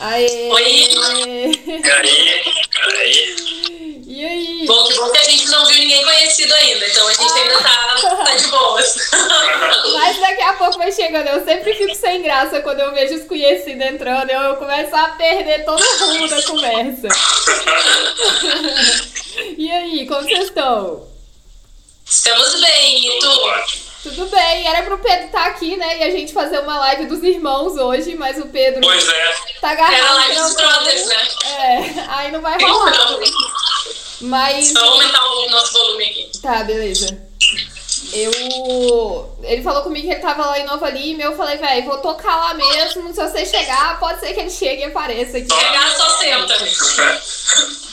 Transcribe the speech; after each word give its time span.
Aê! 0.00 0.48
Oi! 0.50 0.64
E 0.64 1.90
aí? 1.90 2.42
Aí? 2.98 3.36
E 4.06 4.24
aí? 4.24 4.64
Bom, 4.66 4.84
que 4.84 4.94
bom 4.94 5.10
que 5.10 5.18
a 5.18 5.24
gente 5.24 5.46
não 5.48 5.66
viu 5.66 5.78
ninguém 5.78 6.02
conhecido 6.02 6.54
ainda, 6.54 6.86
então 6.88 7.06
a 7.06 7.12
gente 7.12 7.32
ainda 7.38 7.58
tá, 7.60 7.96
tá 8.24 8.34
de 8.36 8.46
boas. 8.48 9.10
Mas 9.92 10.18
daqui 10.20 10.42
a 10.42 10.52
pouco 10.54 10.78
vai 10.78 10.90
chegando. 10.90 11.28
Eu 11.28 11.44
sempre 11.44 11.74
fico 11.74 11.94
sem 11.94 12.22
graça 12.22 12.60
quando 12.62 12.80
eu 12.80 12.92
vejo 12.92 13.14
os 13.14 13.24
conhecidos 13.24 13.86
entrando. 13.86 14.30
Eu 14.30 14.56
começo 14.56 14.94
a 14.96 15.08
perder 15.10 15.64
todo 15.64 15.80
o 15.82 15.98
rumo 16.06 16.28
da 16.28 16.42
conversa. 16.42 17.08
E 19.56 19.70
aí, 19.70 20.06
como 20.06 20.22
vocês 20.22 20.48
estão? 20.48 21.06
Estamos 22.04 22.60
bem, 22.60 23.06
e 23.06 23.18
Tudo 23.20 23.32
tu? 23.32 23.40
ótimo. 23.46 23.89
Tudo 24.02 24.26
bem, 24.28 24.66
era 24.66 24.82
pro 24.82 24.98
Pedro 24.98 25.26
estar 25.26 25.46
aqui, 25.46 25.76
né? 25.76 25.98
E 25.98 26.02
a 26.04 26.10
gente 26.10 26.32
fazer 26.32 26.60
uma 26.60 26.78
live 26.78 27.04
dos 27.04 27.22
irmãos 27.22 27.76
hoje, 27.76 28.14
mas 28.14 28.38
o 28.38 28.46
Pedro 28.46 28.80
Pois 28.80 29.06
é. 29.06 29.34
tá 29.60 29.70
agarrado. 29.70 29.94
Era 29.94 30.08
a 30.08 30.14
live 30.14 30.34
dos 30.36 30.54
brothers, 30.54 31.06
né? 31.06 31.28
É, 31.44 32.04
aí 32.08 32.32
não 32.32 32.40
vai 32.40 32.58
rolar. 32.58 32.92
Então, 32.94 33.20
Mas. 34.22 34.68
Só 34.68 34.84
aumentar 34.84 35.22
o 35.22 35.50
nosso 35.50 35.72
volume 35.74 36.04
aqui. 36.04 36.30
Tá, 36.40 36.64
beleza. 36.64 37.30
Eu. 38.14 39.36
Ele 39.42 39.62
falou 39.62 39.82
comigo 39.82 40.06
que 40.06 40.14
ele 40.14 40.20
tava 40.20 40.46
lá 40.46 40.58
em 40.58 40.64
Nova 40.64 40.88
Lima 40.88 41.20
e 41.20 41.24
eu 41.24 41.36
falei, 41.36 41.58
velho, 41.58 41.84
vou 41.84 41.98
tocar 41.98 42.36
lá 42.36 42.54
mesmo. 42.54 43.12
Se 43.12 43.22
você 43.22 43.44
chegar, 43.44 44.00
pode 44.00 44.20
ser 44.20 44.32
que 44.32 44.40
ele 44.40 44.50
chegue 44.50 44.82
e 44.82 44.84
apareça 44.86 45.36
aqui. 45.36 45.52
Chegar 45.52 45.90
só 45.96 46.18
senta. 46.18 46.54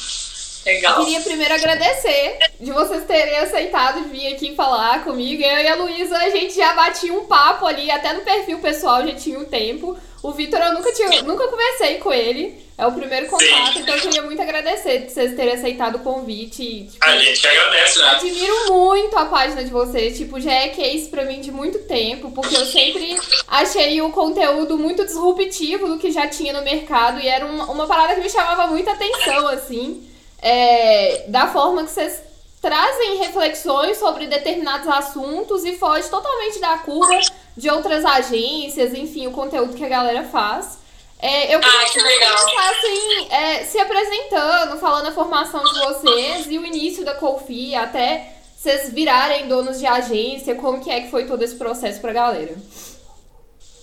Legal. 0.67 1.05
Queria 1.05 1.21
primeiro 1.21 1.53
agradecer 1.53 2.39
de 2.59 2.71
vocês 2.73 3.05
terem 3.05 3.38
aceitado 3.38 4.03
vir 4.09 4.34
aqui 4.34 4.53
falar 4.53 5.02
comigo. 5.05 5.41
Eu 5.41 5.57
e 5.59 5.67
a 5.67 5.76
Luísa, 5.76 6.17
a 6.17 6.30
gente 6.30 6.55
já 6.55 6.73
batia 6.73 7.13
um 7.13 7.26
papo 7.26 7.66
ali, 7.66 7.90
até 7.90 8.12
no 8.12 8.20
perfil 8.20 8.59
pessoal 8.59 9.07
já 9.07 9.16
tinha 9.16 9.40
um 9.40 9.45
tempo. 9.45 9.98
O 10.21 10.31
Vitor, 10.34 10.59
eu 10.59 10.73
nunca, 10.73 10.91
tinha, 10.91 11.21
nunca 11.21 11.48
conversei 11.48 11.99
com 11.99 12.12
ele. 12.12 12.67
É 12.77 12.85
o 12.85 12.91
primeiro 12.91 13.27
contato, 13.27 13.73
Sim. 13.73 13.80
então 13.80 13.95
eu 13.95 14.02
queria 14.02 14.21
muito 14.21 14.40
agradecer 14.40 14.99
de 14.99 15.12
vocês 15.12 15.35
terem 15.35 15.53
aceitado 15.53 15.96
o 15.96 15.99
convite. 15.99 16.87
tipo, 16.91 17.05
A 17.05 17.18
gente 17.18 17.48
agradece, 17.48 17.99
né? 17.99 18.09
Admiro 18.09 18.74
muito 18.74 19.18
a 19.18 19.26
página 19.26 19.63
de 19.63 19.71
vocês, 19.71 20.15
tipo, 20.15 20.40
já 20.40 20.52
é 20.52 20.68
case 20.68 21.07
pra 21.09 21.26
mim 21.26 21.41
de 21.41 21.52
muito 21.52 21.79
tempo, 21.87 22.29
porque 22.31 22.55
eu 22.55 22.65
sempre 22.68 23.18
achei 23.48 23.99
o 24.02 24.12
conteúdo 24.12 24.77
muito 24.77 25.04
disruptivo 25.05 25.87
do 25.87 25.98
que 25.98 26.12
já 26.12 26.27
tinha 26.27 26.54
no 26.54 26.62
mercado 26.62 27.20
e 27.20 27.27
era 27.27 27.48
uma, 27.48 27.65
uma 27.65 27.87
parada 27.87 28.13
que 28.13 28.21
me 28.21 28.29
chamava 28.29 28.68
muita 28.68 28.91
atenção, 28.91 29.48
assim, 29.48 30.07
é, 30.41 31.26
da 31.27 31.48
forma 31.48 31.84
que 31.84 31.91
vocês 31.91 32.21
trazem 32.62 33.18
reflexões 33.18 33.98
sobre 33.98 34.27
determinados 34.27 34.88
assuntos 34.88 35.63
e 35.63 35.77
foge 35.77 36.10
totalmente 36.10 36.60
da 36.60 36.77
curva 36.80 37.20
de 37.55 37.70
outras 37.70 38.04
agências, 38.04 38.93
enfim, 38.93 39.27
o 39.27 39.32
conteúdo 39.32 39.76
que 39.76 39.85
a 39.85 39.90
galera 39.90 40.24
faz. 40.24 40.80
É, 41.20 41.55
eu 41.55 41.60
queria 41.60 41.82
Ah, 41.82 41.85
que 41.85 41.99
legal. 41.99 42.35
começassem 42.38 43.27
é, 43.32 43.63
se 43.65 43.80
apresentando, 43.80 44.80
falando 44.80 45.08
a 45.08 45.12
formação 45.12 45.63
de 45.63 45.80
vocês 45.80 46.46
e 46.48 46.60
o 46.60 46.65
início 46.65 47.04
da 47.04 47.15
Colfi, 47.15 47.74
até 47.74 48.34
vocês 48.55 48.91
virarem 48.93 49.48
donos 49.48 49.80
de 49.80 49.85
agência, 49.88 50.54
como 50.55 50.84
que 50.84 50.91
é 50.91 51.02
que 51.02 51.10
foi 51.10 51.26
todo 51.26 51.41
esse 51.43 51.55
processo 51.55 51.99
pra 52.02 52.13
galera? 52.13 52.55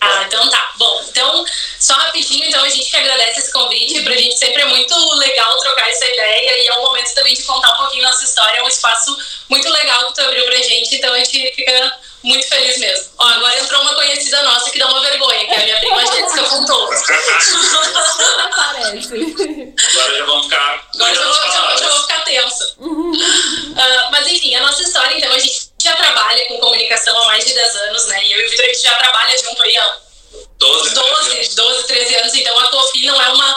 Ah, 0.00 0.25
então 0.27 0.48
tá. 0.50 0.70
Bom, 0.77 1.00
então, 1.08 1.44
só 1.80 1.94
rapidinho, 1.94 2.47
então 2.47 2.62
a 2.62 2.69
gente 2.69 2.91
que 2.91 2.97
agradece 2.97 3.41
esse 3.41 3.52
convite. 3.52 4.02
Pra 4.02 4.14
gente 4.16 4.36
sempre 4.36 4.60
é 4.62 4.66
muito 4.66 4.94
legal 5.16 5.58
trocar 5.60 5.83
essa 6.05 6.12
ideia 6.12 6.62
e 6.62 6.66
é 6.66 6.78
um 6.78 6.83
momento 6.83 7.14
também 7.14 7.34
de 7.34 7.42
contar 7.42 7.72
um 7.72 7.77
pouquinho 7.78 8.05
nossa 8.05 8.24
história. 8.24 8.58
É 8.58 8.62
um 8.62 8.69
espaço 8.69 9.16
muito 9.48 9.69
legal 9.69 10.06
que 10.06 10.14
tu 10.14 10.20
abriu 10.20 10.44
pra 10.44 10.56
gente, 10.56 10.97
então 10.97 11.12
a 11.12 11.19
gente 11.19 11.52
fica 11.55 11.98
muito 12.22 12.47
feliz 12.48 12.78
mesmo. 12.78 13.10
Ó, 13.19 13.24
agora 13.27 13.58
entrou 13.58 13.83
uma 13.83 13.94
conhecida 13.94 14.42
nossa 14.42 14.70
que 14.70 14.78
dá 14.78 14.86
uma 14.88 15.00
vergonha, 15.00 15.47
que 15.47 15.52
é 15.52 15.56
a 15.56 15.64
minha 15.64 15.80
prima 15.80 16.06
Jéssica 16.06 16.44
Fontoura. 16.48 17.02
Parece. 18.56 19.14
Agora 19.91 20.16
já 20.16 20.25
vamos 20.25 20.44
ficar. 20.44 20.88
Agora 20.94 21.10
eu 21.10 21.16
já 21.16 21.25
vou, 21.25 21.34
já 21.34 21.77
já 21.77 21.88
vou 21.88 22.02
ficar 22.02 22.25
tensa. 22.25 22.77
Ah, 23.77 24.08
mas 24.10 24.27
enfim, 24.28 24.55
a 24.55 24.60
nossa 24.60 24.82
história, 24.82 25.16
então, 25.16 25.32
a 25.32 25.38
gente 25.38 25.70
já 25.82 25.97
trabalha 25.97 26.47
com 26.47 26.59
comunicação 26.59 27.16
há 27.22 27.26
mais 27.26 27.44
de 27.44 27.53
10 27.53 27.76
anos, 27.76 28.06
né? 28.06 28.25
E 28.25 28.32
eu 28.32 28.41
e 28.41 28.47
o 28.47 28.50
Vitor, 28.50 28.65
a 28.65 28.69
gente 28.69 28.82
já 28.82 28.94
trabalha 28.94 29.38
junto 29.38 29.62
aí 29.62 29.76
há 29.76 29.98
12, 30.59 30.94
12, 30.94 31.54
12, 31.54 31.86
13 31.86 32.15
anos, 32.16 32.34
então 32.34 32.59
a 32.59 32.69
Cofi 32.69 33.06
não 33.06 33.21
é 33.21 33.28
uma 33.28 33.56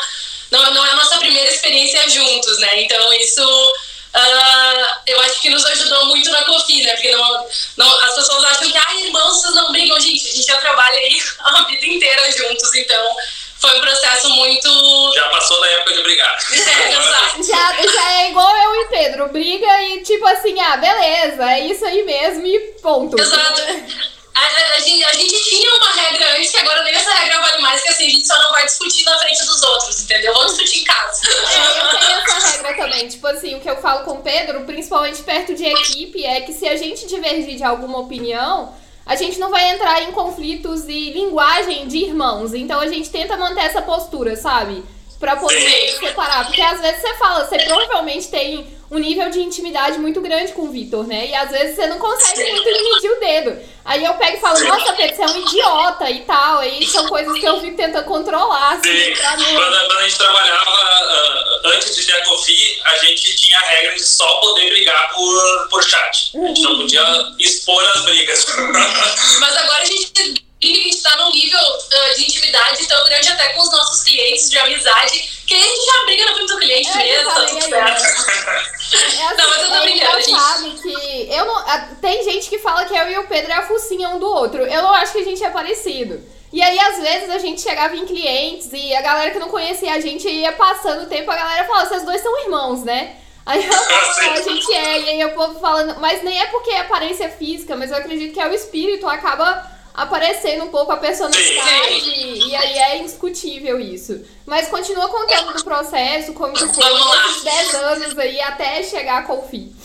não, 0.52 0.74
não 0.74 0.86
é 0.86 0.92
a 0.92 0.96
nossa 0.96 1.18
primeira 1.18 1.50
experiência 1.50 2.10
juntos, 2.10 2.58
né? 2.60 2.82
Então 2.82 3.14
isso 3.14 3.74
ah, 4.14 5.02
eu 5.06 5.20
acho 5.22 5.42
que 5.42 5.50
nos 5.50 5.64
ajudou 5.66 6.06
muito 6.08 6.30
na 6.32 6.44
Cofi, 6.44 6.82
né? 6.84 6.94
Porque 6.94 7.12
não, 7.12 7.48
não, 7.78 8.00
as 8.06 8.16
pessoas 8.16 8.44
acham 8.46 8.72
que, 8.72 8.78
ah, 8.78 8.96
irmãos, 8.96 9.42
vocês 9.42 9.54
não 9.54 9.72
brigam, 9.72 10.00
gente, 10.00 10.28
a 10.28 10.32
gente 10.32 10.48
já 10.48 10.58
trabalha 10.58 10.98
aí 10.98 11.22
a 11.40 11.64
vida 11.66 11.86
inteira 11.86 12.32
juntos, 12.32 12.74
então 12.74 13.16
foi 13.60 13.78
um 13.78 13.82
processo 13.82 14.30
muito. 14.30 15.14
Já 15.14 15.30
passou 15.30 15.60
da 15.62 15.68
época 15.68 15.94
de 15.94 16.04
brigar. 16.04 16.38
É, 16.52 16.92
exato. 16.92 17.44
Já, 17.44 17.92
já 17.92 18.12
é 18.22 18.30
igual 18.30 18.56
eu 18.56 18.76
e 18.82 18.88
Pedro, 18.88 19.30
briga 19.30 19.82
e 19.84 20.02
tipo 20.02 20.26
assim, 20.26 20.60
ah, 20.62 20.78
beleza, 20.78 21.52
é 21.52 21.60
isso 21.68 21.86
aí 21.86 22.04
mesmo 22.04 22.46
e 22.46 22.60
ponto. 22.82 23.20
Exato. 23.20 23.62
A, 24.38 24.74
a- 24.74 24.76
a 24.76 24.80
gente, 24.80 25.04
a 25.04 25.14
gente 25.14 25.50
tinha 25.50 25.74
uma 25.76 25.92
regra 26.02 26.38
antes 26.38 26.52
que 26.52 26.58
agora 26.58 26.84
nem 26.84 26.94
essa 26.94 27.12
regra 27.12 27.42
vale 27.42 27.62
mais, 27.62 27.82
que 27.82 27.90
assim, 27.90 28.06
a 28.06 28.10
gente 28.10 28.28
só 28.28 28.40
não 28.40 28.52
vai 28.52 28.66
discutir 28.66 29.04
na 29.06 29.18
frente 29.18 29.46
dos 29.46 29.64
outros, 29.64 30.02
entendeu? 30.04 30.34
Vamos 30.34 30.54
discutir 30.58 30.82
em 30.82 30.84
casa. 30.84 31.22
É, 31.28 31.80
eu 31.82 32.00
tenho 32.00 32.20
essa 32.20 32.48
regra 32.50 32.74
também. 32.76 33.08
Tipo 33.08 33.28
assim, 33.28 33.56
o 33.56 33.60
que 33.60 33.70
eu 33.70 33.78
falo 33.78 34.04
com 34.06 34.12
o 34.12 34.22
Pedro, 34.22 34.62
principalmente 34.66 35.24
perto 35.24 35.56
de 35.56 35.66
equipe, 35.66 36.24
é 36.26 36.42
que 36.42 36.54
se 36.54 36.68
a 36.68 36.76
gente 36.78 37.08
divergir 37.08 37.56
de 37.56 37.64
alguma 37.64 37.98
opinião, 38.00 38.74
a 39.06 39.16
gente 39.16 39.40
não 39.40 39.50
vai 39.50 39.70
entrar 39.72 40.02
em 40.04 40.12
conflitos 40.12 40.84
e 40.88 41.12
linguagem 41.12 41.88
de 41.88 41.98
irmãos. 41.98 42.54
Então 42.54 42.80
a 42.80 42.88
gente 42.88 43.10
tenta 43.10 43.36
manter 43.38 43.62
essa 43.66 43.82
postura, 43.82 44.36
sabe? 44.36 44.84
Pra 45.20 45.36
poder 45.36 45.60
Sim. 45.60 46.00
separar. 46.00 46.46
Porque 46.46 46.62
às 46.62 46.80
vezes 46.80 47.02
você 47.02 47.14
fala, 47.16 47.46
você 47.46 47.58
provavelmente 47.60 48.28
tem 48.28 48.78
um 48.90 49.00
nível 49.00 49.30
de 49.30 49.40
intimidade 49.40 49.98
muito 49.98 50.22
grande 50.22 50.54
com 50.54 50.64
o 50.64 50.72
Vitor, 50.72 51.06
né? 51.06 51.28
E 51.28 51.36
às 51.36 51.50
vezes 51.50 51.76
você 51.76 51.88
não 51.88 52.00
consegue 52.00 52.44
Sim. 52.44 52.52
muito 52.52 52.66
medir 52.66 53.12
o 53.12 53.20
dedo. 53.20 53.60
Aí 53.84 54.04
eu 54.04 54.14
pego 54.14 54.38
e 54.38 54.40
falo, 54.40 54.60
nossa, 54.64 54.94
Pedro, 54.94 55.16
você 55.16 55.22
é 55.24 55.26
um 55.26 55.38
idiota 55.40 56.10
e 56.10 56.20
tal. 56.22 56.60
Aí 56.60 56.86
são 56.88 57.08
coisas 57.08 57.38
que 57.38 57.46
eu 57.46 57.60
fico 57.60 57.76
tentando 57.76 58.06
controlar, 58.06 58.74
assim, 58.74 58.92
Sim. 58.92 59.14
pra 59.16 59.38
não. 59.38 59.46
Quando, 59.46 59.88
quando 59.88 60.00
a 60.00 60.04
gente 60.04 60.18
trabalhava, 60.18 60.72
ah, 60.72 61.62
antes 61.66 61.96
de 61.96 62.06
ter 62.06 62.14
a 62.14 62.26
Cofi, 62.26 62.82
a 62.86 62.98
gente 62.98 63.36
tinha 63.36 63.58
a 63.58 63.62
regra 63.62 63.96
de 63.96 64.06
só 64.06 64.28
poder 64.40 64.70
brigar 64.70 65.10
por, 65.14 65.68
por 65.70 65.84
chat. 65.84 66.38
A 66.38 66.48
gente 66.48 66.62
não 66.62 66.78
podia 66.78 67.34
expor 67.40 67.84
as 67.96 68.04
brigas. 68.04 68.46
Mas 69.40 69.58
agora 69.58 69.82
a 69.82 69.86
gente 69.86 70.47
brinca 70.60 70.74
que 70.74 70.80
a 70.80 70.84
gente 70.92 71.02
tá 71.04 71.16
num 71.18 71.32
nível 71.32 71.60
ah, 71.60 72.14
de 72.16 72.24
intimidade 72.24 72.86
tão 72.88 73.06
grande 73.06 73.30
até 73.30 73.50
com 73.50 73.62
os 73.62 73.72
nossos 73.72 74.04
clientes 74.04 74.50
de 74.50 74.58
amizade, 74.58 75.20
que 75.46 75.56
a 75.56 75.60
gente 75.60 75.86
já 75.86 76.06
briga 76.06 76.26
na 76.26 76.34
frente 76.36 76.48
do 76.54 76.58
cliente 76.60 76.90
É, 76.90 76.98
mesmo, 76.98 77.30
tá 77.32 77.46
tudo 77.46 77.64
aí, 77.64 77.70
né? 77.72 77.98
certo. 77.98 78.68
É 78.88 78.96
assim, 79.26 79.36
Não, 79.38 79.50
mas 79.50 79.62
eu 79.64 79.68
tô 79.68 79.76
é 79.76 79.82
brincando, 79.82 80.16
gente. 80.22 80.30
engraçado 80.30 80.82
que 80.82 81.28
eu 81.30 81.46
não, 81.46 81.58
a- 81.58 81.90
tem 82.02 82.24
gente 82.24 82.48
que 82.50 82.58
fala 82.58 82.86
que 82.86 82.96
eu 82.96 83.10
e 83.12 83.18
o 83.18 83.28
Pedro 83.28 83.52
é 83.52 83.56
a 83.56 83.68
focinha 83.68 84.08
um 84.10 84.20
do 84.20 84.26
outro. 84.32 84.62
Eu 84.64 84.82
não 84.82 84.94
acho 84.94 85.12
que 85.12 85.20
a 85.20 85.24
gente 85.26 85.44
é 85.44 85.50
parecido. 85.50 86.24
E 86.54 86.62
aí, 86.62 86.80
às 86.80 86.98
vezes, 87.00 87.30
a 87.30 87.38
gente 87.38 87.60
chegava 87.60 87.98
em 87.98 88.06
clientes 88.06 88.70
e 88.72 88.96
a 88.96 89.02
galera 89.02 89.32
que 89.32 89.40
não 89.40 89.50
conhecia 89.50 89.94
a 89.94 90.00
gente 90.00 90.30
ia 90.30 90.54
passando 90.54 91.04
o 91.04 91.08
tempo, 91.08 91.30
a 91.30 91.36
galera 91.36 91.66
falava, 91.66 91.90
vocês 91.90 92.06
dois 92.06 92.22
são 92.22 92.40
irmãos, 92.44 92.84
né? 92.86 93.18
Aí 93.46 93.66
eu 93.66 93.72
falo, 93.74 94.32
a 94.32 94.42
gente 94.42 94.74
é, 94.74 95.02
e 95.02 95.10
aí 95.10 95.26
o 95.26 95.34
povo 95.36 95.60
falando, 95.60 96.00
mas 96.00 96.24
nem 96.24 96.40
é 96.40 96.46
porque 96.46 96.72
é 96.72 96.80
aparência 96.80 97.28
física, 97.30 97.76
mas 97.76 97.92
eu 97.92 97.98
acredito 97.98 98.34
que 98.34 98.40
é 98.40 98.48
o 98.48 98.54
espírito, 98.54 99.06
acaba 99.08 99.70
aparecendo 99.98 100.64
um 100.66 100.70
pouco 100.70 100.92
a 100.92 100.98
personalidade, 100.98 102.02
Sim. 102.02 102.48
e 102.50 102.56
aí 102.56 102.78
é 102.78 102.98
indiscutível 103.00 103.80
isso. 103.80 104.24
Mas 104.46 104.68
continua 104.70 105.10
contando 105.10 105.54
do 105.54 105.64
processo, 105.64 106.34
como 106.34 106.54
que 106.54 106.60
foi 106.68 107.28
esses 107.30 107.44
10 107.44 107.76
anos 107.76 108.18
aí 108.20 108.40
até 108.40 108.84
chegar 108.84 109.26
com 109.26 109.40
o 109.40 109.50
fim. 109.50 109.76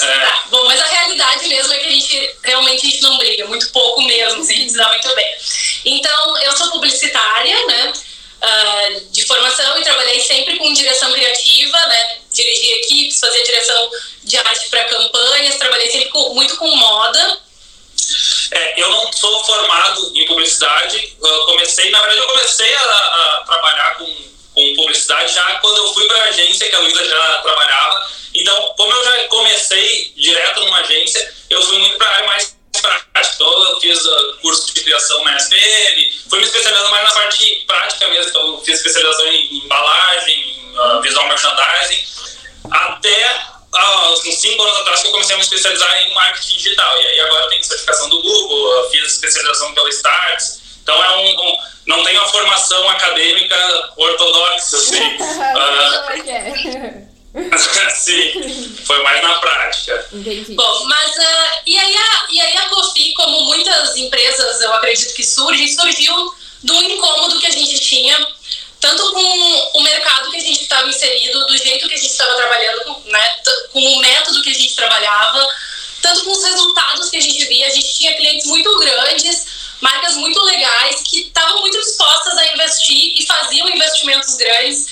É, 0.00 0.20
Tá, 0.20 0.42
bom, 0.50 0.64
mas 0.66 0.80
a 0.80 0.86
realidade 0.86 1.48
mesmo 1.48 1.72
é 1.72 1.78
que 1.78 1.86
a 1.86 1.90
gente 1.90 2.30
realmente 2.44 2.86
a 2.86 2.90
gente 2.90 3.02
não 3.02 3.18
briga, 3.18 3.46
muito 3.46 3.70
pouco 3.72 4.02
mesmo, 4.02 4.40
assim, 4.42 4.52
a 4.54 4.56
gente 4.56 4.70
se 4.70 4.76
dá 4.76 4.88
muito 4.88 5.14
bem. 5.14 5.36
Então, 5.86 6.38
eu 6.38 6.56
sou 6.56 6.70
publicitária, 6.70 7.66
né? 7.66 7.92
ah, 8.44 8.88
de 9.10 9.24
formação 9.24 9.78
e 9.78 9.84
trabalhei 9.84 10.20
sempre 10.20 10.58
com 10.58 10.72
direção 10.72 11.12
criativa, 11.12 11.78
né? 11.86 12.18
Dirigi 12.32 12.72
equipes, 12.72 13.20
fazia 13.20 13.44
direção 13.44 13.90
de 14.24 14.36
arte 14.36 14.68
para 14.68 14.84
campanhas, 14.84 15.56
trabalhei 15.56 15.90
sempre 15.90 16.08
com- 16.08 16.34
muito 16.34 16.56
com 16.56 16.66
moda. 16.74 17.38
É, 18.52 18.82
eu 18.82 18.90
não 18.90 19.10
sou 19.12 19.44
formado 19.44 20.12
em 20.14 20.26
publicidade. 20.26 21.16
Eu 21.22 21.44
comecei, 21.46 21.90
na 21.90 22.00
verdade, 22.00 22.20
eu 22.20 22.28
comecei 22.28 22.74
a, 22.74 22.82
a 22.82 23.44
trabalhar 23.46 23.96
com, 23.96 24.06
com 24.54 24.74
publicidade 24.76 25.32
já 25.32 25.54
quando 25.60 25.78
eu 25.78 25.94
fui 25.94 26.06
para 26.06 26.18
a 26.18 26.28
agência, 26.28 26.68
que 26.68 26.76
a 26.76 26.80
Luísa 26.80 27.04
já 27.04 27.38
trabalhava. 27.38 28.10
Então, 28.34 28.74
como 28.76 28.92
eu 28.92 29.04
já 29.04 29.28
comecei 29.28 30.12
direto 30.16 30.60
numa 30.60 30.80
agência, 30.80 31.34
eu 31.48 31.62
fui 31.62 31.78
muito 31.78 31.96
para 31.96 32.06
a 32.06 32.14
área 32.14 32.26
mais 32.26 32.56
prática. 32.80 33.34
Então, 33.34 33.70
eu 33.70 33.80
fiz 33.80 34.06
ah, 34.06 34.36
curso 34.42 34.74
de 34.74 34.80
criação 34.80 35.24
na 35.24 35.36
SPM, 35.36 36.12
fui 36.28 36.38
me 36.38 36.44
especializando 36.44 36.90
mais 36.90 37.04
na 37.04 37.14
parte 37.14 37.64
prática 37.66 38.08
mesmo. 38.08 38.30
Então, 38.30 38.46
eu 38.48 38.58
fiz 38.60 38.76
especialização 38.78 39.26
em 39.28 39.64
embalagem, 39.64 40.40
em 40.40 40.78
ah, 40.78 41.00
visual 41.02 41.26
merchandising, 41.28 42.04
até 42.70 43.51
há 43.74 44.12
uns 44.12 44.20
5 44.20 44.62
anos 44.62 44.76
atrás 44.78 45.00
que 45.00 45.06
eu 45.08 45.12
comecei 45.12 45.34
a 45.34 45.38
me 45.38 45.44
especializar 45.44 46.02
em 46.02 46.14
marketing 46.14 46.56
digital. 46.56 47.00
E 47.00 47.06
aí 47.06 47.20
agora 47.20 47.44
eu 47.44 47.48
tenho 47.50 47.64
certificação 47.64 48.08
do 48.08 48.20
Google, 48.22 48.72
eu 48.78 48.90
fiz 48.90 49.12
especialização 49.12 49.72
pela 49.74 49.88
Starts. 49.88 50.60
Então 50.82 51.02
é 51.02 51.16
um, 51.16 51.40
um 51.40 51.56
não 51.86 52.04
tem 52.04 52.16
uma 52.16 52.28
formação 52.28 52.88
acadêmica 52.90 53.56
ortodoxa, 53.96 54.76
assim. 54.76 55.16
uh, 55.18 57.12
Sim, 57.96 58.76
foi 58.84 59.02
mais 59.02 59.22
na 59.22 59.34
prática. 59.36 60.06
Entendi. 60.12 60.54
Bom, 60.54 60.84
mas 60.84 61.16
uh, 61.16 61.62
e, 61.66 61.78
aí 61.78 61.96
a, 61.96 62.26
e 62.30 62.40
aí 62.40 62.56
a 62.58 62.68
Cofi, 62.68 63.14
como 63.14 63.46
muitas 63.46 63.96
empresas, 63.96 64.60
eu 64.60 64.72
acredito 64.74 65.14
que 65.14 65.24
surgem, 65.24 65.66
surgiu 65.68 66.14
do 66.62 66.74
incômodo 66.74 67.40
que 67.40 67.46
a 67.46 67.50
gente 67.50 67.80
tinha, 67.80 68.28
tanto 68.82 69.12
com 69.12 69.78
o 69.78 69.80
mercado 69.80 70.28
que 70.32 70.38
a 70.38 70.40
gente 70.40 70.62
estava 70.62 70.88
inserido, 70.88 71.46
do 71.46 71.56
jeito 71.56 71.86
que 71.86 71.94
a 71.94 71.96
gente 71.96 72.10
estava 72.10 72.34
trabalhando, 72.34 73.00
né, 73.06 73.36
com 73.72 73.80
o 73.80 74.00
método 74.00 74.42
que 74.42 74.50
a 74.50 74.54
gente 74.54 74.74
trabalhava, 74.74 75.46
tanto 76.02 76.24
com 76.24 76.32
os 76.32 76.42
resultados 76.42 77.08
que 77.08 77.16
a 77.16 77.20
gente 77.20 77.44
via. 77.44 77.68
A 77.68 77.70
gente 77.70 77.96
tinha 77.96 78.16
clientes 78.16 78.44
muito 78.46 78.76
grandes, 78.80 79.46
marcas 79.80 80.16
muito 80.16 80.40
legais, 80.40 81.00
que 81.02 81.28
estavam 81.28 81.60
muito 81.60 81.78
dispostas 81.78 82.36
a 82.36 82.52
investir 82.54 83.20
e 83.20 83.24
faziam 83.24 83.68
investimentos 83.68 84.34
grandes, 84.34 84.86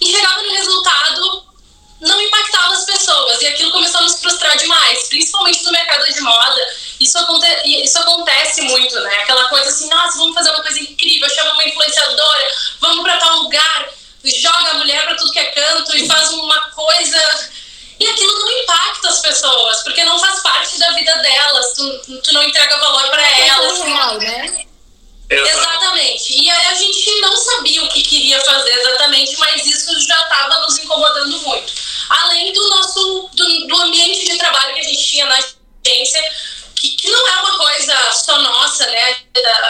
e 0.00 0.06
chegava 0.06 0.40
no 0.40 0.54
resultado 0.54 1.52
não 2.02 2.20
impactava 2.20 2.74
as 2.74 2.84
pessoas 2.84 3.40
e 3.40 3.46
aquilo 3.46 3.70
começou 3.70 4.00
a 4.00 4.02
nos 4.02 4.20
frustrar 4.20 4.56
demais, 4.58 5.08
principalmente 5.08 5.62
no 5.62 5.70
mercado 5.70 6.12
de 6.12 6.20
moda. 6.20 6.76
Isso, 6.98 7.16
aconte 7.18 7.46
isso 7.64 7.98
acontece 7.98 8.62
muito, 8.62 9.00
né? 9.00 9.22
Aquela 9.22 9.48
coisa 9.48 9.68
assim, 9.68 9.88
nossa, 9.88 10.18
vamos 10.18 10.34
fazer 10.34 10.50
uma 10.50 10.62
coisa 10.62 10.80
incrível, 10.80 11.28
chama 11.30 11.54
uma 11.54 11.64
influenciadora, 11.64 11.81
lugar, 13.52 13.88
joga 14.24 14.70
a 14.70 14.74
mulher 14.74 15.04
para 15.04 15.14
tudo 15.16 15.32
que 15.32 15.38
é 15.38 15.44
canto 15.46 15.96
e 15.96 16.06
faz 16.06 16.30
uma 16.30 16.70
coisa. 16.70 17.50
E 18.00 18.08
aquilo 18.08 18.38
não 18.40 18.50
impacta 18.50 19.08
as 19.08 19.20
pessoas, 19.20 19.82
porque 19.82 20.02
não 20.04 20.18
faz 20.18 20.40
parte 20.40 20.78
da 20.78 20.90
vida 20.92 21.14
delas, 21.18 21.72
tu, 21.74 22.20
tu 22.20 22.34
não 22.34 22.42
entrega 22.42 22.78
valor 22.78 23.08
para 23.10 23.22
é 23.22 23.48
elas. 23.48 23.78
Real, 23.78 24.18
né? 24.18 24.66
Exatamente. 25.30 26.32
E 26.42 26.50
aí 26.50 26.66
a 26.66 26.74
gente 26.74 27.20
não 27.20 27.36
sabia 27.36 27.82
o 27.84 27.88
que 27.88 28.02
queria 28.02 28.40
fazer 28.44 28.72
exatamente, 28.72 29.36
mas 29.38 29.64
isso 29.64 30.00
já 30.00 30.20
estava 30.22 30.60
nos 30.60 30.78
incomodando 30.78 31.38
muito. 31.40 31.72
Além 32.08 32.52
do 32.52 32.70
nosso 32.70 33.30
do, 33.32 33.66
do, 33.66 33.82
ambiente 33.82 34.26
de 34.26 34.36
trabalho 34.36 34.74
que 34.74 34.80
a 34.80 34.84
gente 34.84 35.06
tinha 35.06 35.24
na 35.24 35.38
agência, 35.86 36.32
que, 36.74 36.90
que, 36.90 37.08
não 37.08 37.28
é 37.28 37.40
uma 37.42 37.58
coisa 37.58 38.12
só 38.12 38.38
nossa, 38.42 38.84
né? 38.86 39.16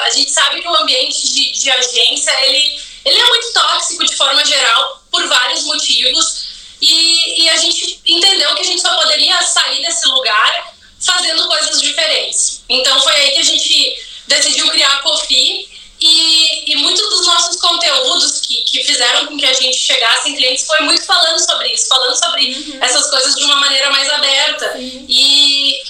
A 0.02 0.10
gente 0.10 0.30
sabe 0.30 0.60
que 0.60 0.68
o 0.68 0.76
ambiente 0.76 1.32
de, 1.32 1.52
de 1.52 1.70
agência 1.70 2.32
ele, 2.44 2.81
ele 3.04 3.18
é 3.18 3.26
muito 3.26 3.52
tóxico 3.52 4.04
de 4.04 4.14
forma 4.16 4.44
geral 4.44 5.02
por 5.10 5.26
vários 5.26 5.64
motivos. 5.64 6.52
E, 6.80 7.44
e 7.44 7.50
a 7.50 7.56
gente 7.56 8.00
entendeu 8.06 8.54
que 8.54 8.62
a 8.62 8.64
gente 8.64 8.82
só 8.82 8.92
poderia 9.00 9.40
sair 9.42 9.82
desse 9.82 10.06
lugar 10.08 10.74
fazendo 11.00 11.46
coisas 11.46 11.80
diferentes. 11.80 12.62
Então 12.68 13.00
foi 13.00 13.14
aí 13.14 13.30
que 13.32 13.38
a 13.38 13.44
gente 13.44 13.96
decidiu 14.26 14.68
criar 14.70 14.94
a 14.94 15.02
Cofi 15.02 15.68
e, 16.00 16.72
e 16.72 16.76
muitos 16.76 17.08
dos 17.08 17.26
nossos 17.26 17.60
conteúdos 17.60 18.40
que, 18.40 18.62
que 18.62 18.84
fizeram 18.84 19.26
com 19.26 19.36
que 19.36 19.46
a 19.46 19.52
gente 19.52 19.76
chegasse 19.76 20.28
em 20.30 20.36
clientes 20.36 20.66
foi 20.66 20.80
muito 20.80 21.04
falando 21.04 21.38
sobre 21.38 21.72
isso, 21.72 21.86
falando 21.86 22.16
sobre 22.16 22.52
uhum. 22.52 22.78
essas 22.82 23.08
coisas 23.08 23.36
de 23.36 23.44
uma 23.44 23.56
maneira 23.56 23.90
mais 23.90 24.10
aberta. 24.10 24.74
E. 24.78 25.80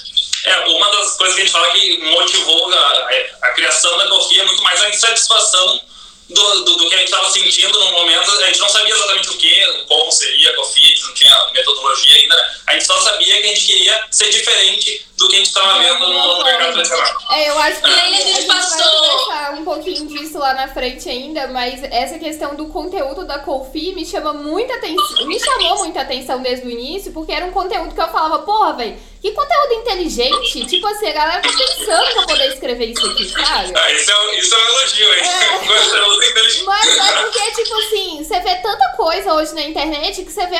É, 0.45 0.59
uma 0.67 0.91
das 0.91 1.17
coisas 1.17 1.35
que 1.35 1.41
a 1.41 1.45
gente 1.45 1.53
fala 1.53 1.71
que 1.71 1.97
motivou 1.99 2.71
a, 2.73 3.09
a 3.43 3.49
criação 3.51 3.97
da 3.97 4.07
Cofi 4.09 4.39
é 4.39 4.45
muito 4.45 4.61
mais 4.61 4.81
a 4.81 4.89
insatisfação 4.89 5.81
do, 6.33 6.63
do, 6.63 6.75
do, 6.77 6.89
que 6.89 6.95
a 6.95 6.97
gente 6.97 7.07
estava 7.07 7.29
sentindo 7.31 7.79
no 7.79 7.91
momento. 7.91 8.29
A 8.31 8.45
gente 8.47 8.59
não 8.59 8.69
sabia 8.69 8.93
exatamente 8.93 9.29
o 9.29 9.37
que, 9.37 9.83
como 9.87 10.11
seria 10.11 10.53
a 10.83 10.87
gente 10.87 11.03
não 11.03 11.13
tinha 11.13 11.51
metodologia 11.53 12.17
ainda, 12.17 12.35
né? 12.35 12.55
A 12.67 12.73
gente 12.73 12.85
só 12.85 12.99
sabia 13.01 13.41
que 13.41 13.47
a 13.47 13.55
gente 13.55 13.65
queria 13.65 14.05
ser 14.11 14.29
diferente 14.29 15.05
do 15.23 15.29
que 15.29 15.35
a 15.35 15.37
gente 15.37 15.47
estava 15.47 15.79
vendo 15.79 16.07
no 16.07 16.43
mercado 16.43 16.73
tradicional. 16.73 17.17
É, 17.31 17.49
eu 17.49 17.59
acho 17.59 17.81
que 17.81 17.89
é. 17.89 17.93
a 17.93 18.09
gente 18.09 18.45
passou. 18.45 19.27
Vai 19.27 19.53
um 19.53 19.63
pouquinho 19.63 20.05
disso 20.07 20.37
lá 20.37 20.53
na 20.53 20.67
frente 20.67 21.09
ainda, 21.09 21.47
mas 21.47 21.81
essa 21.83 22.19
questão 22.19 22.55
do 22.55 22.67
conteúdo 22.67 23.25
da 23.25 23.39
Kofi 23.39 23.93
me 23.93 24.05
chama 24.05 24.33
muita 24.33 24.75
atenção. 24.75 25.25
Me 25.25 25.39
chamou 25.39 25.77
muita 25.79 26.01
atenção 26.01 26.41
desde 26.41 26.67
o 26.67 26.69
início, 26.69 27.11
porque 27.11 27.31
era 27.31 27.45
um 27.45 27.51
conteúdo 27.51 27.93
que 27.93 28.01
eu 28.01 28.07
falava, 28.07 28.39
porra, 28.39 28.73
velho, 28.73 28.97
que 29.21 29.31
conteúdo 29.31 29.73
inteligente. 29.75 30.65
Tipo 30.65 30.85
assim, 30.87 31.07
a 31.07 31.13
galera 31.13 31.41
tá 31.41 31.49
pensando 31.49 32.11
pra 32.11 32.23
poder 32.23 32.53
escrever 32.53 32.85
isso 32.87 33.05
aqui, 33.05 33.29
sabe? 33.29 33.73
Ah, 33.73 33.91
isso 33.91 34.11
é, 34.11 34.39
isso 34.39 34.53
é 34.53 34.57
um 34.57 34.67
elogio, 34.67 35.13
hein? 35.13 35.23
É. 35.23 35.57
conteúdo 35.65 36.23
inteligente. 36.23 36.65
Mas 36.65 36.97
é 36.97 37.21
porque, 37.21 37.51
tipo 37.51 37.75
assim, 37.77 38.23
você 38.23 38.39
vê 38.41 38.55
tanta 38.55 38.89
coisa 38.97 39.33
hoje 39.33 39.55
na 39.55 39.61
internet 39.61 40.23
que 40.23 40.31
você 40.31 40.45
vê. 40.47 40.57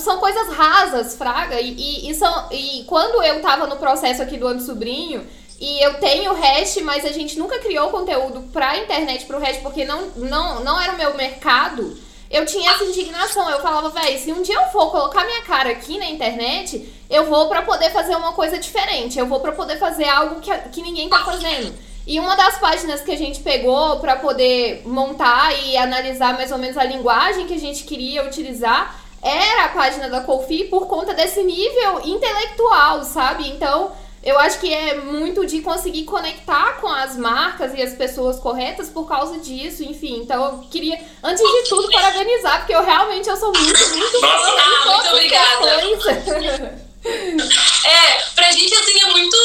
São 0.00 0.18
coisas 0.18 0.48
rasas, 0.48 1.16
fraga. 1.16 1.60
E, 1.60 1.70
e, 1.70 2.10
e, 2.10 2.14
são, 2.14 2.48
e 2.50 2.84
quando 2.88 3.22
eu 3.22 3.40
tava 3.40 3.68
no 3.68 3.76
processo 3.76 3.99
aqui 4.04 4.36
do 4.36 4.46
ano 4.46 4.60
sobrinho 4.60 5.26
e 5.60 5.84
eu 5.84 5.94
tenho 5.94 6.32
o 6.32 6.34
hash, 6.34 6.78
mas 6.82 7.04
a 7.04 7.12
gente 7.12 7.38
nunca 7.38 7.58
criou 7.58 7.90
conteúdo 7.90 8.48
pra 8.50 8.78
internet 8.78 9.26
pro 9.26 9.38
hash 9.38 9.58
porque 9.58 9.84
não, 9.84 10.06
não, 10.16 10.64
não 10.64 10.80
era 10.80 10.92
o 10.92 10.96
meu 10.96 11.14
mercado. 11.14 11.98
Eu 12.30 12.46
tinha 12.46 12.70
essa 12.70 12.84
indignação. 12.84 13.50
Eu 13.50 13.60
falava, 13.60 13.90
velho, 13.90 14.18
se 14.18 14.32
um 14.32 14.40
dia 14.40 14.54
eu 14.54 14.68
for 14.68 14.90
colocar 14.90 15.24
minha 15.24 15.42
cara 15.42 15.70
aqui 15.70 15.98
na 15.98 16.06
internet, 16.06 16.88
eu 17.10 17.26
vou 17.26 17.48
para 17.48 17.60
poder 17.60 17.90
fazer 17.90 18.16
uma 18.16 18.32
coisa 18.32 18.56
diferente. 18.56 19.18
Eu 19.18 19.26
vou 19.26 19.40
para 19.40 19.52
poder 19.52 19.78
fazer 19.78 20.08
algo 20.08 20.40
que, 20.40 20.50
que 20.70 20.80
ninguém 20.80 21.10
tá 21.10 21.24
fazendo. 21.24 21.74
E 22.06 22.18
uma 22.18 22.34
das 22.36 22.58
páginas 22.58 23.02
que 23.02 23.12
a 23.12 23.18
gente 23.18 23.40
pegou 23.40 24.00
para 24.00 24.16
poder 24.16 24.82
montar 24.86 25.52
e 25.64 25.76
analisar 25.76 26.34
mais 26.34 26.50
ou 26.50 26.56
menos 26.56 26.78
a 26.78 26.84
linguagem 26.84 27.46
que 27.46 27.54
a 27.54 27.60
gente 27.60 27.84
queria 27.84 28.24
utilizar 28.24 28.99
era 29.22 29.66
a 29.66 29.68
página 29.68 30.08
da 30.08 30.22
Kofi 30.22 30.64
por 30.64 30.86
conta 30.86 31.14
desse 31.14 31.42
nível 31.42 32.00
intelectual, 32.04 33.04
sabe? 33.04 33.48
Então, 33.48 33.92
eu 34.22 34.38
acho 34.38 34.60
que 34.60 34.72
é 34.72 34.96
muito 34.96 35.46
de 35.46 35.62
conseguir 35.62 36.04
conectar 36.04 36.78
com 36.80 36.88
as 36.88 37.16
marcas 37.16 37.72
e 37.74 37.80
as 37.80 37.94
pessoas 37.94 38.38
corretas 38.38 38.90
por 38.90 39.08
causa 39.08 39.38
disso, 39.38 39.82
enfim. 39.82 40.20
Então 40.20 40.44
eu 40.44 40.58
queria, 40.70 41.00
antes 41.22 41.42
de 41.42 41.68
tudo, 41.68 41.90
parabenizar, 41.90 42.58
porque 42.58 42.74
eu 42.74 42.84
realmente 42.84 43.28
eu 43.28 43.36
sou 43.36 43.50
muito, 43.52 43.88
muito 43.96 44.20
Nossa, 44.20 44.50
ah, 44.58 44.84
muito 44.84 45.08
obrigada. 45.10 46.80
É, 47.02 48.22
pra 48.34 48.52
gente 48.52 48.74
assim 48.74 49.00
é 49.00 49.06
muito, 49.06 49.36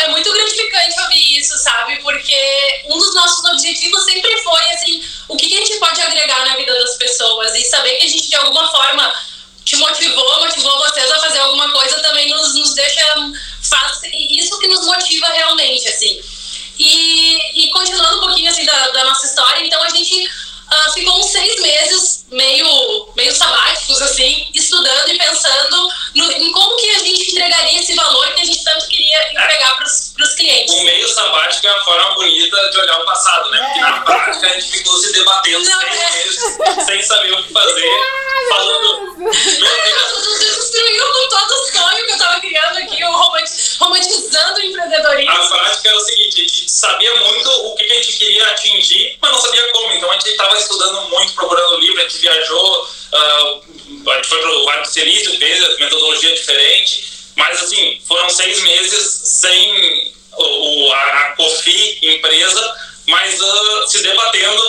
é 0.00 0.08
muito 0.08 0.32
gratificante 0.32 1.00
ouvir 1.00 1.38
isso, 1.38 1.58
sabe? 1.58 1.96
Porque 1.96 2.82
um 2.86 2.98
dos 2.98 3.14
nossos 3.14 3.44
objetivos 3.50 4.04
sempre 4.04 4.34
foi 4.38 4.72
assim, 4.72 5.04
o 5.28 5.36
que, 5.36 5.46
que 5.46 5.54
a 5.56 5.58
gente 5.58 5.78
pode 5.78 6.00
agregar 6.00 6.46
na 6.46 6.56
vida 6.56 6.72
das 6.78 6.96
pessoas 6.96 7.54
e 7.54 7.64
saber 7.64 7.96
que 7.96 8.06
a 8.06 8.08
gente 8.08 8.28
de 8.28 8.36
alguma 8.36 8.66
forma 8.70 9.12
te 9.64 9.76
motivou, 9.76 10.40
motivou 10.40 10.78
vocês 10.78 11.10
a 11.10 11.18
fazer 11.20 11.38
alguma 11.38 11.70
coisa 11.70 12.00
também 12.00 12.28
nos, 12.30 12.54
nos 12.54 12.74
deixa 12.74 13.04
faz 13.62 14.00
isso 14.12 14.58
que 14.58 14.68
nos 14.68 14.84
motiva 14.84 15.26
realmente, 15.28 15.88
assim. 15.88 16.20
E, 16.78 17.64
e 17.64 17.70
continuando 17.70 18.16
um 18.16 18.20
pouquinho 18.20 18.50
assim 18.50 18.64
da, 18.64 18.88
da 18.88 19.04
nossa 19.04 19.26
história, 19.26 19.64
então 19.64 19.82
a 19.82 19.90
gente 19.90 20.28
uh, 20.72 20.92
ficou 20.92 21.18
uns 21.18 21.26
seis 21.26 21.60
meses 21.60 22.24
meio, 22.30 23.12
meio 23.14 23.34
sabáticos, 23.34 24.00
assim, 24.02 24.48
estudando 24.54 25.08
e 25.10 25.18
pensando 25.18 25.88
no, 26.14 26.32
em 26.32 26.52
como 26.52 26.76
que 26.76 26.90
a 26.90 26.98
gente 26.98 27.30
entregaria 27.30 27.80
esse 27.80 27.94
valor 27.94 28.34
que 28.34 28.40
a 28.40 28.44
gente 28.44 28.64
tanto 28.64 28.86
queria 28.88 29.32
entregar 29.32 29.76
para 29.76 29.86
os 29.86 30.34
clientes. 30.34 30.74
O 30.74 30.82
meio 30.84 31.08
sabático 31.08 31.66
é 31.66 31.70
a 31.70 31.84
forma 31.84 32.14
bonita 32.14 32.70
de 32.70 32.78
olhar 32.78 33.00
o 33.00 33.04
passado, 33.04 33.50
né? 33.50 33.60
Porque 33.64 33.80
na 33.80 34.00
prática 34.00 34.46
a 34.46 34.50
gente 34.50 34.72
ficou 34.72 34.96
se 34.98 35.12
debatendo 35.12 35.64
Não, 35.64 35.80
seis 35.80 35.94
é. 35.94 36.10
meses 36.10 36.86
sem 36.86 37.02
saber 37.02 37.32
o 37.32 37.42
que 37.42 37.52
fazer, 37.52 37.90
falando. 38.48 39.16
Meu 39.18 39.30
Deus! 39.30 40.12
Você 40.22 40.44
destruiu 40.44 41.04
com 41.12 41.28
todo 41.28 41.50
o 41.50 41.72
sonho 41.72 42.04
que 42.04 42.10
eu 42.10 42.16
estava 42.16 42.40
criando 42.40 42.78
aqui, 42.78 43.02
romantizando 43.78 44.60
o 44.60 44.62
empreendedorismo. 44.62 45.30
A 45.30 45.48
prática 45.48 45.88
era 45.88 45.96
o 45.96 46.00
seguinte: 46.00 46.36
a 46.36 46.48
gente 46.48 46.72
sabia 46.72 47.14
muito 47.16 47.50
o 47.50 47.74
que 47.74 47.84
a 47.84 47.94
gente 47.94 48.12
queria 48.18 48.46
atingir, 48.48 49.18
mas 49.20 49.30
não 49.30 49.38
sabia 49.38 49.72
como. 49.72 49.92
Então 49.92 50.10
a 50.10 50.14
gente 50.14 50.30
estava 50.30 50.56
estudando 50.62 51.08
muito, 51.10 51.34
procurando 51.34 51.78
livro, 51.78 52.00
a 52.00 52.02
gente 52.02 52.18
viajou, 52.18 52.82
uh, 52.82 54.10
a 54.10 54.14
gente 54.16 54.28
foi 54.28 54.40
para 54.40 54.50
o 54.50 54.64
Vale 54.64 54.82
do 54.82 54.88
Silício, 54.88 55.38
fez 55.38 55.78
metodologia 55.78 56.34
diferente, 56.34 57.12
mas 57.36 57.62
assim, 57.62 58.00
foram 58.06 58.28
seis 58.28 58.62
meses 58.62 59.20
sem 59.24 60.12
o, 60.36 60.92
a, 60.92 61.02
a 61.02 61.36
COFI, 61.36 61.98
empresa, 62.02 62.74
mas 63.08 63.40
uh, 63.40 63.88
se 63.88 64.02
debatendo 64.02 64.62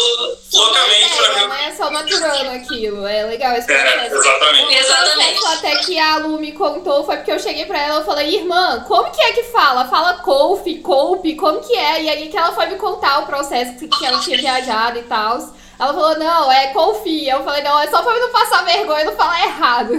loucamente 0.51 1.13
é, 1.13 1.15
para 1.15 1.33
ver. 1.33 1.47
Não 1.47 1.55
é 1.55 1.71
só 1.71 1.91
maturando 1.91 2.49
aquilo, 2.51 3.05
é 3.05 3.25
legal 3.25 3.55
esse 3.55 3.71
é, 3.71 3.79
processo. 3.79 4.15
É, 4.15 4.17
exatamente. 4.17 4.75
exatamente. 4.75 5.45
até 5.45 5.75
que 5.77 5.99
a 5.99 6.17
Lu 6.17 6.39
me 6.39 6.51
contou 6.51 7.03
foi 7.05 7.17
porque 7.17 7.31
eu 7.31 7.39
cheguei 7.39 7.65
pra 7.65 7.79
ela 7.79 8.01
e 8.01 8.05
falei, 8.05 8.35
irmã, 8.35 8.83
como 8.87 9.11
que 9.11 9.21
é 9.21 9.33
que 9.33 9.43
fala? 9.43 9.87
Fala 9.87 10.15
Couf, 10.15 10.79
Coupe, 10.79 11.35
como 11.35 11.61
que 11.61 11.75
é? 11.75 12.03
E 12.03 12.09
aí 12.09 12.29
que 12.29 12.37
ela 12.37 12.53
foi 12.53 12.65
me 12.67 12.75
contar 12.75 13.19
o 13.19 13.25
processo 13.27 13.73
que 13.77 14.05
ela 14.05 14.19
tinha 14.19 14.37
viajado 14.37 14.99
e 14.99 15.03
tal. 15.03 15.37
Ela 15.79 15.93
falou, 15.93 16.17
não, 16.17 16.51
é 16.51 16.67
confia. 16.67 17.33
Eu 17.33 17.43
falei, 17.43 17.63
não, 17.63 17.79
é 17.79 17.89
só 17.89 18.01
pra 18.01 18.19
não 18.19 18.31
passar 18.31 18.63
vergonha 18.63 19.01
e 19.01 19.05
não 19.05 19.15
falar 19.15 19.43
errado. 19.45 19.93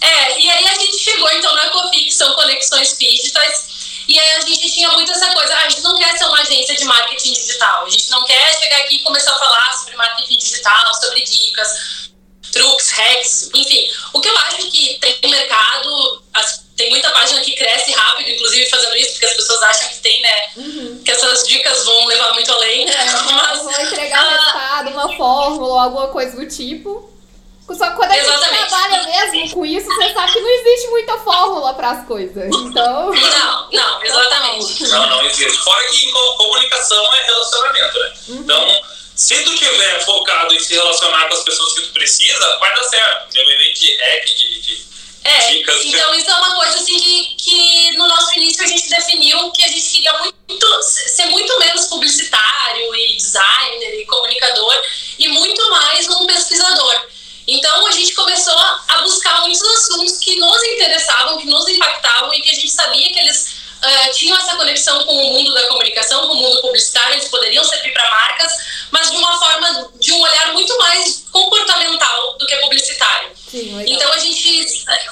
É, 0.00 0.38
e 0.38 0.50
aí 0.50 0.68
a 0.68 0.74
gente 0.74 0.98
chegou 0.98 1.28
então 1.32 1.52
na 1.54 1.68
Cofi, 1.70 2.04
que 2.04 2.12
são 2.12 2.32
conexões 2.34 2.96
digitais. 2.96 4.04
E 4.06 4.18
aí 4.18 4.32
a 4.34 4.40
gente 4.40 4.70
tinha 4.70 4.88
muito 4.92 5.10
essa 5.10 5.32
coisa, 5.32 5.52
ah, 5.52 5.64
a 5.64 5.68
gente 5.68 5.82
não 5.82 5.98
quer 5.98 6.16
ser 6.16 6.24
uma 6.26 6.40
agência 6.40 6.76
de 6.76 6.84
marketing 6.84 7.32
digital. 7.32 7.84
A 7.84 7.90
gente 7.90 8.08
não 8.10 8.24
quer 8.24 8.56
chegar 8.56 8.76
aqui 8.78 8.96
e 8.96 9.02
começar 9.02 9.32
a 9.32 9.38
falar 9.38 9.72
sobre 9.72 9.96
marketing 9.96 10.38
digital, 10.38 10.94
sobre 10.94 11.22
dicas, 11.22 12.10
truques, 12.52 12.90
hacks, 12.90 13.50
enfim. 13.52 13.90
O 14.12 14.20
que 14.20 14.28
eu 14.28 14.38
acho 14.38 14.70
que 14.70 14.98
tem 15.00 15.30
mercado, 15.30 16.22
as, 16.34 16.65
tem 16.76 16.90
muita 16.90 17.10
página 17.10 17.40
que 17.40 17.52
cresce 17.52 17.90
rápido, 17.92 18.30
inclusive 18.30 18.68
fazendo 18.68 18.96
isso, 18.96 19.12
porque 19.12 19.26
as 19.26 19.34
pessoas 19.34 19.62
acham 19.62 19.88
que 19.88 19.98
tem, 19.98 20.20
né? 20.20 20.48
Uhum. 20.56 21.02
Que 21.04 21.10
essas 21.10 21.46
dicas 21.48 21.84
vão 21.84 22.06
levar 22.06 22.34
muito 22.34 22.52
além. 22.52 22.88
É, 22.88 23.04
Mas, 23.32 23.62
vão 23.62 23.80
entregar 23.80 24.24
uh, 24.24 24.28
resultado, 24.28 24.90
uma 24.90 25.16
fórmula 25.16 25.68
ou 25.68 25.78
alguma 25.78 26.08
coisa 26.08 26.36
do 26.36 26.46
tipo. 26.46 27.10
Só 27.66 27.90
que 27.90 27.96
quando 27.96 28.12
a 28.12 28.16
Exatamente. 28.16 28.60
gente 28.60 28.68
trabalha 28.68 29.02
mesmo 29.04 29.54
com 29.54 29.66
isso, 29.66 29.86
você 29.86 30.12
sabe 30.12 30.32
que 30.32 30.40
não 30.40 30.48
existe 30.48 30.88
muita 30.88 31.18
fórmula 31.18 31.74
para 31.74 31.90
as 31.90 32.06
coisas. 32.06 32.46
Então. 32.46 33.12
Não, 33.12 33.70
não, 33.72 34.04
exatamente. 34.04 34.82
Não, 34.84 35.06
não 35.08 35.26
existe. 35.26 35.58
Fora 35.64 35.84
que 35.88 36.12
comunicação 36.12 37.14
é 37.14 37.22
relacionamento, 37.24 37.98
né? 37.98 38.12
Uhum. 38.28 38.36
Então, 38.36 38.82
se 39.16 39.42
tu 39.42 39.56
tiver 39.56 40.04
focado 40.04 40.54
em 40.54 40.60
se 40.60 40.74
relacionar 40.74 41.26
com 41.26 41.34
as 41.34 41.42
pessoas 41.42 41.72
que 41.72 41.80
tu 41.86 41.92
precisa, 41.92 42.58
vai 42.58 42.72
dar 42.72 42.84
certo. 42.84 43.30
Independente 43.30 43.80
de 43.80 43.96
hack, 43.96 44.24
de, 44.26 44.60
de 44.60 44.86
é, 45.26 45.50
dicas. 45.50 45.84
Então, 45.84 46.14
isso 46.14 46.30
é 46.30 46.34
uma 46.34 46.54
coisa 46.54 46.78
assim 46.78 46.98
que, 46.98 47.36
que 47.36 47.96
no 47.96 48.06
nosso 48.06 48.32
início 48.38 48.64
a 48.64 48.66
gente 48.66 48.88
definiu 48.88 49.50
que 49.50 49.64
a 49.64 49.68
gente 49.68 49.90
queria 49.90 50.12
muito 50.12 50.82
ser 50.82 51.26
muito 51.26 51.58
menos 51.58 51.86
publicitário 51.86 52.94
e 52.94 53.16
designer 53.16 54.00
e 54.00 54.06
comunicador 54.06 54.82
e 55.18 55.28
muito 55.28 55.70
mais 55.70 56.08
um 56.08 56.26
pesquisador. 56.26 57.06
Então 57.48 57.86
a 57.86 57.92
gente 57.92 58.12
começou 58.14 58.58
a 58.58 59.02
buscar 59.02 59.40
muitos 59.42 59.62
assuntos 59.62 60.18
que 60.18 60.36
nos 60.36 60.62
interessavam, 60.64 61.38
que 61.38 61.46
nos 61.46 61.68
impactavam 61.68 62.32
e 62.34 62.40
que 62.40 62.50
a 62.50 62.54
gente 62.54 62.70
sabia 62.70 63.12
que 63.12 63.18
eles 63.18 63.56
uh, 63.82 64.12
tinham 64.12 64.36
essa 64.36 64.56
conexão 64.56 65.04
com 65.04 65.12
o 65.12 65.32
mundo 65.32 65.54
da 65.54 65.68
comunicação, 65.68 66.26
com 66.26 66.34
o 66.34 66.36
mundo 66.36 66.60
publicitário, 66.60 67.14
eles 67.14 67.28
poderiam 67.28 67.64
servir 67.64 67.92
para 67.92 68.10
marcas, 68.10 68.52
mas 68.90 69.10
de 69.10 69.16
uma 69.16 69.38
forma, 69.38 69.90
de 70.00 70.12
um 70.12 70.20
olhar 70.20 70.52
muito 70.54 70.76
mais 70.78 71.24
comportamental 71.30 72.36
do 72.38 72.46
que 72.46 72.56
publicitário. 72.56 73.30
Sim, 73.48 73.76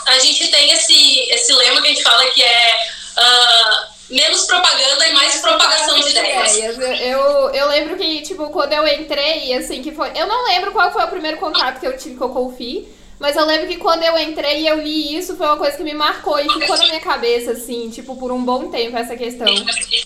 a 0.06 0.18
gente, 0.18 0.48
tem 0.48 0.70
esse, 0.70 1.20
esse 1.30 1.52
lema 1.52 1.80
que 1.80 1.88
a 1.88 1.90
gente 1.90 2.02
fala 2.02 2.26
que 2.30 2.42
é. 2.42 2.76
Uh, 3.16 3.94
menos 4.10 4.44
propaganda 4.44 5.08
e 5.08 5.12
mais 5.12 5.40
propagação 5.40 5.98
de 5.98 6.10
ideias. 6.10 6.56
Eu, 7.00 7.50
eu 7.50 7.68
lembro 7.68 7.96
que, 7.96 8.22
tipo, 8.22 8.50
quando 8.50 8.72
eu 8.72 8.86
entrei, 8.86 9.54
assim, 9.54 9.82
que 9.82 9.92
foi. 9.92 10.10
Eu 10.14 10.26
não 10.26 10.46
lembro 10.46 10.72
qual 10.72 10.92
foi 10.92 11.04
o 11.04 11.08
primeiro 11.08 11.38
contato 11.38 11.80
que 11.80 11.86
eu 11.86 11.96
tive 11.96 12.16
com 12.16 12.26
o 12.26 12.32
Confi, 12.32 12.88
mas 13.18 13.36
eu 13.36 13.44
lembro 13.44 13.68
que 13.68 13.76
quando 13.76 14.02
eu 14.02 14.18
entrei 14.18 14.62
e 14.62 14.66
eu 14.66 14.80
li 14.80 15.16
isso, 15.16 15.36
foi 15.36 15.46
uma 15.46 15.56
coisa 15.56 15.76
que 15.76 15.82
me 15.82 15.94
marcou 15.94 16.38
e 16.38 16.48
ficou 16.48 16.76
na 16.76 16.84
minha 16.84 17.00
cabeça, 17.00 17.52
assim, 17.52 17.88
tipo, 17.90 18.16
por 18.16 18.32
um 18.32 18.44
bom 18.44 18.68
tempo 18.68 18.96
essa 18.96 19.16
questão. 19.16 19.46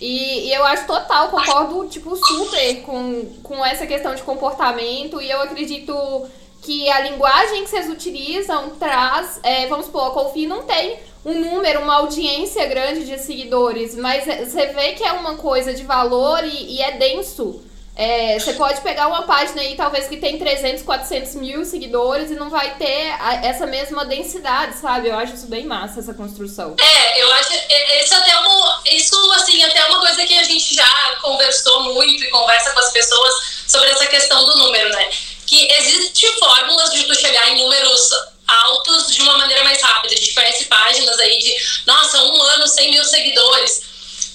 E, 0.01 0.49
e 0.49 0.55
eu 0.55 0.65
acho 0.65 0.87
total, 0.87 1.29
concordo, 1.29 1.89
tipo, 1.89 2.15
super 2.17 2.83
com, 2.83 3.27
com 3.43 3.65
essa 3.65 3.87
questão 3.87 4.15
de 4.15 4.23
comportamento 4.23 5.21
e 5.21 5.31
eu 5.31 5.41
acredito 5.41 6.29
que 6.63 6.89
a 6.91 7.01
linguagem 7.01 7.65
que 7.65 7.71
vocês 7.71 7.89
utilizam 7.89 8.71
traz, 8.71 9.41
é, 9.43 9.67
vamos 9.67 9.87
supor, 9.87 10.09
a 10.09 10.11
Confi 10.11 10.47
não 10.47 10.63
tem 10.63 10.99
um 11.25 11.35
número, 11.41 11.81
uma 11.81 11.97
audiência 11.97 12.67
grande 12.67 13.05
de 13.05 13.19
seguidores, 13.19 13.95
mas 13.95 14.25
você 14.25 14.67
vê 14.67 14.93
que 14.93 15.05
é 15.05 15.13
uma 15.13 15.37
coisa 15.37 15.75
de 15.75 15.85
valor 15.85 16.45
e, 16.45 16.77
e 16.77 16.83
é 16.83 16.93
denso. 16.93 17.63
É, 18.01 18.39
você 18.39 18.53
pode 18.53 18.81
pegar 18.81 19.09
uma 19.09 19.23
página 19.23 19.61
aí, 19.61 19.75
talvez 19.75 20.07
que 20.07 20.19
tem 20.19 20.39
300, 20.39 20.85
400 20.85 21.35
mil 21.35 21.65
seguidores 21.65 22.31
e 22.31 22.37
não 22.37 22.49
vai 22.49 22.77
ter 22.77 23.11
a, 23.19 23.45
essa 23.45 23.67
mesma 23.67 24.05
densidade, 24.05 24.79
sabe? 24.79 25.09
Eu 25.09 25.17
acho 25.17 25.35
isso 25.35 25.49
bem 25.49 25.67
massa, 25.67 25.99
essa 25.99 26.15
construção. 26.15 26.77
É, 26.79 27.21
eu 27.21 27.33
acho. 27.33 27.53
Isso 28.01 28.15
até 28.15 28.31
é 28.31 28.39
uma, 28.39 28.83
isso, 28.87 29.33
assim, 29.33 29.65
até 29.65 29.81
é 29.81 29.87
uma 29.87 29.99
coisa 29.99 30.25
que 30.25 30.39
a 30.39 30.45
gente 30.45 30.77
já 30.77 31.17
conversou 31.21 31.93
muito 31.93 32.23
e 32.23 32.31
conversa 32.31 32.71
com 32.71 32.79
as 32.79 32.93
pessoas 32.93 33.35
sobre 33.67 33.91
essa 33.91 34.07
questão 34.07 34.45
do 34.45 34.59
número, 34.59 34.91
né? 34.91 35.11
Que 35.49 35.73
existem 35.73 36.33
fórmulas 36.35 36.93
de 36.93 37.05
tu 37.05 37.15
chegar 37.15 37.49
em 37.49 37.59
números 37.59 38.11
altos 38.47 39.15
de 39.15 39.23
uma 39.23 39.39
maneira 39.39 39.65
mais 39.65 39.81
rápida. 39.81 40.15
A 40.15 40.17
gente 40.17 40.35
conhece 40.35 40.65
páginas 40.67 41.19
aí 41.19 41.39
de, 41.39 41.57
nossa, 41.87 42.23
um 42.23 42.43
ano, 42.43 42.69
100 42.69 42.91
mil 42.91 43.05
seguidores, 43.05 43.83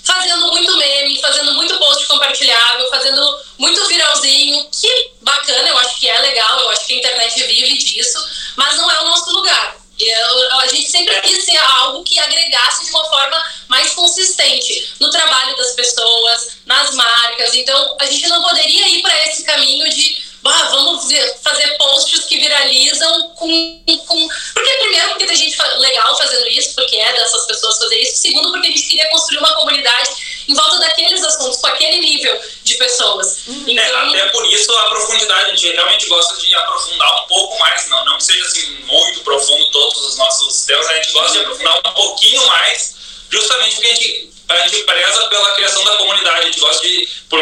fazendo 0.03 0.47
muito 0.47 0.75
meme, 0.75 1.21
fazendo 1.21 1.53
muito 1.53 1.77
post 1.77 2.05
compartilhável, 2.07 2.89
fazendo 2.89 3.39
muito 3.57 3.85
viralzinho, 3.87 4.67
que 4.71 5.11
bacana, 5.21 5.69
eu 5.69 5.77
acho 5.79 5.99
que 5.99 6.09
é 6.09 6.19
legal, 6.19 6.59
eu 6.61 6.69
acho 6.69 6.85
que 6.85 6.93
a 6.93 6.97
internet 6.97 7.43
vive 7.43 7.77
disso, 7.77 8.17
mas 8.55 8.75
não 8.75 8.89
é 8.89 9.01
o 9.01 9.05
nosso 9.05 9.31
lugar. 9.31 9.77
Eu, 9.99 10.59
a 10.59 10.67
gente 10.67 10.89
sempre 10.89 11.19
quis 11.21 11.45
ser 11.45 11.57
algo 11.57 12.03
que 12.03 12.19
agregasse 12.19 12.83
de 12.85 12.89
uma 12.89 13.05
forma 13.05 13.43
mais 13.67 13.91
consistente 13.91 14.95
no 14.99 15.09
trabalho 15.09 15.55
das 15.55 15.73
pessoas, 15.73 16.57
nas 16.65 16.93
marcas. 16.95 17.53
Então, 17.53 17.95
a 17.99 18.05
gente 18.05 18.27
não 18.27 18.41
poderia 18.41 18.89
ir 18.89 19.01
para 19.01 19.27
esse 19.27 19.43
caminho 19.43 19.87
de 19.89 20.22
ah, 20.45 20.69
vamos 20.71 21.07
fazer 21.41 21.77
posts 21.77 22.25
que 22.25 22.37
viralizam 22.37 23.29
com, 23.35 23.83
com. 24.05 24.27
Porque, 24.53 24.73
primeiro, 24.79 25.09
porque 25.09 25.25
tem 25.25 25.35
gente 25.35 25.57
legal 25.77 26.17
fazendo 26.17 26.47
isso, 26.49 26.75
porque 26.75 26.97
é 26.97 27.13
dessas 27.13 27.45
pessoas 27.45 27.77
fazer 27.77 27.97
isso. 27.97 28.17
Segundo, 28.17 28.51
porque 28.51 28.67
a 28.67 28.71
gente 28.71 28.87
queria 28.87 29.09
construir 29.09 29.37
uma 29.37 29.53
comunidade 29.55 30.09
em 30.47 30.53
volta 30.53 30.79
daqueles 30.79 31.23
assuntos, 31.23 31.57
com 31.59 31.67
aquele 31.67 31.99
nível 31.99 32.41
de 32.63 32.75
pessoas. 32.75 33.47
Uhum. 33.47 33.63
Então, 33.67 33.83
é, 33.83 34.09
até 34.09 34.27
por 34.27 34.45
isso 34.47 34.71
a 34.73 34.89
profundidade, 34.89 35.51
a 35.51 35.55
gente 35.55 35.71
realmente 35.71 36.07
gosta 36.07 36.35
de 36.37 36.53
aprofundar 36.55 37.23
um 37.23 37.27
pouco 37.27 37.59
mais, 37.59 37.87
não, 37.89 38.03
não 38.05 38.17
que 38.17 38.25
seja 38.25 38.45
assim 38.45 38.79
muito 38.85 39.21
profundo 39.21 39.65
todos 39.71 40.01
os 40.07 40.17
nossos 40.17 40.65
temas, 40.65 40.87
a 40.87 40.95
gente 40.95 41.11
gosta 41.11 41.37
de 41.37 41.39
aprofundar 41.39 41.79
um 41.85 41.93
pouquinho 41.93 42.45
mais, 42.47 42.95
justamente 43.29 43.75
porque 43.75 43.87
a 43.87 43.95
gente, 43.95 44.29
a 44.49 44.57
gente 44.67 44.83
preza 44.83 45.27
pela 45.27 45.55
criação 45.55 45.83
da 45.85 45.95
comunidade, 45.97 46.39
a 46.39 46.45
gente 46.45 46.59
gosta 46.59 46.85
de, 46.85 47.07
por 47.29 47.41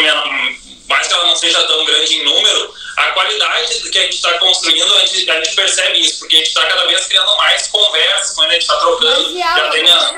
mais 0.87 1.07
que 1.07 1.13
ela 1.13 1.25
não 1.25 1.35
seja 1.35 1.63
tão 1.63 1.83
grande 1.85 2.15
em 2.15 2.23
número, 2.23 2.80
a 2.97 3.11
qualidade 3.11 3.89
que 3.89 3.97
a 3.97 4.01
gente 4.03 4.15
está 4.15 4.37
construindo, 4.37 4.93
a 4.95 5.05
gente, 5.05 5.29
a 5.29 5.43
gente, 5.43 5.55
percebe 5.55 5.99
isso, 5.99 6.19
porque 6.19 6.35
a 6.35 6.39
gente 6.39 6.47
está 6.47 6.65
cada 6.65 6.85
vez 6.85 7.05
criando 7.07 7.35
mais 7.37 7.67
conversas, 7.67 8.35
quando 8.35 8.49
a 8.49 8.53
gente 8.53 8.61
está 8.61 8.77
trocando. 8.77 9.37
Já 9.37 9.69
tem 9.69 9.89
a... 9.89 10.15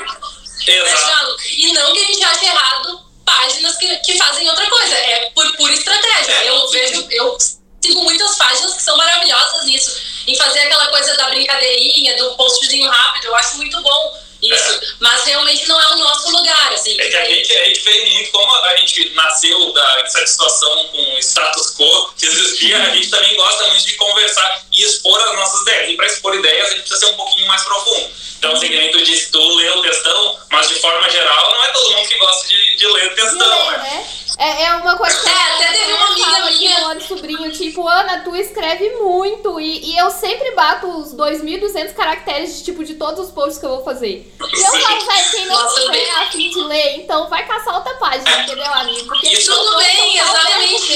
Exato. 0.66 1.38
E 1.50 1.74
não 1.74 1.94
que 1.94 2.00
a 2.00 2.06
gente 2.06 2.24
ache 2.24 2.46
errado 2.46 3.04
páginas 3.26 3.76
que, 3.78 3.96
que 3.98 4.18
fazem 4.18 4.50
outra 4.50 4.70
coisa, 4.70 4.96
é 4.96 5.30
por 5.32 5.56
pura 5.58 5.74
estratégia. 5.74 6.34
É. 6.34 6.50
Eu 6.50 6.70
vejo, 6.70 7.08
eu 7.10 7.38
sigo 7.82 8.04
muitas 8.04 8.36
páginas 8.38 8.76
que 8.76 8.84
são 8.84 8.96
maravilhosas 8.96 9.66
nisso, 9.66 10.02
em 10.28 10.36
fazer 10.38 10.60
aquela 10.60 10.88
coisa 10.88 11.16
da 11.18 11.30
brincadeirinha, 11.30 12.16
do 12.18 12.36
postzinho 12.36 12.90
rápido, 12.90 13.26
eu 13.26 13.36
acho 13.36 13.58
muito 13.58 13.82
bom 13.82 14.23
isso. 14.48 14.72
É. 14.74 14.82
Mas 15.00 15.24
realmente 15.26 15.68
não 15.68 15.80
é 15.80 15.94
o 15.94 15.98
nosso 15.98 16.30
lugar, 16.32 16.74
assim. 16.74 17.00
É 17.00 17.10
que 17.10 17.16
a 17.16 17.26
gente, 17.26 17.54
a 17.54 17.66
gente 17.66 17.80
veio 17.82 18.12
muito, 18.12 18.32
como 18.32 18.54
a 18.54 18.76
gente 18.78 19.10
nasceu 19.12 19.74
da 19.74 20.02
insatisfação 20.06 20.88
com 20.90 21.16
o 21.16 21.20
status 21.20 21.76
quo 21.76 22.14
que 22.18 22.26
existia, 22.26 22.78
a 22.82 22.90
gente 22.90 23.10
também 23.10 23.36
gosta 23.36 23.68
muito 23.68 23.86
de 23.86 23.94
conversar 23.94 24.66
e 24.72 24.84
expor 24.84 25.20
as 25.22 25.36
nossas 25.36 25.62
ideias. 25.62 25.90
E 25.92 25.96
para 25.96 26.06
expor 26.08 26.36
ideias, 26.36 26.68
a 26.68 26.70
gente 26.72 26.82
precisa 26.82 27.06
ser 27.06 27.14
um 27.14 27.18
pouquinho 27.18 27.48
mais 27.48 27.64
profundo. 27.64 28.12
Então, 28.38 28.52
assim, 28.54 28.68
que 28.68 28.90
tu 28.90 29.02
disse, 29.04 29.32
tu 29.32 29.56
lê 29.56 29.70
o 29.70 29.82
textão, 29.82 30.40
mas 30.52 30.68
de 30.68 30.76
forma 30.76 31.10
geral, 31.10 31.54
não 31.54 31.64
é 31.64 31.68
todo 31.70 31.92
mundo 31.92 32.08
que 32.08 32.18
gosta 32.18 32.48
de, 32.48 32.76
de 32.76 32.88
ler 32.88 33.16
textão, 33.16 33.72
né? 33.72 34.23
É, 34.38 34.64
é 34.64 34.76
uma 34.76 34.98
coisa 34.98 35.16
que. 35.22 35.30
É, 35.30 35.54
até 35.54 35.78
teve 35.78 35.94
uma 35.94 36.08
amiga 36.08 36.46
minha. 36.52 36.88
Um 36.90 37.02
sobrinho, 37.02 37.52
tipo, 37.52 37.88
Ana, 37.88 38.20
tu 38.20 38.36
escreve 38.36 38.90
muito. 38.92 39.60
E, 39.60 39.92
e 39.92 39.98
eu 39.98 40.10
sempre 40.10 40.52
bato 40.52 40.88
os 40.88 41.14
2.200 41.14 41.94
caracteres, 41.94 42.58
de, 42.58 42.64
tipo, 42.64 42.84
de 42.84 42.96
todos 42.96 43.28
os 43.28 43.32
posts 43.32 43.60
que 43.60 43.66
eu 43.66 43.70
vou 43.70 43.84
fazer. 43.84 44.34
E 44.40 44.62
eu 44.62 44.82
falo, 44.82 45.06
velho, 45.06 45.32
quem 45.32 45.46
não 45.46 45.76
tiver 45.76 46.10
a 46.12 46.32
fim 46.32 46.50
de 46.50 46.62
ler, 46.62 46.96
então 46.98 47.30
vai 47.30 47.46
caçar 47.46 47.76
outra 47.76 47.94
página, 47.96 48.44
entendeu, 48.44 48.74
amigo? 48.74 49.08
Porque 49.08 49.30
Isso 49.30 49.54
tudo 49.54 49.78
bem, 49.78 50.18
exatamente. 50.18 50.94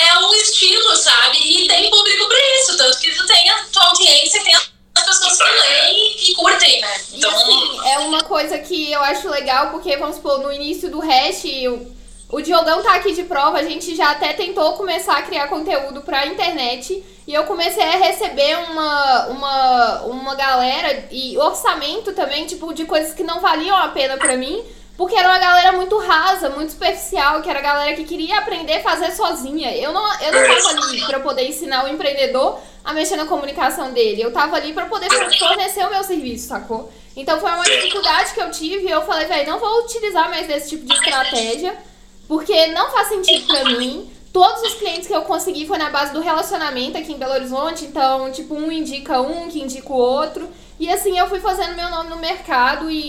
É 0.00 0.18
um 0.18 0.34
estilo, 0.34 0.96
sabe? 0.96 1.38
E 1.38 1.66
tem 1.66 1.90
público 1.90 2.28
pra 2.28 2.38
isso. 2.60 2.76
Tanto 2.76 2.98
que 2.98 3.10
tu 3.14 3.26
tem 3.26 3.50
a 3.50 3.64
tua 3.72 3.84
audiência, 3.84 4.42
tem 4.44 4.54
as 4.54 4.70
pessoas 5.04 5.38
que 5.38 5.44
leem 5.44 6.16
e 6.30 6.34
curtem, 6.34 6.80
né? 6.80 7.00
Então. 7.12 7.30
E, 7.30 7.34
assim, 7.34 7.88
é 7.88 7.98
uma 8.00 8.22
coisa 8.22 8.58
que 8.58 8.92
eu 8.92 9.00
acho 9.02 9.28
legal, 9.28 9.70
porque, 9.70 9.96
vamos 9.96 10.16
supor, 10.16 10.38
no 10.40 10.52
início 10.52 10.90
do 10.90 11.00
hash, 11.00 11.44
eu 11.44 11.97
o 12.30 12.42
Diogão 12.42 12.82
tá 12.82 12.94
aqui 12.94 13.12
de 13.14 13.22
prova, 13.22 13.58
a 13.58 13.62
gente 13.62 13.96
já 13.96 14.10
até 14.10 14.32
tentou 14.34 14.74
começar 14.74 15.16
a 15.16 15.22
criar 15.22 15.48
conteúdo 15.48 16.02
pra 16.02 16.26
internet. 16.26 17.02
E 17.26 17.34
eu 17.34 17.44
comecei 17.44 17.82
a 17.82 17.96
receber 17.96 18.56
uma, 18.70 19.26
uma, 19.26 20.02
uma 20.02 20.34
galera 20.34 21.08
e 21.10 21.36
orçamento 21.38 22.12
também, 22.12 22.46
tipo, 22.46 22.72
de 22.72 22.84
coisas 22.84 23.12
que 23.12 23.22
não 23.22 23.40
valiam 23.40 23.76
a 23.76 23.88
pena 23.88 24.16
pra 24.16 24.36
mim. 24.36 24.62
Porque 24.96 25.14
era 25.14 25.28
uma 25.28 25.38
galera 25.38 25.72
muito 25.72 25.96
rasa, 25.96 26.50
muito 26.50 26.72
superficial, 26.72 27.40
que 27.40 27.48
era 27.48 27.60
a 27.60 27.62
galera 27.62 27.94
que 27.94 28.04
queria 28.04 28.38
aprender 28.38 28.78
a 28.78 28.82
fazer 28.82 29.12
sozinha. 29.12 29.74
Eu 29.76 29.92
não, 29.92 30.02
eu 30.20 30.32
não 30.32 30.54
tava 30.54 30.86
ali 30.88 31.06
pra 31.06 31.20
poder 31.20 31.44
ensinar 31.48 31.84
o 31.84 31.88
empreendedor 31.88 32.58
a 32.84 32.92
mexer 32.92 33.14
na 33.14 33.24
comunicação 33.24 33.92
dele. 33.92 34.20
Eu 34.20 34.32
tava 34.32 34.56
ali 34.56 34.72
pra 34.72 34.86
poder 34.86 35.08
fornecer 35.38 35.86
o 35.86 35.90
meu 35.90 36.02
serviço, 36.02 36.48
sacou? 36.48 36.92
Então 37.14 37.38
foi 37.38 37.50
uma 37.50 37.62
dificuldade 37.62 38.34
que 38.34 38.40
eu 38.40 38.50
tive 38.50 38.86
e 38.86 38.90
eu 38.90 39.02
falei, 39.02 39.26
velho, 39.26 39.48
não 39.48 39.60
vou 39.60 39.84
utilizar 39.84 40.28
mais 40.30 40.48
desse 40.48 40.70
tipo 40.70 40.84
de 40.84 40.94
estratégia. 40.94 41.76
Porque 42.28 42.66
não 42.68 42.90
faz 42.90 43.08
sentido 43.08 43.46
pra 43.46 43.64
mim. 43.64 44.08
Todos 44.32 44.62
os 44.62 44.74
clientes 44.74 45.08
que 45.08 45.14
eu 45.14 45.22
consegui 45.22 45.66
foi 45.66 45.78
na 45.78 45.88
base 45.88 46.12
do 46.12 46.20
relacionamento 46.20 46.98
aqui 46.98 47.12
em 47.12 47.18
Belo 47.18 47.32
Horizonte. 47.32 47.86
Então, 47.86 48.30
tipo, 48.30 48.54
um 48.54 48.70
indica 48.70 49.20
um, 49.20 49.48
que 49.48 49.60
indica 49.60 49.90
o 49.90 49.96
outro. 49.96 50.46
E 50.78 50.88
assim 50.88 51.18
eu 51.18 51.28
fui 51.28 51.40
fazendo 51.40 51.74
meu 51.74 51.90
nome 51.90 52.10
no 52.10 52.18
mercado 52.18 52.90
e, 52.90 53.00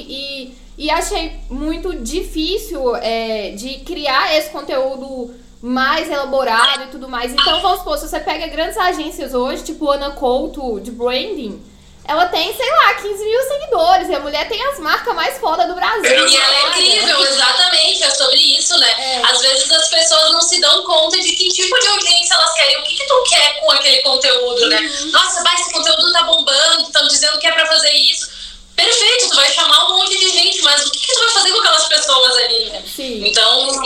e, 0.48 0.56
e 0.78 0.90
achei 0.90 1.36
muito 1.50 1.94
difícil 1.98 2.96
é, 2.96 3.52
de 3.52 3.80
criar 3.80 4.36
esse 4.36 4.50
conteúdo 4.50 5.32
mais 5.62 6.10
elaborado 6.10 6.84
e 6.84 6.88
tudo 6.88 7.10
mais. 7.10 7.34
Então, 7.34 7.62
vamos 7.62 7.80
supor, 7.80 7.98
se 7.98 8.08
você 8.08 8.20
pega 8.20 8.48
grandes 8.48 8.78
agências 8.78 9.34
hoje, 9.34 9.64
tipo 9.64 9.90
Ana 9.92 10.12
Couto 10.12 10.80
de 10.80 10.90
branding, 10.90 11.62
ela 12.10 12.26
tem, 12.26 12.52
sei 12.58 12.72
lá, 12.72 12.96
15 12.96 13.24
mil 13.24 13.44
seguidores. 13.44 14.10
E 14.10 14.16
a 14.16 14.20
mulher 14.20 14.50
tem 14.50 14.60
as 14.66 14.80
marcas 14.80 15.14
mais 15.14 15.38
foda 15.38 15.68
do 15.68 15.76
Brasil. 15.76 16.28
E 16.28 16.36
ela 16.36 16.56
é 16.56 16.68
incrível, 16.70 17.24
exatamente. 17.24 18.04
É 18.04 18.10
sobre 18.10 18.36
isso, 18.58 18.76
né? 18.80 18.90
É. 18.98 19.22
Às 19.26 19.40
vezes 19.40 19.72
as 19.72 19.90
pessoas 19.90 20.32
não 20.32 20.42
se 20.42 20.60
dão 20.60 20.84
conta 20.86 21.20
de 21.20 21.32
que 21.34 21.50
tipo 21.50 21.80
de 21.80 21.88
audiência 21.88 22.34
elas 22.34 22.54
querem. 22.54 22.78
O 22.80 22.84
que, 22.84 22.96
que 22.96 23.06
tu 23.06 23.24
quer 23.30 23.60
com 23.60 23.72
aquele 23.72 24.02
conteúdo, 24.02 24.68
né? 24.70 24.80
Uhum. 24.80 25.12
Nossa, 25.12 25.44
vai, 25.44 25.54
esse 25.54 25.72
conteúdo 25.72 26.12
tá 26.12 26.24
bombando, 26.24 26.82
estão 26.82 27.08
dizendo 27.08 27.38
que 27.38 27.46
é 27.46 27.52
pra 27.52 27.68
fazer 27.68 27.94
isso. 27.94 28.28
Perfeito, 28.76 29.30
tu 29.30 29.36
vai 29.36 29.52
chamar 29.52 29.92
um 29.92 29.98
monte 30.00 30.18
de 30.18 30.30
gente, 30.32 30.64
mas 30.64 30.88
o 30.88 30.90
que, 30.90 31.00
que 31.00 31.14
tu 31.14 31.20
vai 31.20 31.30
fazer 31.30 31.52
com 31.52 31.60
aquelas 31.60 31.88
pessoas 31.88 32.38
ali, 32.38 32.66
né? 32.72 32.84
Sim. 32.96 33.28
Então. 33.28 33.84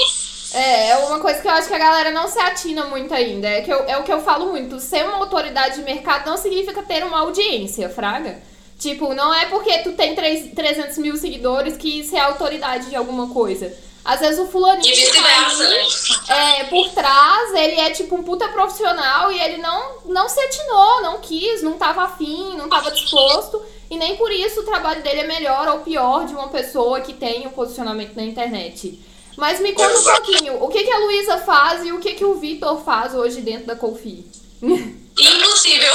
É, 0.54 0.90
é 0.90 0.98
uma 0.98 1.20
coisa 1.20 1.42
que 1.42 1.48
eu 1.48 1.52
acho 1.52 1.68
que 1.68 1.74
a 1.74 1.80
galera 1.80 2.12
não 2.12 2.28
se 2.28 2.40
atina 2.40 2.86
muito 2.86 3.14
ainda. 3.14 3.48
É, 3.48 3.62
que 3.62 3.72
eu, 3.72 3.80
é 3.88 3.98
o 3.98 4.04
que 4.04 4.14
eu 4.14 4.22
falo 4.22 4.48
muito. 4.48 4.80
Ser 4.80 5.04
uma 5.04 5.18
autoridade 5.18 5.76
de 5.76 5.82
mercado 5.82 6.30
não 6.30 6.38
significa 6.38 6.82
ter 6.84 7.04
uma 7.04 7.20
audiência, 7.20 7.90
fraga. 7.90 8.42
Tipo, 8.78 9.14
não 9.14 9.34
é 9.34 9.46
porque 9.46 9.80
tu 9.80 9.94
tem 9.94 10.14
3, 10.14 10.54
300 10.54 10.98
mil 10.98 11.16
seguidores 11.16 11.78
que 11.78 12.00
isso 12.00 12.16
é 12.16 12.20
autoridade 12.20 12.90
de 12.90 12.96
alguma 12.96 13.30
coisa. 13.30 13.74
Às 14.04 14.20
vezes 14.20 14.40
o 14.40 14.48
fulaninho. 14.48 14.86
E 14.86 14.96
vice-versa, 14.96 15.70
né? 15.70 16.58
É, 16.60 16.64
por 16.66 16.90
trás, 16.90 17.54
ele 17.54 17.80
é 17.80 17.92
tipo 17.92 18.16
um 18.16 18.24
puta 18.24 18.50
profissional 18.50 19.32
e 19.32 19.40
ele 19.40 19.58
não, 19.58 20.00
não 20.06 20.28
se 20.28 20.40
atinou, 20.40 21.02
não 21.02 21.22
quis, 21.22 21.64
não 21.64 21.78
tava 21.78 22.04
afim, 22.04 22.56
não 22.58 22.68
tava 22.68 22.92
disposto. 22.92 23.62
E 23.90 23.96
nem 23.96 24.18
por 24.18 24.32
isso 24.32 24.60
o 24.60 24.66
trabalho 24.66 25.02
dele 25.02 25.22
é 25.22 25.28
melhor 25.28 25.68
ou 25.70 25.80
pior 25.80 26.26
de 26.26 26.34
uma 26.34 26.50
pessoa 26.50 27.00
que 27.00 27.14
tem 27.14 27.48
um 27.48 27.52
posicionamento 27.52 28.16
na 28.16 28.24
internet. 28.24 29.00
Mas 29.36 29.60
me 29.60 29.74
conta 29.74 29.98
um 29.98 30.04
pouquinho, 30.04 30.64
o 30.64 30.70
que, 30.70 30.84
que 30.84 30.92
a 30.92 30.98
Luísa 31.00 31.38
faz 31.40 31.84
e 31.86 31.92
o 31.92 32.00
que, 32.00 32.14
que 32.14 32.26
o 32.26 32.36
Vitor 32.36 32.84
faz 32.84 33.14
hoje 33.14 33.42
dentro 33.42 33.68
da 33.68 33.76
Confi? 33.76 34.26
Impossível! 34.62 35.94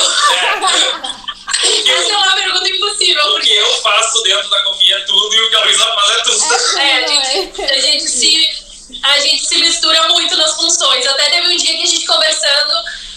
Essa 1.64 2.12
é 2.12 2.16
uma 2.16 2.35
pergunta 2.35 2.68
impossível. 2.68 3.25
O 3.35 3.40
que 3.40 3.54
eu 3.54 3.75
faço 3.83 4.23
dentro 4.23 4.49
da 4.49 4.62
Confi 4.64 4.92
é 4.92 5.00
tudo 5.00 5.35
e 5.35 5.40
o 5.40 5.49
que 5.50 5.57
a 5.57 5.64
Luísa 5.64 5.85
faz 5.85 6.11
é 6.11 6.23
tudo. 6.23 6.78
É, 6.78 7.04
a 7.04 7.09
gente, 7.09 7.62
a 7.62 7.80
gente 7.80 8.09
se 8.09 8.68
a 9.02 9.21
gente 9.21 9.47
se 9.47 9.59
mistura 9.59 10.09
muito 10.09 10.37
nas 10.37 10.54
funções. 10.54 11.07
Até 11.07 11.30
teve 11.30 11.49
um 11.49 11.57
dia 11.57 11.76
que 11.76 11.83
a 11.83 11.87
gente 11.87 12.07
conversando, 12.07 12.75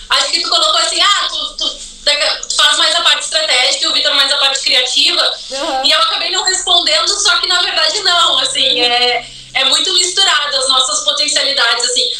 acho 0.09 0.31
que 0.31 0.41
tu 0.41 0.49
colocou 0.49 0.77
assim, 0.77 0.99
ah, 1.01 1.27
tu, 1.29 1.57
tu, 1.57 1.69
tu 1.69 2.55
faz 2.55 2.77
mais 2.77 2.95
a 2.95 3.01
parte 3.01 3.23
estratégica 3.23 3.85
e 3.85 3.87
o 3.87 3.93
Vitor 3.93 4.13
mais 4.13 4.31
a 4.31 4.37
parte 4.37 4.61
criativa. 4.61 5.39
Uhum. 5.51 5.85
E 5.85 5.91
eu 5.91 5.99
acabei 5.99 6.31
não 6.31 6.43
respondendo, 6.43 7.07
só 7.07 7.39
que 7.39 7.47
na 7.47 7.61
verdade 7.61 8.01
não, 8.01 8.39
assim, 8.39 8.81
é 8.81 9.25
é 9.53 9.65
muito 9.65 9.93
misturado 9.93 10.57
as 10.57 10.67
nossas 10.67 11.03
potencialidades, 11.03 11.83
assim. 11.85 12.11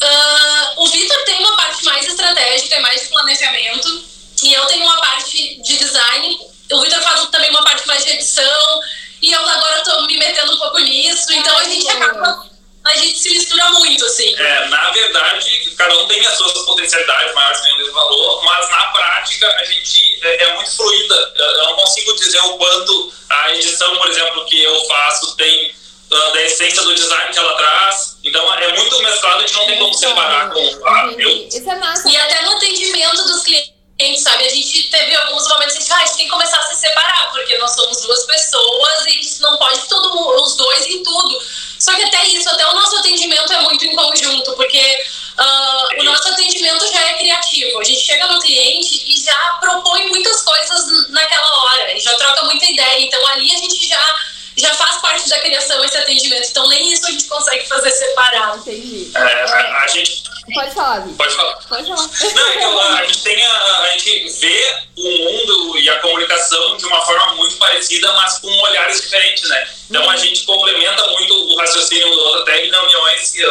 Uh, 0.00 0.82
o 0.82 0.88
Vitor 0.88 1.24
tem 1.24 1.38
uma 1.38 1.56
parte 1.56 1.84
mais 1.84 2.06
estratégica 2.06 2.76
e 2.76 2.80
mais 2.80 3.02
de 3.02 3.08
planejamento, 3.08 4.04
e 4.42 4.54
eu 4.54 4.64
tenho 4.66 4.84
uma 4.84 5.00
parte 5.00 5.60
de 5.62 5.76
design. 5.76 6.38
O 6.72 6.80
Vitor 6.80 7.02
faz 7.02 7.26
também 7.30 7.50
uma 7.50 7.64
parte 7.64 7.86
mais 7.86 8.04
de 8.04 8.12
edição, 8.12 8.80
e 9.20 9.32
eu 9.32 9.48
agora 9.48 9.78
estou 9.78 10.06
me 10.06 10.16
metendo 10.16 10.52
um 10.52 10.58
pouco 10.58 10.78
nisso, 10.78 11.32
então 11.32 11.56
a 11.58 11.64
gente 11.64 11.88
acaba. 11.88 12.48
A 12.84 12.96
gente 12.96 13.18
se 13.18 13.30
mistura 13.30 13.68
muito, 13.70 14.02
assim. 14.06 14.34
É, 14.36 14.68
na 14.68 14.90
verdade, 14.92 15.74
cada 15.76 15.98
um 15.98 16.06
tem 16.06 16.24
as 16.26 16.38
suas 16.38 16.52
potencialidades 16.64 17.34
maiores, 17.34 17.60
tem 17.60 17.82
o 17.82 17.92
valor, 17.92 18.44
mas 18.44 18.70
na 18.70 18.86
prática 18.86 19.46
a 19.58 19.64
gente 19.64 20.18
é, 20.22 20.44
é 20.44 20.54
muito 20.54 20.70
fluida. 20.74 21.32
Eu 21.36 21.64
não 21.64 21.76
consigo 21.76 22.14
dizer 22.14 22.40
o 22.40 22.56
quanto 22.56 23.12
a 23.28 23.54
edição, 23.54 23.94
por 23.98 24.08
exemplo, 24.08 24.46
que 24.46 24.62
eu 24.62 24.86
faço 24.86 25.36
tem 25.36 25.74
da 26.08 26.42
essência 26.42 26.82
do 26.82 26.94
design 26.94 27.32
que 27.32 27.38
ela 27.38 27.56
traz. 27.56 28.16
Então 28.24 28.54
é 28.54 28.76
muito 28.76 29.02
mesclado, 29.02 29.38
a 29.38 29.40
gente 29.40 29.54
não 29.54 29.66
tem 29.66 29.78
como 29.78 29.94
separar 29.94 30.50
com 30.50 30.86
ah, 30.86 31.12
eu... 31.18 31.48
Isso 31.48 31.70
é 31.70 31.76
massa. 31.76 32.08
E 32.08 32.16
até 32.16 32.42
no 32.42 32.52
atendimento 32.52 33.24
dos 33.24 33.42
clientes, 33.42 34.22
sabe? 34.22 34.46
A 34.46 34.50
gente 34.50 34.90
teve 34.90 35.14
alguns 35.14 35.46
momentos 35.48 35.76
que 35.76 35.92
ah, 35.92 35.96
a 35.96 36.06
gente 36.06 36.16
tem 36.16 36.24
que 36.26 36.30
começar 36.30 36.58
a 36.58 36.62
se 36.62 36.76
separar, 36.76 37.30
porque 37.30 37.58
nós 37.58 37.74
somos 37.74 38.00
duas 38.00 38.24
pessoas 38.24 39.06
e 39.06 39.08
a 39.08 39.12
gente 39.12 39.40
não 39.40 39.56
pode 39.58 39.80
todo 39.88 40.14
mundo, 40.14 40.42
os 40.42 40.56
dois 40.56 40.86
em 40.86 41.02
tudo. 41.02 41.38
Só 41.78 41.94
que 41.94 42.02
até 42.02 42.26
isso, 42.26 42.48
até 42.48 42.66
o 42.66 42.74
nosso 42.74 42.96
atendimento 42.96 43.52
é 43.52 43.60
muito 43.60 43.84
em 43.84 43.94
conjunto, 43.94 44.52
porque 44.54 44.98
uh, 45.38 46.00
o 46.00 46.04
nosso 46.04 46.28
atendimento 46.28 46.90
já 46.90 47.00
é 47.08 47.14
criativo. 47.18 47.78
A 47.80 47.84
gente 47.84 48.00
chega 48.00 48.26
no 48.26 48.40
cliente 48.40 49.04
e 49.06 49.22
já 49.22 49.58
propõe 49.60 50.08
muitas 50.08 50.42
coisas 50.42 51.10
naquela 51.10 51.64
hora, 51.64 51.92
e 51.96 52.00
já 52.00 52.14
troca 52.14 52.44
muita 52.44 52.64
ideia. 52.64 53.00
Então 53.00 53.24
ali 53.28 53.54
a 53.54 53.58
gente 53.58 53.86
já 53.86 54.16
já 54.58 54.74
faz 54.74 55.00
parte 55.00 55.28
da 55.28 55.38
criação 55.40 55.84
esse 55.84 55.96
atendimento. 55.96 56.48
Então 56.50 56.68
nem 56.68 56.92
isso 56.92 57.06
a 57.06 57.10
gente 57.10 57.24
consegue 57.24 57.66
fazer 57.68 57.90
separado. 57.90 58.58
Entendi. 58.58 59.10
É, 59.14 59.20
a, 59.20 59.82
a, 59.82 59.86
gente. 59.86 60.22
Pode 60.54 60.74
falar, 60.74 61.00
Vitor. 61.00 61.16
Pode 61.16 61.34
falar. 61.36 61.56
Pode 61.68 61.86
falar. 61.86 62.10
Não, 62.34 62.54
então, 62.54 62.80
a, 62.80 63.04
gente 63.04 63.22
tem 63.22 63.46
a, 63.46 63.80
a 63.80 63.90
gente 63.90 64.28
vê 64.40 64.76
o 64.96 65.02
mundo 65.02 65.78
e 65.78 65.88
a 65.90 66.00
comunicação 66.00 66.76
de 66.76 66.86
uma 66.86 67.00
forma 67.02 67.34
muito 67.34 67.56
parecida, 67.56 68.12
mas 68.14 68.38
com 68.38 68.48
olhares 68.48 69.00
diferentes, 69.00 69.48
né? 69.48 69.68
Então 69.90 70.02
uhum. 70.02 70.10
a 70.10 70.16
gente 70.16 70.44
complementa 70.44 71.06
muito 71.08 71.34
o 71.34 71.56
raciocínio 71.56 72.10
do 72.10 72.18
outro, 72.18 72.42
até 72.42 72.64
em 72.64 72.70
reuniões 72.70 73.30
que 73.30 73.44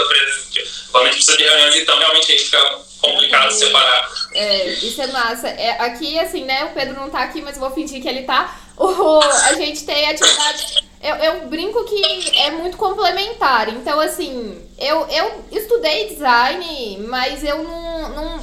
quando 0.92 1.08
a 1.08 1.12
gente 1.12 1.16
precisa 1.16 1.38
de 1.38 1.44
reuniões, 1.44 1.76
então 1.76 1.98
realmente 1.98 2.26
a 2.26 2.36
gente 2.36 2.46
fica 2.46 2.80
complicado 3.02 3.52
uhum. 3.52 3.58
separar. 3.58 4.12
É, 4.34 4.66
isso 4.74 5.02
é 5.02 5.08
massa. 5.08 5.48
É, 5.48 5.72
aqui, 5.82 6.20
assim, 6.20 6.44
né, 6.44 6.66
o 6.66 6.74
Pedro 6.74 6.96
não 6.96 7.10
tá 7.10 7.20
aqui, 7.24 7.42
mas 7.42 7.56
eu 7.56 7.62
vou 7.62 7.72
fingir 7.72 8.02
que 8.02 8.08
ele 8.08 8.24
tá. 8.24 8.60
O, 8.78 9.20
a 9.20 9.54
gente 9.54 9.86
tem 9.86 10.10
atividades 10.10 10.87
eu, 11.08 11.16
eu 11.16 11.48
brinco 11.48 11.84
que 11.86 12.38
é 12.40 12.52
muito 12.52 12.78
complementar. 12.78 13.70
Então, 13.70 14.00
assim, 14.00 14.62
eu, 14.78 15.08
eu 15.08 15.44
estudei 15.52 16.10
design, 16.10 17.06
mas 17.08 17.44
eu 17.44 17.64
não, 17.64 18.10
não, 18.10 18.40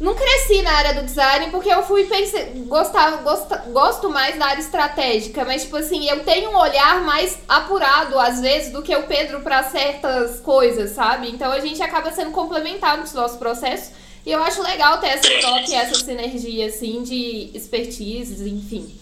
não 0.00 0.14
cresci 0.14 0.62
na 0.62 0.72
área 0.72 0.94
do 0.94 1.04
design 1.04 1.50
porque 1.50 1.68
eu 1.68 1.82
fui 1.82 2.04
pensar, 2.04 2.40
gostava, 2.66 3.18
gost, 3.18 3.48
gosto 3.70 4.08
mais 4.08 4.38
da 4.38 4.46
área 4.46 4.60
estratégica, 4.60 5.44
mas 5.44 5.64
tipo 5.64 5.76
assim, 5.76 6.08
eu 6.08 6.24
tenho 6.24 6.50
um 6.50 6.56
olhar 6.56 7.02
mais 7.02 7.38
apurado 7.46 8.18
às 8.18 8.40
vezes 8.40 8.72
do 8.72 8.82
que 8.82 8.96
o 8.96 9.02
Pedro 9.02 9.40
para 9.40 9.62
certas 9.64 10.40
coisas, 10.40 10.92
sabe? 10.92 11.28
Então 11.28 11.52
a 11.52 11.60
gente 11.60 11.82
acaba 11.82 12.10
sendo 12.10 12.30
complementar 12.30 12.96
nos 12.96 13.12
nossos 13.12 13.36
processos. 13.36 13.90
E 14.24 14.32
eu 14.32 14.42
acho 14.42 14.62
legal 14.62 14.98
ter 14.98 15.08
essa 15.08 15.28
troca 15.40 15.70
e 15.70 15.74
essa 15.74 15.94
sinergia 15.94 16.66
assim 16.66 17.02
de 17.02 17.50
expertises, 17.54 18.40
enfim. 18.40 18.98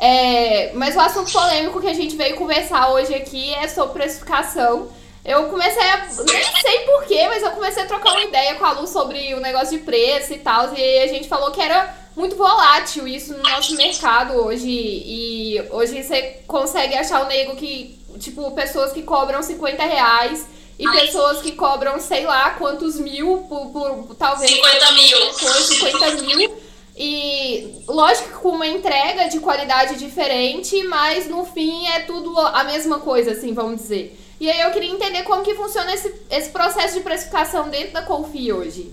É, 0.00 0.72
mas 0.72 0.96
o 0.96 1.00
assunto 1.00 1.30
polêmico 1.30 1.78
que 1.78 1.86
a 1.86 1.92
gente 1.92 2.16
veio 2.16 2.34
conversar 2.34 2.90
hoje 2.90 3.14
aqui 3.14 3.52
é 3.54 3.68
sobre 3.68 4.02
precificação. 4.02 4.88
Eu 5.22 5.50
comecei 5.50 5.82
a. 5.82 6.06
Nem 6.06 6.62
sei 6.62 6.78
porquê, 6.86 7.28
mas 7.28 7.42
eu 7.42 7.50
comecei 7.50 7.82
a 7.82 7.86
trocar 7.86 8.12
uma 8.12 8.22
ideia 8.22 8.54
com 8.54 8.64
a 8.64 8.72
Lu 8.72 8.86
sobre 8.86 9.34
o 9.34 9.40
negócio 9.40 9.78
de 9.78 9.84
preço 9.84 10.32
e 10.32 10.38
tal. 10.38 10.74
E 10.74 10.98
a 11.00 11.06
gente 11.06 11.28
falou 11.28 11.50
que 11.50 11.60
era 11.60 11.94
muito 12.16 12.34
volátil 12.34 13.06
isso 13.06 13.34
no 13.34 13.42
nosso 13.42 13.76
mercado 13.76 14.32
hoje. 14.32 14.66
E 14.66 15.62
hoje 15.70 16.02
você 16.02 16.38
consegue 16.46 16.96
achar 16.96 17.22
o 17.22 17.28
nego 17.28 17.54
que. 17.56 18.00
Tipo, 18.18 18.50
pessoas 18.52 18.92
que 18.92 19.02
cobram 19.02 19.42
50 19.42 19.82
reais 19.84 20.46
e 20.78 20.90
pessoas 20.90 21.42
que 21.42 21.52
cobram 21.52 22.00
sei 22.00 22.24
lá 22.24 22.50
quantos 22.50 22.98
mil 22.98 23.44
por, 23.48 23.66
por, 23.66 23.90
por 24.04 24.16
talvez. 24.16 24.50
50 24.50 24.92
mil. 24.92 25.32
50 25.34 26.10
mil. 26.22 26.69
E 27.02 27.82
lógico 27.88 28.28
que 28.28 28.34
com 28.34 28.50
uma 28.50 28.66
entrega 28.66 29.26
de 29.30 29.40
qualidade 29.40 29.96
diferente, 29.96 30.82
mas 30.82 31.26
no 31.30 31.46
fim 31.46 31.86
é 31.88 32.00
tudo 32.00 32.38
a 32.38 32.62
mesma 32.62 33.00
coisa, 33.00 33.30
assim, 33.30 33.54
vamos 33.54 33.80
dizer. 33.80 34.14
E 34.38 34.50
aí 34.50 34.60
eu 34.60 34.70
queria 34.70 34.90
entender 34.90 35.22
como 35.22 35.42
que 35.42 35.54
funciona 35.54 35.94
esse, 35.94 36.14
esse 36.30 36.50
processo 36.50 36.92
de 36.92 37.00
precificação 37.00 37.70
dentro 37.70 37.94
da 37.94 38.02
Confi 38.02 38.52
hoje. 38.52 38.92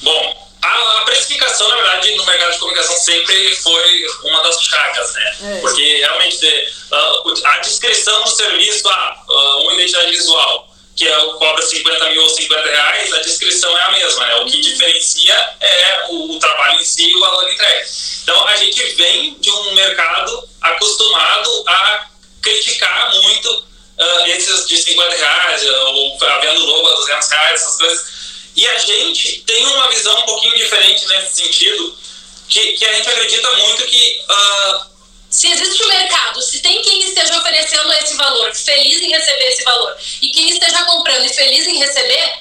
Bom, 0.00 0.48
a, 0.62 0.98
a, 0.98 1.02
precificação, 1.04 1.68
na 1.68 1.74
verdade, 1.74 2.16
no 2.16 2.24
mercado 2.24 2.52
de 2.52 2.58
comunicação 2.58 2.96
sempre 2.96 3.54
foi 3.56 4.06
uma 4.24 4.42
das 4.44 4.62
chagas, 4.62 5.12
né? 5.12 5.36
É. 5.42 5.60
Porque 5.60 5.98
realmente 5.98 6.46
uh, 6.90 7.46
a 7.48 7.58
descrição 7.58 8.24
do 8.24 8.30
serviço, 8.30 8.88
ah, 8.88 9.24
uh, 9.28 9.58
uma 9.64 9.74
identidade 9.74 10.10
visual, 10.10 10.67
que 10.98 11.06
é, 11.06 11.16
cobra 11.38 11.62
50 11.62 12.10
mil 12.10 12.22
ou 12.22 12.28
50 12.28 12.60
reais, 12.68 13.12
a 13.12 13.18
descrição 13.18 13.78
é 13.78 13.82
a 13.82 13.90
mesma, 13.92 14.26
né? 14.26 14.34
O 14.40 14.46
que 14.46 14.60
diferencia 14.60 15.32
é 15.60 16.06
o, 16.08 16.32
o 16.32 16.38
trabalho 16.40 16.80
em 16.80 16.84
si 16.84 17.08
e 17.08 17.14
o 17.14 17.20
valor 17.20 17.48
entregue. 17.48 17.88
Então, 18.24 18.48
a 18.48 18.56
gente 18.56 18.82
vem 18.96 19.38
de 19.38 19.48
um 19.48 19.74
mercado 19.74 20.48
acostumado 20.60 21.64
a 21.68 22.08
criticar 22.42 23.14
muito 23.14 23.48
uh, 23.48 24.26
esses 24.26 24.66
de 24.66 24.76
50 24.76 25.16
reais, 25.16 25.64
ou 25.68 26.18
havendo 26.20 26.64
logo 26.66 26.88
a 26.88 26.96
200 26.96 27.28
reais, 27.28 27.62
essas 27.62 27.78
coisas. 27.78 28.06
E 28.56 28.66
a 28.66 28.78
gente 28.78 29.42
tem 29.46 29.66
uma 29.66 29.88
visão 29.90 30.18
um 30.18 30.22
pouquinho 30.22 30.56
diferente 30.56 31.06
nesse 31.06 31.42
sentido, 31.44 31.96
que, 32.48 32.72
que 32.72 32.84
a 32.84 32.92
gente 32.92 33.08
acredita 33.08 33.48
muito 33.54 33.84
que 33.84 34.20
uh, 34.28 34.97
se 35.38 35.46
existe 35.52 35.84
um 35.84 35.86
mercado, 35.86 36.42
se 36.42 36.58
tem 36.58 36.82
quem 36.82 37.00
esteja 37.00 37.38
oferecendo 37.38 37.92
esse 37.92 38.16
valor, 38.16 38.52
feliz 38.52 39.00
em 39.00 39.08
receber 39.08 39.44
esse 39.44 39.62
valor, 39.62 39.96
e 40.20 40.30
quem 40.30 40.50
esteja 40.50 40.82
comprando 40.82 41.24
e 41.26 41.32
feliz 41.32 41.64
em 41.64 41.78
receber, 41.78 42.38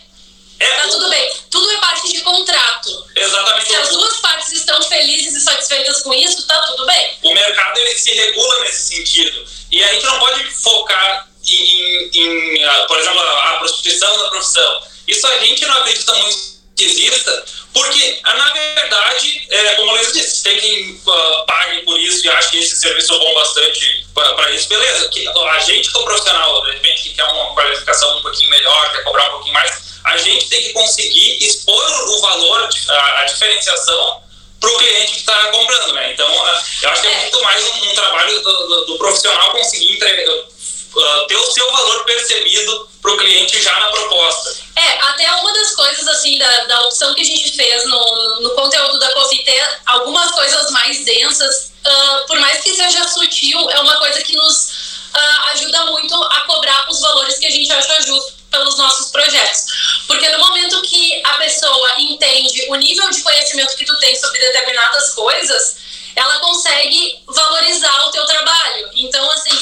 é, 0.60 0.68
tá 0.78 0.88
tudo 0.88 1.08
bem. 1.08 1.32
Tudo 1.52 1.72
é 1.74 1.78
parte 1.78 2.12
de 2.12 2.22
contrato. 2.22 3.06
Exatamente. 3.16 3.68
Se 3.68 3.76
as 3.76 3.90
duas 3.90 4.18
partes 4.18 4.52
estão 4.52 4.82
felizes 4.82 5.36
e 5.36 5.42
satisfeitas 5.42 6.02
com 6.02 6.12
isso, 6.12 6.48
tá 6.48 6.60
tudo 6.62 6.88
bem. 6.88 7.18
O 7.22 7.36
mercado 7.36 7.78
ele 7.78 7.96
se 8.00 8.12
regula 8.16 8.62
nesse 8.62 8.96
sentido. 8.96 9.48
E 9.72 9.84
a 9.84 9.94
gente 9.94 10.06
não 10.08 10.18
pode 10.18 10.44
focar 10.56 11.30
em, 11.48 12.10
em 12.12 12.88
por 12.88 12.98
exemplo, 12.98 13.20
a 13.22 13.58
prostituição 13.60 14.18
da 14.18 14.30
profissão. 14.30 14.84
Isso 15.08 15.28
a 15.28 15.38
gente 15.38 15.64
não 15.68 15.78
acredita 15.82 16.16
muito 16.16 16.57
que 16.78 16.86
exista, 16.86 17.46
Porque, 17.74 18.20
na 18.24 18.54
verdade, 18.54 19.48
é, 19.50 19.76
como 19.76 19.90
a 19.90 19.94
Luísa 19.96 20.14
disse, 20.14 20.44
tem 20.44 20.60
quem 20.60 20.92
uh, 20.92 21.46
pague 21.46 21.82
por 21.82 22.00
isso 22.00 22.26
e 22.26 22.30
acha 22.30 22.50
que 22.50 22.60
esse 22.60 22.76
serviço 22.76 23.14
é 23.14 23.18
bom 23.18 23.34
bastante 23.34 24.06
para 24.14 24.52
isso, 24.52 24.70
beleza. 24.70 25.10
Que, 25.10 25.28
a 25.28 25.60
gente 25.60 25.92
que 25.92 25.98
é 25.98 26.04
profissional, 26.04 26.64
de 26.66 26.72
repente, 26.72 27.04
que 27.04 27.16
quer 27.16 27.24
uma 27.24 27.54
qualificação 27.56 28.18
um 28.18 28.22
pouquinho 28.22 28.50
melhor, 28.52 28.92
quer 28.92 29.04
cobrar 29.04 29.28
um 29.30 29.32
pouquinho 29.32 29.54
mais, 29.54 29.72
a 30.06 30.18
gente 30.18 30.50
tem 30.50 30.62
que 30.62 30.74
conseguir 30.74 31.44
expor 31.44 32.10
o 32.10 32.22
valor, 32.22 32.70
a, 32.90 33.22
a 33.22 33.24
diferenciação 33.26 34.22
para 34.60 34.70
o 34.70 34.78
cliente 34.78 35.12
que 35.14 35.20
está 35.20 35.48
comprando, 35.48 35.94
né? 35.94 36.14
Então, 36.14 36.32
uh, 36.32 36.62
eu 36.84 36.90
acho 36.90 37.02
que 37.02 37.08
é 37.08 37.22
muito 37.22 37.42
mais 37.42 37.64
um, 37.64 37.90
um 37.90 37.96
trabalho 37.96 38.42
do, 38.42 38.68
do, 38.68 38.86
do, 38.86 38.98
profissional 38.98 39.52
conseguir 39.52 39.94
entregar, 39.94 40.32
uh, 40.32 41.28
ter 41.28 41.36
o 41.36 41.52
seu 41.52 41.72
valor 41.72 42.06
percebido 42.06 42.90
para 43.02 43.12
o 43.12 43.18
cliente 43.18 43.62
já 43.62 43.80
na 43.80 43.88
proposta. 43.88 44.67
Até 45.02 45.32
uma 45.32 45.54
das 45.54 45.76
coisas, 45.76 46.08
assim, 46.08 46.38
da, 46.38 46.66
da 46.66 46.82
opção 46.82 47.14
que 47.14 47.22
a 47.22 47.26
gente 47.26 47.56
fez 47.56 47.86
no, 47.86 48.42
no 48.42 48.50
conteúdo 48.52 49.00
da 49.00 49.12
Coffee 49.14 49.44
ter 49.44 49.80
algumas 49.86 50.32
coisas 50.32 50.72
mais 50.72 51.04
densas, 51.06 51.72
uh, 51.86 52.28
por 52.28 52.40
mais 52.40 52.62
que 52.62 52.74
seja 52.74 53.08
sutil, 53.08 53.70
é 53.72 53.80
uma 53.80 53.98
coisa 53.98 54.22
que 54.22 54.36
nos 54.36 54.68
uh, 55.14 55.42
ajuda 55.54 55.86
muito 55.86 56.16
a 56.16 56.42
cobrar 56.42 56.86
os 56.90 57.00
valores 57.00 57.38
que 57.38 57.48
a 57.48 57.52
gente 57.52 57.72
acha 57.72 58.02
justo 58.02 58.34
pelos 58.52 58.78
nossos 58.78 59.12
projetos. 59.12 60.04
Porque 60.08 60.30
no 60.30 60.40
momento 60.40 60.82
que 60.82 61.22
a 61.26 61.34
pessoa 61.34 61.94
entende 61.98 62.66
o 62.70 62.76
nível 62.76 63.10
de 63.10 63.22
conhecimento 63.22 63.76
que 63.76 63.86
tu 63.86 63.98
tem 64.00 64.16
sobre 64.16 64.40
determinadas 64.40 65.14
coisas, 65.14 65.78
ela 66.16 66.40
consegue 66.40 67.20
valorizar 67.28 68.08
o 68.08 68.12
teu 68.12 68.26
trabalho. 68.26 68.90
Então, 68.96 69.30
assim, 69.32 69.58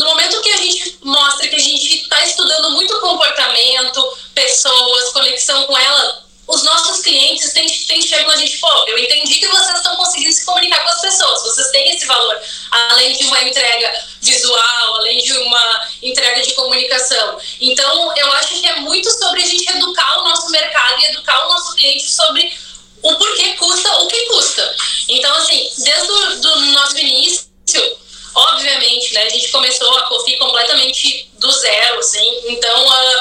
no 0.00 0.06
momento 0.06 0.40
que 0.40 0.50
a 0.50 0.56
gente 0.56 0.98
mostra 1.02 1.46
que 1.46 1.56
a 1.56 1.60
gente 1.60 2.02
está 2.02 2.24
estudando 2.24 2.70
muito 2.70 2.98
comportamento, 3.00 4.02
pessoas, 4.34 5.12
conexão 5.12 5.66
com 5.66 5.76
ela, 5.76 6.24
os 6.46 6.62
nossos 6.62 7.02
clientes 7.02 7.52
têm, 7.52 7.68
têm 7.86 8.00
chegam 8.00 8.30
a 8.30 8.36
gente, 8.36 8.56
pô, 8.58 8.66
eu 8.88 8.98
entendi 8.98 9.34
que 9.34 9.46
vocês 9.46 9.76
estão 9.76 9.94
conseguindo 9.96 10.32
se 10.32 10.44
comunicar 10.46 10.82
com 10.82 10.88
as 10.88 11.02
pessoas, 11.02 11.42
vocês 11.42 11.70
têm 11.70 11.90
esse 11.90 12.06
valor, 12.06 12.40
além 12.70 13.12
de 13.12 13.24
uma 13.24 13.42
entrega 13.42 13.92
visual, 14.22 14.96
além 14.96 15.22
de 15.22 15.32
uma 15.34 15.88
entrega 16.02 16.40
de 16.40 16.54
comunicação. 16.54 17.38
Então, 17.60 18.16
eu 18.16 18.32
acho 18.32 18.58
que 18.58 18.66
é 18.66 18.80
muito 18.80 19.10
sobre 19.12 19.42
a 19.42 19.46
gente 19.46 19.70
educar 19.70 20.18
o 20.18 20.24
nosso 20.24 20.48
mercado 20.48 20.98
e 21.02 21.04
educar 21.10 21.46
o 21.46 21.52
nosso 21.52 21.74
cliente 21.74 22.10
sobre 22.10 22.50
o 23.02 23.14
porquê 23.16 23.52
custa 23.58 23.96
o 23.98 24.08
que 24.08 24.20
custa. 24.28 24.76
Então, 25.10 25.34
assim, 25.36 25.70
desde 25.76 26.10
o 26.10 26.40
do 26.40 26.60
nosso 26.72 26.96
início, 26.96 27.50
Obviamente, 28.34 29.12
né, 29.14 29.24
a 29.24 29.28
gente 29.28 29.48
começou 29.48 29.98
a 29.98 30.02
Cofi 30.02 30.36
completamente 30.38 31.28
do 31.38 31.50
zero, 31.50 31.98
assim, 31.98 32.42
então 32.48 32.86
uh, 32.86 33.20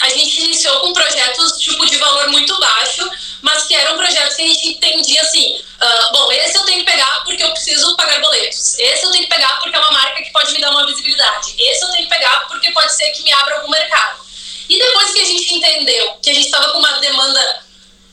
a 0.00 0.08
gente 0.08 0.40
iniciou 0.40 0.80
com 0.80 0.92
projetos 0.92 1.58
tipo 1.58 1.86
de 1.86 1.96
valor 1.96 2.28
muito 2.28 2.58
baixo, 2.58 3.08
mas 3.42 3.64
que 3.66 3.74
eram 3.74 3.96
projetos 3.96 4.34
que 4.34 4.42
a 4.42 4.46
gente 4.46 4.68
entendia 4.68 5.22
assim, 5.22 5.56
uh, 5.56 6.12
bom, 6.12 6.32
esse 6.32 6.56
eu 6.56 6.64
tenho 6.64 6.84
que 6.84 6.90
pegar 6.90 7.22
porque 7.24 7.42
eu 7.42 7.50
preciso 7.52 7.96
pagar 7.96 8.20
boletos, 8.20 8.78
esse 8.78 9.04
eu 9.04 9.10
tenho 9.12 9.24
que 9.24 9.30
pegar 9.30 9.60
porque 9.60 9.76
é 9.76 9.78
uma 9.78 9.92
marca 9.92 10.22
que 10.22 10.32
pode 10.32 10.52
me 10.52 10.60
dar 10.60 10.70
uma 10.70 10.86
visibilidade, 10.86 11.54
esse 11.56 11.84
eu 11.84 11.90
tenho 11.90 12.04
que 12.04 12.10
pegar 12.10 12.48
porque 12.48 12.72
pode 12.72 12.92
ser 12.92 13.10
que 13.10 13.22
me 13.22 13.32
abra 13.32 13.56
algum 13.56 13.70
mercado. 13.70 14.20
E 14.68 14.78
depois 14.78 15.12
que 15.12 15.20
a 15.20 15.24
gente 15.24 15.54
entendeu 15.54 16.14
que 16.22 16.30
a 16.30 16.34
gente 16.34 16.46
estava 16.46 16.70
com 16.72 16.78
uma 16.78 17.00
demanda 17.00 17.62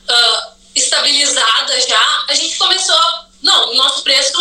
uh, 0.08 0.52
estabilizada 0.74 1.80
já, 1.80 2.24
a 2.28 2.34
gente 2.34 2.56
começou 2.56 2.96
a 2.96 3.28
não, 3.42 3.70
o 3.70 3.74
nosso 3.76 4.02
preço 4.02 4.32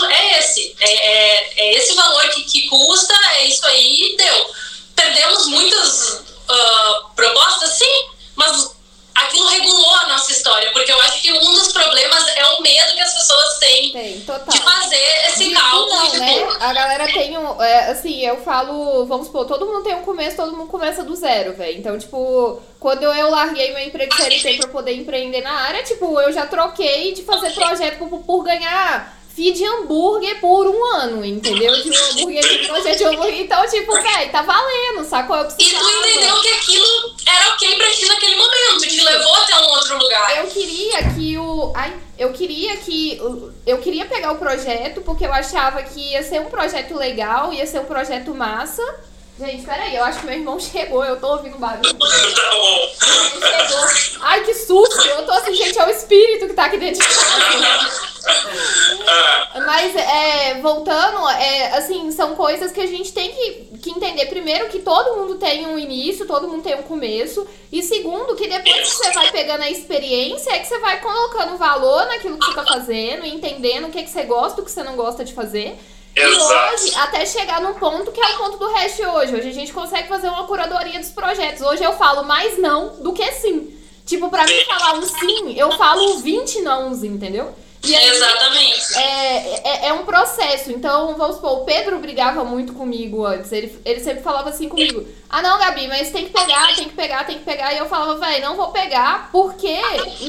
esse 1.88 1.95
valor 1.95 2.30
que, 2.30 2.43
que 2.43 2.67
custa, 2.67 3.13
é 3.36 3.47
isso 3.47 3.65
aí, 3.65 4.15
deu. 4.17 4.52
Perdemos 4.95 5.47
muitas 5.47 6.23
uh, 6.50 7.10
propostas, 7.15 7.71
sim, 7.71 8.10
mas 8.36 8.76
aquilo 9.15 9.47
regulou 9.47 9.95
a 9.95 10.08
nossa 10.10 10.32
história, 10.32 10.71
porque 10.71 10.91
eu 10.91 11.02
acho 11.02 11.21
que 11.21 11.32
um 11.32 11.54
dos 11.54 11.71
problemas 11.71 12.28
é 12.36 12.45
o 12.45 12.62
medo 12.62 12.93
que 12.93 13.02
as 13.02 13.13
pessoas 13.13 13.58
têm 13.60 13.91
tem, 13.91 14.19
de 14.19 14.62
fazer 14.62 15.28
esse 15.28 15.52
cálculo. 15.52 15.89
Não, 15.89 16.13
né? 16.19 16.47
A 16.60 16.73
galera 16.73 17.06
tem 17.06 17.38
um. 17.38 17.62
É, 17.62 17.91
assim, 17.91 18.26
eu 18.26 18.38
falo, 18.41 19.06
vamos 19.06 19.28
supor, 19.28 19.45
todo 19.45 19.65
mundo 19.65 19.84
tem 19.84 19.95
um 19.95 20.04
começo, 20.04 20.36
todo 20.36 20.56
mundo 20.56 20.69
começa 20.69 21.04
do 21.04 21.15
zero, 21.15 21.54
velho. 21.54 21.80
Então, 21.80 21.97
tipo, 21.97 22.62
quando 22.80 23.04
eu 23.04 23.30
larguei 23.30 23.73
meu 23.73 23.84
emprego 23.84 24.15
de 24.15 24.21
CLT 24.21 24.58
pra 24.58 24.67
poder 24.69 24.93
empreender 24.93 25.41
na 25.41 25.54
área, 25.54 25.84
tipo, 25.84 26.19
eu 26.19 26.32
já 26.32 26.45
troquei 26.45 27.13
de 27.13 27.23
fazer 27.23 27.54
projeto 27.54 27.97
por, 27.97 28.19
por 28.19 28.43
ganhar 28.43 29.17
feed 29.38 29.63
hambúrguer 29.63 30.39
por 30.41 30.65
um 30.67 30.95
ano, 30.95 31.23
entendeu? 31.23 31.71
De 31.84 31.91
um 31.91 31.93
hambúrguer 31.93 32.41
de 32.41 32.67
projeto 32.67 32.97
de 32.97 33.04
hambúrguer. 33.04 33.41
Então, 33.41 33.69
tipo, 33.69 33.93
velho, 33.93 34.32
tá 34.32 34.41
valendo, 34.41 35.06
sacou? 35.06 35.38
Eu 35.38 35.45
precisava. 35.45 35.84
E 35.86 35.93
tu 35.93 36.10
entendeu 36.10 36.41
que 36.41 36.50
aquilo 36.50 37.15
era 37.23 37.54
ok 37.54 37.76
pra 37.78 37.91
ti 37.91 38.06
naquele 38.08 38.36
momento, 38.36 38.88
te 38.88 39.04
levou 39.04 39.36
até 39.36 39.56
um 39.60 39.69
outro 39.69 39.97
lugar. 40.00 40.38
Eu 40.38 40.47
queria 40.47 41.13
que 41.13 41.38
o. 41.38 41.71
Ai, 41.76 41.93
eu 42.17 42.34
queria 42.34 42.78
que. 42.78 43.21
Eu 43.65 43.78
queria 43.78 44.08
pegar 44.08 44.32
o 44.32 44.39
projeto, 44.39 45.02
porque 45.02 45.23
eu 45.23 45.32
achava 45.32 45.84
que 45.84 46.00
ia 46.13 46.23
ser 46.23 46.41
um 46.41 46.50
projeto 46.50 46.95
legal, 46.95 47.54
ia 47.54 47.67
ser 47.67 47.80
um 47.80 47.86
projeto 47.86 48.34
massa. 48.34 48.82
Gente, 49.39 49.63
peraí, 49.65 49.95
eu 49.95 50.04
acho 50.04 50.19
que 50.19 50.26
meu 50.26 50.36
irmão 50.36 50.58
chegou, 50.60 51.06
eu 51.06 51.19
tô 51.19 51.28
ouvindo 51.28 51.58
barulho. 51.60 51.93
Bom. 51.93 52.06
chegou. 52.08 53.86
Ai, 54.21 54.43
que 54.43 54.54
susto! 54.54 55.08
Eu 55.08 55.26
tô 55.26 55.32
assim, 55.32 55.54
gente, 55.54 55.78
é 55.78 55.86
o 55.86 55.89
espírito 55.89 56.47
que 56.47 56.54
tá 56.54 56.65
aqui 56.65 56.78
dentro 56.78 57.00
de 57.00 57.08
casa. 57.08 58.08
Mas, 59.65 59.95
é, 59.95 60.56
voltando, 60.62 61.28
é, 61.30 61.78
assim, 61.78 62.12
são 62.12 62.36
coisas 62.36 62.71
que 62.71 62.82
a 62.82 62.86
gente 62.86 63.13
tem 63.13 63.32
que, 63.32 63.78
que 63.82 63.91
entender. 63.91 64.26
Primeiro, 64.26 64.69
que 64.69 64.80
todo 64.80 65.17
mundo 65.17 65.36
tem 65.36 65.67
um 65.67 65.78
início, 65.78 66.26
todo 66.26 66.47
mundo 66.47 66.63
tem 66.63 66.76
um 66.76 66.84
começo. 66.84 67.45
E 67.71 67.84
segundo, 67.84 68.36
que 68.36 68.47
depois 68.47 68.89
que 68.89 68.95
você 68.95 69.12
vai 69.12 69.32
pegando 69.32 69.63
a 69.63 69.69
experiência, 69.69 70.52
é 70.52 70.60
que 70.60 70.67
você 70.67 70.80
vai 70.80 71.00
colocando 71.00 71.58
valor 71.58 72.06
naquilo 72.08 72.39
que 72.39 72.45
você 72.45 72.56
tá 72.56 72.65
fazendo, 72.65 73.26
entendendo 73.26 73.88
o 73.88 73.91
que, 73.91 74.04
que 74.04 74.10
você 74.10 74.23
gosta, 74.23 74.62
o 74.62 74.65
que 74.65 74.71
você 74.71 74.84
não 74.84 74.95
gosta 74.95 75.23
de 75.23 75.34
fazer. 75.34 75.78
Exato. 76.19 76.71
E 76.71 76.73
hoje, 76.73 76.95
até 76.95 77.25
chegar 77.25 77.62
num 77.62 77.73
ponto 77.73 78.12
que 78.12 78.19
é 78.19 78.36
o 78.36 78.38
ponto 78.38 78.58
do 78.58 78.67
resto 78.73 79.03
hoje. 79.03 79.36
Hoje 79.36 79.49
a 79.49 79.53
gente 79.53 79.73
consegue 79.73 80.08
fazer 80.08 80.27
uma 80.30 80.45
curadoria 80.45 80.99
dos 80.99 81.10
projetos. 81.10 81.62
Hoje 81.62 81.84
eu 81.84 81.93
falo 81.93 82.23
mais 82.23 82.58
não 82.58 83.01
do 83.01 83.13
que 83.13 83.32
sim. 83.34 83.73
Tipo, 84.06 84.30
pra 84.30 84.45
mim 84.45 84.63
falar 84.65 84.95
um 84.95 85.01
sim, 85.03 85.53
eu 85.58 85.71
falo 85.73 86.19
20 86.19 86.62
nãos, 86.62 87.03
entendeu? 87.03 87.53
Aí, 87.84 88.10
Exatamente. 88.10 88.97
É, 88.97 89.38
é, 89.63 89.88
é, 89.88 89.93
um 89.93 90.03
processo. 90.03 90.71
Então, 90.71 91.15
vamos 91.15 91.36
supor, 91.36 91.60
o 91.60 91.65
Pedro 91.65 91.99
brigava 91.99 92.43
muito 92.43 92.73
comigo 92.73 93.25
antes. 93.25 93.51
Ele, 93.51 93.80
ele 93.86 93.99
sempre 93.99 94.23
falava 94.23 94.49
assim 94.49 94.67
comigo: 94.67 95.06
Ah, 95.30 95.41
não, 95.41 95.60
Gabi, 95.60 95.88
mas 95.88 96.10
tem 96.10 96.25
que 96.25 96.32
pegar, 96.32 96.75
tem 96.75 96.89
que 96.89 96.95
pegar, 96.95 97.25
tem 97.25 97.38
que 97.38 97.45
pegar. 97.45 97.73
E 97.73 97.77
eu 97.77 97.86
falava, 97.88 98.17
velho, 98.17 98.45
não 98.45 98.56
vou 98.56 98.69
pegar, 98.69 99.30
porque 99.32 99.77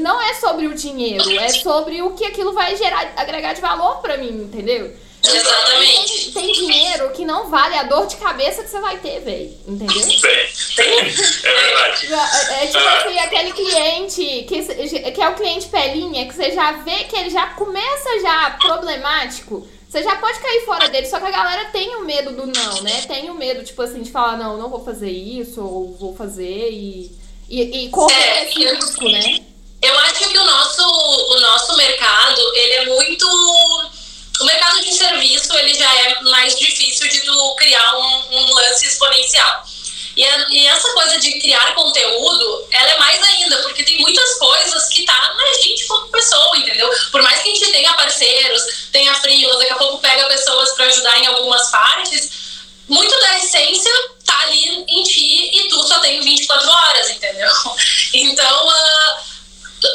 não 0.00 0.20
é 0.20 0.34
sobre 0.34 0.66
o 0.66 0.74
dinheiro, 0.74 1.28
é 1.38 1.48
sobre 1.48 2.02
o 2.02 2.12
que 2.12 2.24
aquilo 2.24 2.52
vai 2.52 2.76
gerar, 2.76 3.12
agregar 3.16 3.54
de 3.54 3.60
valor 3.60 4.00
pra 4.00 4.16
mim, 4.16 4.42
entendeu? 4.42 4.92
Exatamente. 5.22 6.32
Tem, 6.32 6.42
tem, 6.42 6.52
dinheiro 6.52 7.10
que 7.10 7.24
não 7.24 7.50
vale 7.50 7.74
a 7.74 7.82
dor 7.82 8.06
de 8.06 8.16
cabeça 8.16 8.62
que 8.62 8.70
você 8.70 8.80
vai 8.80 8.98
ter, 8.98 9.20
velho. 9.20 9.52
Entendeu? 9.66 10.02
Tem, 10.02 10.18
tem. 10.76 10.98
É 10.98 11.02
verdade. 11.02 12.08
É, 12.12 12.64
é 12.64 12.66
tipo 12.66 12.78
ah. 12.78 12.98
assim, 12.98 13.18
aquele 13.18 13.52
cliente 13.52 14.46
que, 14.48 15.10
que 15.12 15.20
é 15.20 15.28
o 15.28 15.34
cliente 15.34 15.66
pelinha, 15.66 16.26
que 16.26 16.34
você 16.34 16.52
já 16.52 16.72
vê 16.72 17.04
que 17.04 17.16
ele 17.16 17.30
já 17.30 17.46
começa 17.48 18.20
já 18.20 18.50
problemático. 18.60 19.66
Você 19.88 20.02
já 20.02 20.16
pode 20.16 20.38
cair 20.38 20.64
fora 20.66 20.88
dele, 20.90 21.06
só 21.06 21.18
que 21.18 21.24
a 21.24 21.30
galera 21.30 21.70
tem 21.70 21.96
o 21.96 22.04
medo 22.04 22.32
do 22.32 22.46
não, 22.46 22.82
né? 22.82 23.00
Tem 23.08 23.30
o 23.30 23.34
medo, 23.34 23.64
tipo 23.64 23.80
assim, 23.80 24.02
de 24.02 24.10
falar, 24.10 24.36
não, 24.36 24.58
não 24.58 24.68
vou 24.68 24.84
fazer 24.84 25.10
isso, 25.10 25.64
ou 25.64 25.96
vou 25.98 26.14
fazer 26.14 26.70
e, 26.70 27.10
e, 27.48 27.86
e 27.86 27.88
correr 27.88 28.14
é, 28.14 28.44
esse 28.44 28.62
risco, 28.62 29.08
né? 29.08 29.38
Eu 29.80 29.98
acho 30.00 30.28
que 30.28 30.36
o 30.36 30.44
nosso, 30.44 30.82
o 30.82 31.40
nosso 31.40 31.76
mercado, 31.76 32.40
ele 32.54 32.72
é 32.74 32.86
muito 32.86 33.26
o 34.40 34.44
mercado 34.44 34.80
de 34.80 34.92
serviço 34.92 35.56
ele 35.56 35.74
já 35.74 35.92
é 35.94 36.20
mais 36.22 36.56
difícil 36.56 37.08
de 37.08 37.20
tu 37.22 37.54
criar 37.56 37.96
um, 37.96 38.36
um 38.36 38.54
lance 38.54 38.86
exponencial. 38.86 39.64
E, 40.16 40.24
a, 40.24 40.46
e, 40.50 40.66
essa 40.66 40.92
coisa 40.94 41.18
de 41.20 41.38
criar 41.38 41.74
conteúdo, 41.74 42.66
ela 42.72 42.90
é 42.90 42.98
mais 42.98 43.22
ainda, 43.22 43.56
porque 43.62 43.84
tem 43.84 43.98
muitas 43.98 44.34
coisas 44.38 44.88
que 44.88 45.04
tá 45.04 45.34
na 45.36 45.62
gente 45.62 45.86
como 45.86 46.08
pessoa, 46.08 46.56
entendeu? 46.56 46.90
Por 47.12 47.22
mais 47.22 47.40
que 47.40 47.50
a 47.50 47.54
gente 47.54 47.70
tenha 47.70 47.92
parceiros, 47.92 48.62
tenha 48.90 49.14
frilas, 49.14 49.58
daqui 49.58 49.72
a 49.72 49.76
pouco 49.76 49.98
pega 49.98 50.26
pessoas 50.26 50.72
para 50.72 50.86
ajudar 50.86 51.18
em 51.18 51.26
algumas 51.26 51.70
partes, 51.70 52.30
muito 52.88 53.20
da 53.20 53.38
essência 53.38 53.92
tá 54.24 54.40
ali 54.40 54.84
em 54.88 55.02
ti 55.04 55.50
e 55.52 55.68
tu 55.68 55.86
só 55.86 56.00
tem 56.00 56.20
24 56.20 56.68
horas, 56.68 57.10
entendeu? 57.10 57.50
Então, 58.14 58.66
uh, 58.66 59.22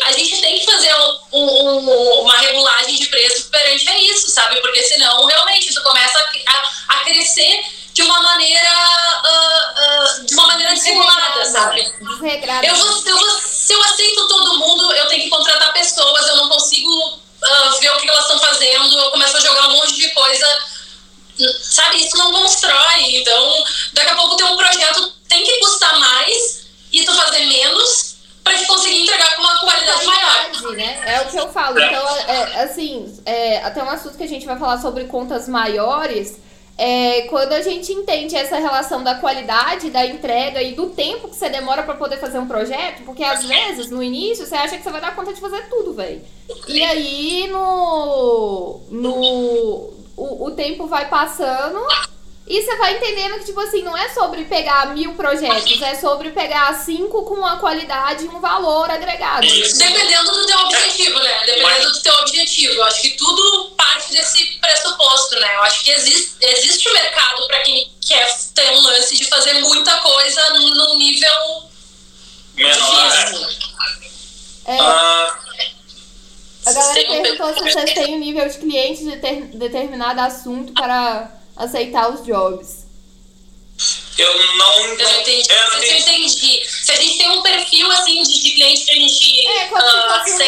a 0.03 0.11
gente 0.11 0.39
tem 0.41 0.59
que 0.59 0.65
fazer 0.65 0.93
um, 1.31 1.43
um, 1.43 2.21
uma 2.21 2.37
regulagem 2.37 2.95
de 2.95 3.07
preço 3.07 3.49
perante 3.49 3.89
a 3.89 3.99
isso, 3.99 4.29
sabe? 4.29 4.59
Porque 4.61 4.81
senão 4.83 5.25
realmente 5.25 5.73
tu 5.73 5.81
começa 5.81 6.19
a, 6.47 6.95
a 6.95 6.99
crescer 6.99 7.65
de 7.93 8.01
uma 8.01 8.21
maneira 8.21 8.69
uh, 8.69 10.21
uh, 10.21 10.25
de 10.25 10.33
uma 10.33 10.47
maneira 10.47 10.73
desregulada, 10.73 11.45
sabe? 11.45 11.91
Eu 12.67 12.75
vou, 12.75 13.03
eu 13.05 13.17
vou, 13.17 13.39
se 13.41 13.73
eu 13.73 13.83
aceito 13.83 14.27
todo 14.27 14.57
mundo, 14.57 14.91
eu 14.93 15.07
tenho 15.07 15.23
que 15.23 15.29
contratar 15.29 15.73
pessoas, 15.73 16.27
eu 16.27 16.37
não 16.37 16.49
consigo 16.49 16.89
uh, 16.89 17.79
ver 17.79 17.91
o 17.91 17.97
que 17.97 18.09
elas 18.09 18.23
estão 18.23 18.39
fazendo, 18.39 18.99
eu 18.99 19.11
começo 19.11 19.37
a 19.37 19.41
jogar 19.41 19.67
um 19.67 19.73
monte 19.73 19.95
de 19.95 20.09
coisa, 20.11 20.59
sabe? 21.61 22.03
Isso 22.03 22.17
não 22.17 22.31
constrói. 22.31 23.17
Então, 23.17 23.63
daqui 23.93 24.11
a 24.11 24.15
pouco 24.15 24.37
ter 24.37 24.45
um 24.45 24.57
projeto 24.57 25.13
tem 25.27 25.43
que 25.43 25.59
custar 25.59 25.99
mais 25.99 26.63
e 26.91 27.03
tu 27.03 27.13
fazer 27.13 27.45
menos 27.45 28.12
para 28.43 28.53
gente 28.53 28.67
conseguir 28.67 29.03
entregar 29.03 29.35
com 29.35 29.41
uma 29.41 29.59
qualidade 29.59 30.05
maior. 30.05 30.75
Né? 30.75 31.01
É 31.05 31.21
o 31.21 31.25
que 31.29 31.37
eu 31.37 31.47
falo. 31.49 31.79
Então, 31.79 32.17
é, 32.27 32.63
assim, 32.63 33.21
é, 33.25 33.57
até 33.63 33.83
um 33.83 33.89
assunto 33.89 34.17
que 34.17 34.23
a 34.23 34.27
gente 34.27 34.45
vai 34.45 34.57
falar 34.57 34.79
sobre 34.79 35.05
contas 35.05 35.47
maiores. 35.47 36.41
É, 36.75 37.27
quando 37.29 37.53
a 37.53 37.61
gente 37.61 37.93
entende 37.93 38.35
essa 38.35 38.57
relação 38.57 39.03
da 39.03 39.15
qualidade, 39.15 39.91
da 39.91 40.05
entrega 40.07 40.61
e 40.61 40.73
do 40.73 40.89
tempo 40.89 41.29
que 41.29 41.35
você 41.35 41.47
demora 41.47 41.83
para 41.83 41.93
poder 41.93 42.17
fazer 42.17 42.39
um 42.39 42.47
projeto, 42.47 43.03
porque 43.03 43.23
às 43.23 43.45
vezes 43.45 43.91
no 43.91 44.01
início 44.01 44.45
você 44.45 44.55
acha 44.55 44.75
que 44.75 44.83
você 44.83 44.89
vai 44.89 44.99
dar 44.99 45.15
conta 45.15 45.33
de 45.33 45.39
fazer 45.39 45.69
tudo, 45.69 45.93
velho. 45.93 46.21
E 46.67 46.83
aí 46.83 47.47
no. 47.47 48.81
no 48.89 49.93
o, 50.15 50.45
o 50.45 50.51
tempo 50.51 50.87
vai 50.87 51.07
passando 51.09 51.79
e 52.45 52.61
você 52.61 52.75
vai 52.75 52.97
entendendo 52.97 53.39
que, 53.39 53.45
tipo 53.45 53.59
assim, 53.61 53.83
não 53.83 53.97
é 53.97 54.09
sobre 54.09 54.43
pegar 54.43 54.93
mil 54.93 55.15
projetos, 55.15 55.81
é 55.81 55.95
sobre 55.95 56.31
pegar 56.31 56.73
cinco 56.73 57.23
com 57.23 57.35
uma 57.35 57.57
qualidade 57.57 58.25
e 58.25 58.27
um 58.27 58.41
valor 58.41 58.91
agregado. 58.91 59.45
Isso. 59.45 59.77
Dependendo 59.77 60.29
do 60.29 60.45
teu 60.45 60.59
objetivo, 60.59 61.19
né? 61.19 61.45
Dependendo 61.45 61.91
do 61.93 62.01
teu 62.01 62.13
objetivo. 62.15 62.73
Eu 62.73 62.83
acho 62.83 63.01
que 63.01 63.11
tudo 63.11 63.71
parte 63.77 64.11
desse 64.11 64.59
pressuposto, 64.59 65.39
né? 65.39 65.55
Eu 65.55 65.63
acho 65.63 65.83
que 65.85 65.91
existe, 65.91 66.35
existe 66.41 66.91
mercado 66.91 67.47
para 67.47 67.61
quem 67.61 67.89
quer 68.05 68.27
ter 68.53 68.71
um 68.71 68.81
lance 68.81 69.15
de 69.15 69.25
fazer 69.25 69.53
muita 69.61 69.95
coisa 70.01 70.49
num 70.49 70.97
nível 70.97 71.63
menor. 72.55 73.49
É. 74.65 74.77
Ah, 74.79 75.39
A 76.65 76.73
galera 76.73 77.21
perguntou 77.21 77.53
se 77.53 77.71
vocês 77.71 77.93
têm 77.93 78.15
um 78.15 78.19
nível 78.19 78.47
de 78.49 78.57
cliente 78.57 79.03
de 79.05 79.17
ter, 79.17 79.41
determinado 79.57 80.19
assunto 80.19 80.73
para 80.73 81.42
aceitar 81.55 82.09
os 82.09 82.25
jobs. 82.25 82.83
eu 84.17 84.57
não. 84.57 84.85
Eu 84.85 84.97
não 84.97 85.21
entendi. 85.21 85.47
Eu 85.51 85.69
não 85.71 85.79
Se 85.79 85.87
eu 85.89 85.97
entendi. 85.97 86.63
Se 86.83 86.91
a 86.91 86.95
gente 86.95 87.17
tem 87.17 87.29
um 87.31 87.41
perfil 87.41 87.89
assim 87.91 88.21
de, 88.21 88.41
de 88.41 88.51
cliente 88.51 88.85
que 88.85 88.91
a 88.91 88.95
gente 88.95 89.47
É, 89.47 89.65
quando 89.65 89.83
um 89.85 90.09
aceita. 90.11 90.41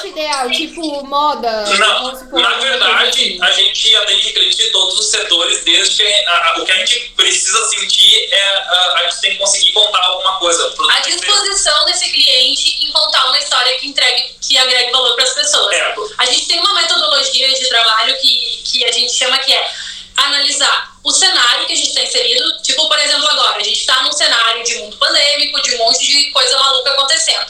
cliente 0.00 0.06
ideal, 0.08 0.50
tipo 0.50 1.04
moda. 1.06 1.64
Não, 1.76 2.16
supor, 2.18 2.40
na 2.40 2.58
verdade, 2.58 3.38
a 3.40 3.50
gente 3.52 3.96
atende 3.96 4.32
clientes 4.32 4.56
de 4.56 4.70
todos 4.70 4.98
os 4.98 5.06
setores, 5.06 5.62
desde 5.64 5.96
que 5.96 6.02
a- 6.26 6.52
a- 6.54 6.58
o 6.60 6.64
que 6.64 6.72
a 6.72 6.76
gente 6.84 7.12
precisa 7.14 7.64
sentir 7.68 8.28
é 8.32 8.48
a, 8.56 8.94
a 8.98 9.02
gente 9.08 9.20
tem 9.20 9.30
que 9.32 9.38
conseguir 9.38 9.72
contar 9.72 10.00
alguma 10.02 10.38
coisa. 10.38 10.74
A 10.90 11.00
disposição 11.00 11.84
desse 11.84 12.10
cliente 12.10 12.84
em 12.84 12.90
contar 12.90 13.26
uma 13.28 13.38
história 13.38 13.78
que 13.78 13.86
entregue, 13.86 14.34
que 14.40 14.56
agregue 14.58 14.90
valor 14.90 15.14
para 15.14 15.24
as 15.24 15.34
pessoas. 15.34 15.72
É. 15.72 15.94
A 16.18 16.24
gente 16.26 16.46
tem 16.48 16.58
uma 16.58 16.74
metodologia 16.74 17.52
de 17.54 17.68
trabalho 17.68 18.16
que, 18.18 18.62
que 18.64 18.84
a 18.84 18.90
gente 18.90 19.12
chama 19.14 19.38
que 19.38 19.52
é 19.52 19.70
analisar 20.16 20.92
o 21.02 21.12
cenário 21.12 21.66
que 21.66 21.72
a 21.72 21.76
gente 21.76 21.88
está 21.88 22.02
inserido. 22.02 22.62
Tipo, 22.62 22.88
por 22.88 22.98
exemplo, 22.98 23.26
agora, 23.28 23.56
a 23.56 23.62
gente 23.62 23.80
está 23.80 24.02
num 24.02 24.12
cenário 24.12 24.64
de 24.64 24.74
mundo 24.76 24.96
pandêmico, 24.96 25.60
de 25.62 25.74
um 25.74 25.78
monte 25.78 26.06
de 26.06 26.30
coisa 26.30 26.58
maluca 26.58 26.90
acontecendo. 26.90 27.46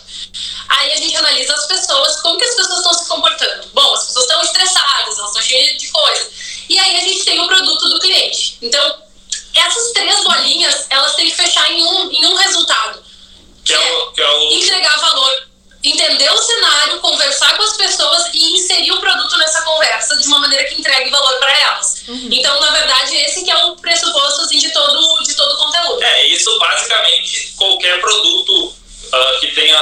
Aí 0.68 0.92
a 0.92 0.96
gente 0.96 1.16
analisa 1.16 1.55
as 1.55 1.66
pessoas, 1.66 2.20
como 2.20 2.38
que 2.38 2.44
as 2.44 2.55
pessoas 2.55 2.79
estão 2.79 2.94
se 2.94 3.09
comportando. 3.09 3.68
Bom, 3.75 3.94
as 3.94 4.07
pessoas 4.07 4.25
estão 4.25 4.42
estressadas, 4.42 5.18
elas 5.18 5.29
estão 5.29 5.42
cheias 5.42 5.79
de 5.79 5.88
coisa. 5.88 6.31
E 6.68 6.79
aí 6.79 6.96
a 6.96 7.01
gente 7.01 7.25
tem 7.25 7.40
o 7.40 7.46
produto 7.46 7.88
do 7.88 8.01
cliente. 8.01 8.57
Então, 8.62 9.03
essas 9.55 9.92
três 9.92 10.25
bolinhas, 10.25 10.87
elas 10.88 11.14
têm 11.14 11.31
que 11.31 11.37
fechar 11.37 11.70
em 11.70 11.83
um, 11.85 12.11
em 12.11 12.27
um 12.27 12.35
resultado. 12.37 13.05
que 13.64 13.75
é 13.75 13.79
o, 13.79 14.12
que 14.12 14.22
é 14.22 14.31
o 14.31 14.53
Entregar 14.53 14.98
valor, 14.98 15.48
entender 15.83 16.31
o 16.31 16.38
cenário, 16.38 17.01
conversar 17.01 17.57
com 17.57 17.62
as 17.62 17.77
pessoas 17.77 18.31
e 18.33 18.57
inserir 18.57 18.92
o 18.92 19.01
produto 19.01 19.37
nessa 19.38 19.62
conversa 19.62 20.16
de 20.16 20.27
uma 20.29 20.38
maneira 20.38 20.64
que 20.64 20.79
entregue 20.79 21.11
valor 21.11 21.38
para 21.38 21.61
elas. 21.61 22.05
Então, 22.09 22.61
na 22.61 22.71
verdade, 22.71 23.16
esse 23.16 23.45
que 23.45 23.51
é 23.51 23.64
o 23.64 23.77
pressuposto 23.77 24.42
assim, 24.42 24.59
de 24.59 24.71
todo 24.71 25.23
de 25.23 25.35
todo 25.35 25.53
o 25.53 25.57
conteúdo. 25.57 26.03
É, 26.03 26.27
isso 26.29 26.59
basicamente 26.59 27.53
qualquer 27.57 28.01
produto 28.01 28.75
ah, 29.12 29.37
que 29.40 29.48
tenha. 29.55 29.79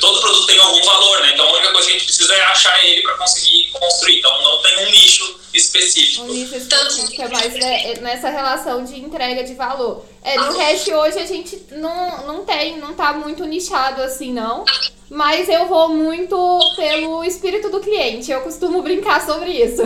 Todo 0.00 0.20
produto 0.20 0.46
tem 0.46 0.58
algum 0.58 0.82
valor, 0.82 1.20
né? 1.20 1.32
Então 1.34 1.46
a 1.46 1.52
única 1.52 1.72
coisa 1.72 1.88
que 1.88 1.94
a 1.94 1.98
gente 1.98 2.06
precisa 2.06 2.34
é 2.34 2.42
achar 2.44 2.84
ele 2.84 3.02
para 3.02 3.14
conseguir 3.18 3.70
construir. 3.72 4.18
Então 4.18 4.42
não 4.42 4.62
tem 4.62 4.86
um 4.86 4.90
nicho 4.90 5.40
específico. 5.52 6.24
Um 6.24 6.28
nicho 6.28 6.56
específico, 6.56 7.22
é 7.22 7.28
mais 7.28 7.54
né, 7.54 7.94
nessa 8.00 8.30
relação 8.30 8.84
de 8.84 8.98
entrega 8.98 9.44
de 9.44 9.54
valor. 9.54 10.04
É, 10.22 10.36
no 10.36 10.56
resto 10.56 10.92
hoje 10.92 11.18
a 11.18 11.26
gente 11.26 11.60
não, 11.72 12.26
não 12.26 12.44
tem, 12.44 12.78
não 12.78 12.94
tá 12.94 13.12
muito 13.12 13.44
nichado 13.44 14.02
assim, 14.02 14.32
não. 14.32 14.64
Mas 15.10 15.48
eu 15.48 15.66
vou 15.66 15.88
muito 15.88 16.36
pelo 16.76 17.24
espírito 17.24 17.68
do 17.68 17.80
cliente. 17.80 18.30
Eu 18.30 18.42
costumo 18.42 18.80
brincar 18.82 19.24
sobre 19.26 19.50
isso. 19.50 19.82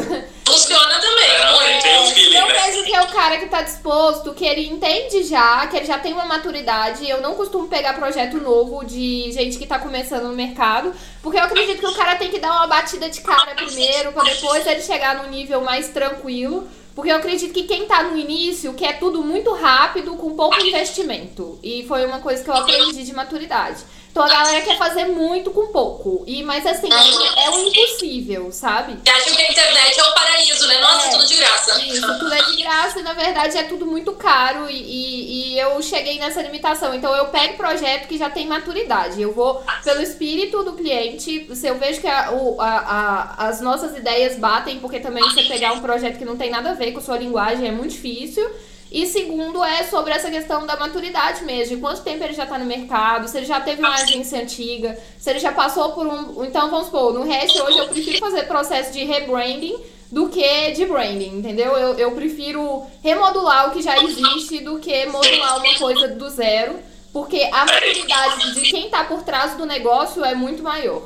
Funciona 0.64 0.98
também, 1.00 1.30
É, 1.30 1.52
muito. 1.52 1.82
tem 1.82 2.00
um 2.00 2.06
feeling, 2.06 2.36
eu 2.36 2.46
né? 2.46 2.54
vejo 2.54 2.84
que 2.84 2.94
é 2.94 3.02
o 3.02 3.08
cara 3.08 3.36
que 3.38 3.46
tá 3.46 3.62
disposto, 3.62 4.32
que 4.32 4.44
ele 4.46 4.66
entende 4.66 5.22
já, 5.24 5.66
que 5.66 5.76
ele 5.76 5.84
já 5.86 5.98
tem 5.98 6.12
uma 6.12 6.24
maturidade. 6.24 7.08
Eu 7.08 7.20
não 7.20 7.34
costumo 7.34 7.68
pegar 7.68 7.92
projeto 7.94 8.38
novo 8.38 8.84
de 8.84 9.30
gente 9.32 9.58
que 9.58 9.66
tá 9.66 9.78
começando 9.78 10.24
no 10.24 10.34
mercado, 10.34 10.94
porque 11.22 11.38
eu 11.38 11.42
acredito 11.44 11.80
que 11.80 11.86
o 11.86 11.94
cara 11.94 12.16
tem 12.16 12.30
que 12.30 12.38
dar 12.38 12.52
uma 12.52 12.66
batida 12.66 13.08
de 13.10 13.20
cara 13.20 13.54
primeiro, 13.54 14.12
pra 14.12 14.22
depois 14.24 14.66
ele 14.66 14.80
chegar 14.80 15.22
num 15.22 15.30
nível 15.30 15.60
mais 15.60 15.88
tranquilo. 15.88 16.66
Porque 16.94 17.10
eu 17.10 17.16
acredito 17.16 17.52
que 17.52 17.64
quem 17.64 17.86
tá 17.86 18.04
no 18.04 18.16
início 18.16 18.72
quer 18.72 19.00
tudo 19.00 19.20
muito 19.20 19.52
rápido, 19.52 20.14
com 20.14 20.36
pouco 20.36 20.60
investimento. 20.64 21.58
E 21.60 21.84
foi 21.88 22.06
uma 22.06 22.20
coisa 22.20 22.42
que 22.44 22.48
eu 22.48 22.54
aprendi 22.54 23.02
de 23.02 23.12
maturidade. 23.12 23.82
Então 24.14 24.22
a 24.22 24.28
galera 24.28 24.60
quer 24.60 24.78
fazer 24.78 25.06
muito 25.06 25.50
com 25.50 25.72
pouco. 25.72 26.22
E, 26.24 26.40
mas 26.44 26.64
assim, 26.64 26.88
é, 26.88 27.46
é 27.46 27.50
o 27.50 27.66
impossível, 27.68 28.52
sabe? 28.52 28.96
E 29.04 29.10
acham 29.10 29.34
que 29.34 29.42
a 29.42 29.50
internet 29.50 29.98
é 29.98 30.04
o 30.04 30.14
paraíso, 30.14 30.68
né? 30.68 30.80
Nossa, 30.80 31.06
É. 31.08 31.10
tudo 31.10 31.26
de 31.26 31.34
graça. 31.34 31.82
Isso, 31.82 32.18
tudo 32.20 32.32
é 32.32 32.42
de 32.44 32.62
graça 32.62 33.00
e 33.00 33.02
na 33.02 33.12
verdade 33.12 33.58
é 33.58 33.64
tudo 33.64 33.84
muito 33.84 34.12
caro 34.12 34.70
e, 34.70 34.76
e, 34.76 35.54
e 35.54 35.58
eu 35.58 35.82
cheguei 35.82 36.16
nessa 36.20 36.40
limitação. 36.42 36.94
Então 36.94 37.12
eu 37.16 37.24
pego 37.26 37.56
projeto 37.56 38.06
que 38.06 38.16
já 38.16 38.30
tem 38.30 38.46
maturidade. 38.46 39.20
Eu 39.20 39.32
vou 39.32 39.60
pelo 39.82 40.00
espírito 40.00 40.62
do 40.62 40.74
cliente. 40.74 41.48
Se 41.56 41.66
eu 41.66 41.76
vejo 41.76 42.00
que 42.00 42.06
a, 42.06 42.30
o- 42.30 42.60
a- 42.60 43.34
a- 43.38 43.48
as 43.48 43.60
nossas 43.60 43.96
ideias 43.96 44.38
batem, 44.38 44.78
porque 44.78 45.00
também 45.00 45.24
você 45.24 45.42
pegar 45.42 45.72
um 45.72 45.80
projeto 45.80 46.18
que 46.18 46.24
não 46.24 46.36
tem 46.36 46.50
nada 46.50 46.70
a 46.70 46.74
ver 46.74 46.92
com 46.92 47.00
sua 47.00 47.18
linguagem 47.18 47.66
é 47.66 47.72
muito 47.72 47.90
difícil. 47.90 48.48
E 48.94 49.08
segundo 49.08 49.64
é 49.64 49.82
sobre 49.82 50.12
essa 50.12 50.30
questão 50.30 50.64
da 50.64 50.76
maturidade 50.76 51.42
mesmo, 51.42 51.74
de 51.74 51.82
quanto 51.82 52.02
tempo 52.02 52.22
ele 52.22 52.32
já 52.32 52.46
tá 52.46 52.56
no 52.56 52.64
mercado, 52.64 53.26
se 53.26 53.36
ele 53.36 53.44
já 53.44 53.60
teve 53.60 53.80
uma 53.80 53.92
agência 53.92 54.40
antiga, 54.40 54.96
se 55.18 55.30
ele 55.30 55.40
já 55.40 55.50
passou 55.50 55.90
por 55.90 56.06
um. 56.06 56.44
Então 56.44 56.70
vamos 56.70 56.86
supor, 56.86 57.12
no 57.12 57.24
resto 57.24 57.60
hoje 57.60 57.76
eu 57.76 57.88
prefiro 57.88 58.18
fazer 58.18 58.44
processo 58.44 58.92
de 58.92 59.02
rebranding 59.02 59.76
do 60.12 60.28
que 60.28 60.70
de 60.70 60.86
branding, 60.86 61.38
entendeu? 61.38 61.76
Eu, 61.76 61.98
eu 61.98 62.12
prefiro 62.12 62.86
remodular 63.02 63.68
o 63.68 63.72
que 63.72 63.82
já 63.82 64.00
existe 64.00 64.60
do 64.60 64.78
que 64.78 65.06
modular 65.06 65.58
uma 65.58 65.74
coisa 65.74 66.06
do 66.06 66.30
zero, 66.30 66.78
porque 67.12 67.50
a 67.52 67.64
maturidade 67.64 68.54
de 68.54 68.70
quem 68.70 68.88
tá 68.90 69.02
por 69.02 69.24
trás 69.24 69.56
do 69.56 69.66
negócio 69.66 70.24
é 70.24 70.36
muito 70.36 70.62
maior. 70.62 71.02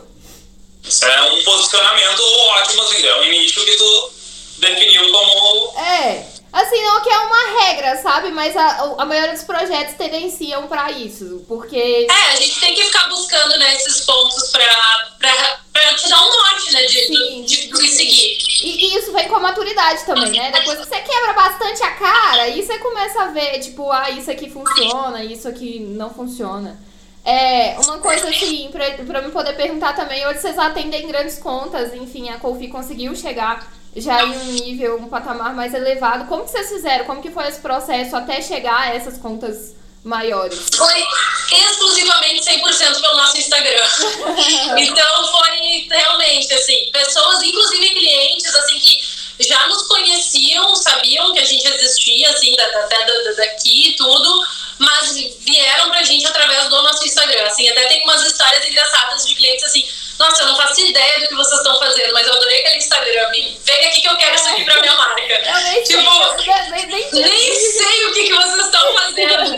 Isso 0.85 1.07
é 1.07 1.23
um 1.33 1.43
posicionamento 1.43 2.21
ótimo, 2.51 2.83
assim, 2.83 3.07
é 3.07 3.21
um 3.23 3.31
nicho 3.31 3.65
que 3.65 3.77
tu 3.79 4.11
definiu 4.59 5.11
como. 5.11 5.79
É. 5.79 6.38
Assim, 6.53 6.83
não 6.83 7.03
que 7.03 7.11
é 7.11 7.19
uma 7.19 7.61
regra, 7.61 7.97
sabe? 8.03 8.31
Mas 8.31 8.57
a, 8.57 8.95
a 8.99 9.05
maioria 9.05 9.35
dos 9.35 9.45
projetos 9.45 9.95
tendenciam 9.97 10.67
pra 10.67 10.91
isso. 10.91 11.45
Porque. 11.47 12.07
É, 12.11 12.33
a 12.33 12.37
gente 12.37 12.59
tem 12.59 12.75
que 12.75 12.85
ficar 12.85 13.09
buscando 13.09 13.59
né, 13.59 13.75
esses 13.75 14.01
pontos 14.05 14.51
pra, 14.51 15.09
pra, 15.19 15.61
pra 15.73 15.95
te 15.95 16.09
dar 16.09 16.21
um 16.21 16.31
norte, 16.31 16.73
né? 16.73 16.83
De, 16.85 17.07
Sim. 17.07 17.45
de, 17.45 17.69
de, 17.69 17.69
de 17.69 17.89
seguir. 17.89 18.39
E, 18.63 18.87
e 18.87 18.99
isso 18.99 19.13
vem 19.13 19.29
com 19.29 19.37
a 19.37 19.41
maturidade 19.41 20.05
também, 20.05 20.33
né? 20.33 20.51
Depois 20.51 20.79
que 20.79 20.87
você 20.87 21.01
quebra 21.01 21.33
bastante 21.35 21.83
a 21.83 21.91
cara, 21.93 22.43
aí 22.43 22.63
você 22.63 22.79
começa 22.79 23.23
a 23.23 23.27
ver, 23.27 23.59
tipo, 23.61 23.91
ah, 23.93 24.11
isso 24.11 24.31
aqui 24.31 24.51
funciona, 24.51 25.23
isso 25.23 25.47
aqui 25.47 25.81
não 25.81 26.13
funciona. 26.13 26.81
É, 27.25 27.77
uma 27.85 27.99
coisa 27.99 28.27
assim, 28.31 28.71
pra, 28.73 28.91
pra 29.05 29.21
me 29.21 29.31
poder 29.31 29.55
perguntar 29.55 29.93
também, 29.93 30.27
hoje 30.27 30.41
vocês 30.41 30.59
atendem 30.59 31.07
grandes 31.07 31.39
contas, 31.39 31.93
enfim, 31.93 32.31
a 32.31 32.39
Kofi 32.39 32.69
conseguiu 32.69 33.15
chegar 33.15 33.71
já 33.97 34.23
em 34.25 34.31
um 34.39 34.45
nível, 34.53 34.97
um 34.99 35.09
patamar 35.09 35.55
mais 35.55 35.75
elevado. 35.75 36.27
Como 36.29 36.45
que 36.45 36.51
vocês 36.51 36.69
fizeram? 36.69 37.05
Como 37.05 37.23
que 37.23 37.31
foi 37.31 37.47
esse 37.49 37.61
processo 37.61 38.15
até 38.17 38.41
chegar 38.41 38.79
a 38.81 38.95
essas 38.95 39.19
contas 39.19 39.75
maiores? 40.05 40.69
Foi 40.77 41.05
exclusivamente 41.51 42.43
100% 42.43 43.01
pelo 43.01 43.17
nosso 43.17 43.37
Instagram. 43.39 43.89
então 44.79 45.27
foi 45.33 45.87
realmente 45.91 46.53
assim, 46.55 46.91
pessoas, 46.93 47.43
inclusive 47.43 47.89
clientes, 47.91 48.55
assim, 48.55 48.79
que 48.79 49.19
já 49.49 49.67
nos 49.69 49.83
conheciam, 49.87 50.75
sabiam 50.77 51.33
que 51.33 51.39
a 51.41 51.45
gente 51.45 51.67
existia, 51.67 52.31
assim, 52.31 52.55
da, 52.57 52.67
da- 52.71 52.87
da- 52.87 53.33
daqui 53.37 53.91
e 53.91 53.97
tudo, 53.97 54.47
mas 54.79 55.13
vieram 55.41 55.91
pra 55.91 56.03
gente 56.05 56.27
através 56.27 56.69
do 56.69 56.83
nosso 56.83 57.05
Instagram. 57.07 57.45
Assim, 57.47 57.69
até 57.69 57.87
tem 57.87 58.03
umas 58.05 58.25
histórias 58.25 58.65
engraçadas 58.67 59.27
de 59.27 59.35
clientes 59.35 59.65
assim. 59.65 59.85
Nossa, 60.19 60.43
eu 60.43 60.47
não 60.49 60.57
faço 60.57 60.81
ideia 60.81 61.21
do 61.21 61.29
que 61.29 61.35
vocês 61.35 61.59
estão 61.59 61.79
fazendo, 61.79 62.13
mas 62.13 62.27
eu 62.27 62.35
adorei 62.35 62.61
aquele 62.61 62.77
Instagram. 62.79 63.31
Vem 63.31 63.87
aqui 63.87 64.01
que 64.01 64.09
eu 64.09 64.17
quero 64.17 64.35
isso 64.35 64.49
aqui 64.49 64.65
pra 64.65 64.81
minha 64.81 64.95
marca. 64.97 65.21
Eu 65.23 65.61
nem 65.61 65.87
sei, 65.87 65.97
Tipo, 65.97 66.11
eu 66.11 66.71
nem, 66.71 66.87
nem, 66.87 67.13
nem 67.13 67.55
sei 67.55 68.07
o 68.07 68.13
que, 68.13 68.25
que 68.25 68.35
vocês 68.35 68.65
estão 68.65 68.95
fazendo. 68.95 69.57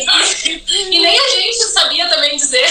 E, 0.68 0.98
nem 0.98 1.18
a 1.18 1.28
gente 1.28 1.56
sabia 1.56 2.08
também 2.08 2.36
dizer. 2.36 2.66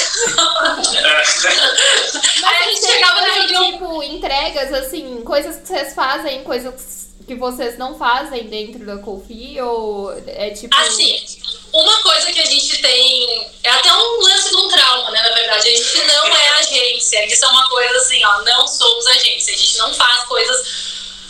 Mas 0.61 1.45
Aí 2.43 2.55
a 2.55 2.63
gente 2.63 2.85
chegava 2.85 3.21
na 3.21 3.33
reunião. 3.33 3.71
tipo, 3.71 4.03
entrega 4.03 4.39
entregas, 4.39 4.73
assim, 4.73 5.21
coisas 5.23 5.57
que 5.57 5.67
vocês 5.67 5.93
fazem, 5.93 6.43
coisas 6.43 7.08
que 7.29 7.35
vocês 7.35 7.77
não 7.77 7.95
fazem 7.95 8.47
dentro 8.47 8.83
da 8.83 8.97
Kofi? 8.97 9.61
Ou 9.61 10.11
é 10.25 10.49
tipo. 10.49 10.75
Assim, 10.75 11.23
uma 11.71 12.01
coisa 12.01 12.31
que 12.31 12.39
a 12.39 12.45
gente 12.45 12.81
tem. 12.81 13.51
É 13.63 13.69
até 13.69 13.93
um 13.93 14.21
lance 14.21 14.49
de 14.49 14.55
um 14.55 14.67
trauma, 14.67 15.11
né? 15.11 15.21
Na 15.21 15.35
verdade, 15.35 15.67
a 15.67 15.75
gente 15.75 15.97
não 16.07 16.35
é 16.35 16.49
agência. 16.59 17.31
Isso 17.31 17.45
é 17.45 17.47
uma 17.49 17.69
coisa 17.69 17.97
assim, 17.97 18.25
ó, 18.25 18.41
não 18.41 18.67
somos 18.67 19.05
agência. 19.05 19.53
A 19.53 19.57
gente 19.57 19.77
não 19.77 19.93
faz 19.93 20.23
coisas. 20.23 20.67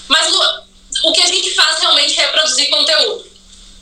Mas 0.07 0.33
o, 0.33 1.09
o 1.09 1.11
que 1.11 1.21
a 1.21 1.27
gente 1.27 1.53
faz 1.53 1.79
realmente 1.81 2.17
é 2.17 2.27
produzir 2.27 2.67
conteúdo. 2.67 3.29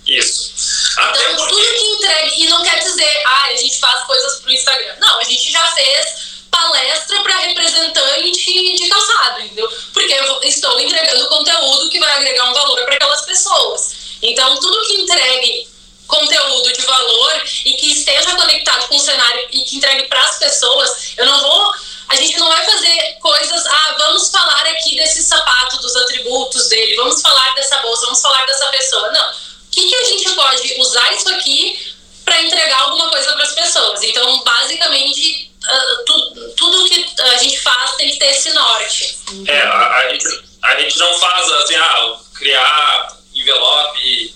Isso. 0.07 0.53
Até 0.97 1.21
então, 1.21 1.35
porque... 1.35 1.55
tudo 1.55 1.77
que 1.77 1.85
entregue. 1.85 2.43
E 2.43 2.47
não 2.47 2.63
quer 2.63 2.79
dizer, 2.79 3.23
ah, 3.27 3.45
a 3.49 3.55
gente 3.55 3.77
faz 3.79 4.03
coisas 4.05 4.39
pro 4.39 4.51
Instagram. 4.51 4.95
Não, 4.99 5.19
a 5.19 5.23
gente 5.23 5.51
já 5.51 5.67
fez 5.73 6.36
palestra 6.57 7.21
para 7.21 7.37
representante 7.39 8.75
de 8.75 8.87
calçado, 8.87 9.41
entendeu? 9.41 9.69
Porque 9.93 10.13
eu 10.13 10.41
estou 10.43 10.79
entregando 10.79 11.29
conteúdo 11.29 11.89
que 11.89 11.99
vai 11.99 12.11
agregar 12.11 12.49
um 12.49 12.53
valor 12.53 12.83
para 12.85 12.95
aquelas 12.95 13.21
pessoas. 13.21 13.95
Então, 14.21 14.59
tudo 14.59 14.87
que 14.87 15.01
entregue 15.01 15.67
conteúdo 16.07 16.73
de 16.73 16.81
valor 16.81 17.43
e 17.65 17.73
que 17.73 17.91
esteja 17.91 18.35
conectado 18.35 18.87
com 18.87 18.95
o 18.95 18.99
cenário 18.99 19.47
e 19.51 19.63
que 19.63 19.77
entregue 19.77 20.07
para 20.07 20.23
as 20.23 20.39
pessoas, 20.39 21.13
eu 21.17 21.25
não 21.25 21.39
vou. 21.41 21.71
A 22.07 22.15
gente 22.15 22.37
não 22.39 22.47
vai 22.47 22.65
fazer 22.65 23.17
coisas, 23.21 23.65
ah, 23.67 23.95
vamos 23.97 24.29
falar 24.29 24.65
aqui 24.67 24.95
desse 24.95 25.21
sapato, 25.21 25.77
dos 25.77 25.95
atributos 25.97 26.69
dele, 26.69 26.95
vamos 26.95 27.21
falar 27.21 27.53
dessa 27.55 27.77
bolsa, 27.79 28.05
vamos 28.05 28.21
falar 28.21 28.45
dessa 28.45 28.65
pessoa. 28.67 29.11
Não. 29.11 29.29
O 29.29 29.35
que, 29.71 29.87
que 29.87 29.95
a 29.95 30.05
gente 30.05 30.29
pode 30.31 30.79
usar 30.79 31.13
isso 31.13 31.29
aqui 31.29 31.93
para 32.23 32.41
entregar 32.41 32.79
alguma 32.83 33.09
coisa 33.09 33.33
para 33.33 33.43
as 33.43 33.53
pessoas? 33.53 34.01
Então, 34.03 34.41
basicamente, 34.43 35.46
uh, 35.67 36.05
tu, 36.05 36.53
tudo 36.55 36.89
que 36.89 37.05
a 37.21 37.37
gente 37.37 37.59
faz 37.59 37.95
tem 37.95 38.09
que 38.09 38.19
ter 38.19 38.27
esse 38.27 38.51
norte. 38.53 39.17
É, 39.47 39.61
a, 39.61 39.95
a, 39.97 40.09
gente, 40.09 40.27
a 40.63 40.79
gente 40.79 40.97
não 40.97 41.19
faz 41.19 41.51
assim, 41.51 41.75
ah, 41.75 42.17
criar 42.35 43.17
envelope 43.33 44.35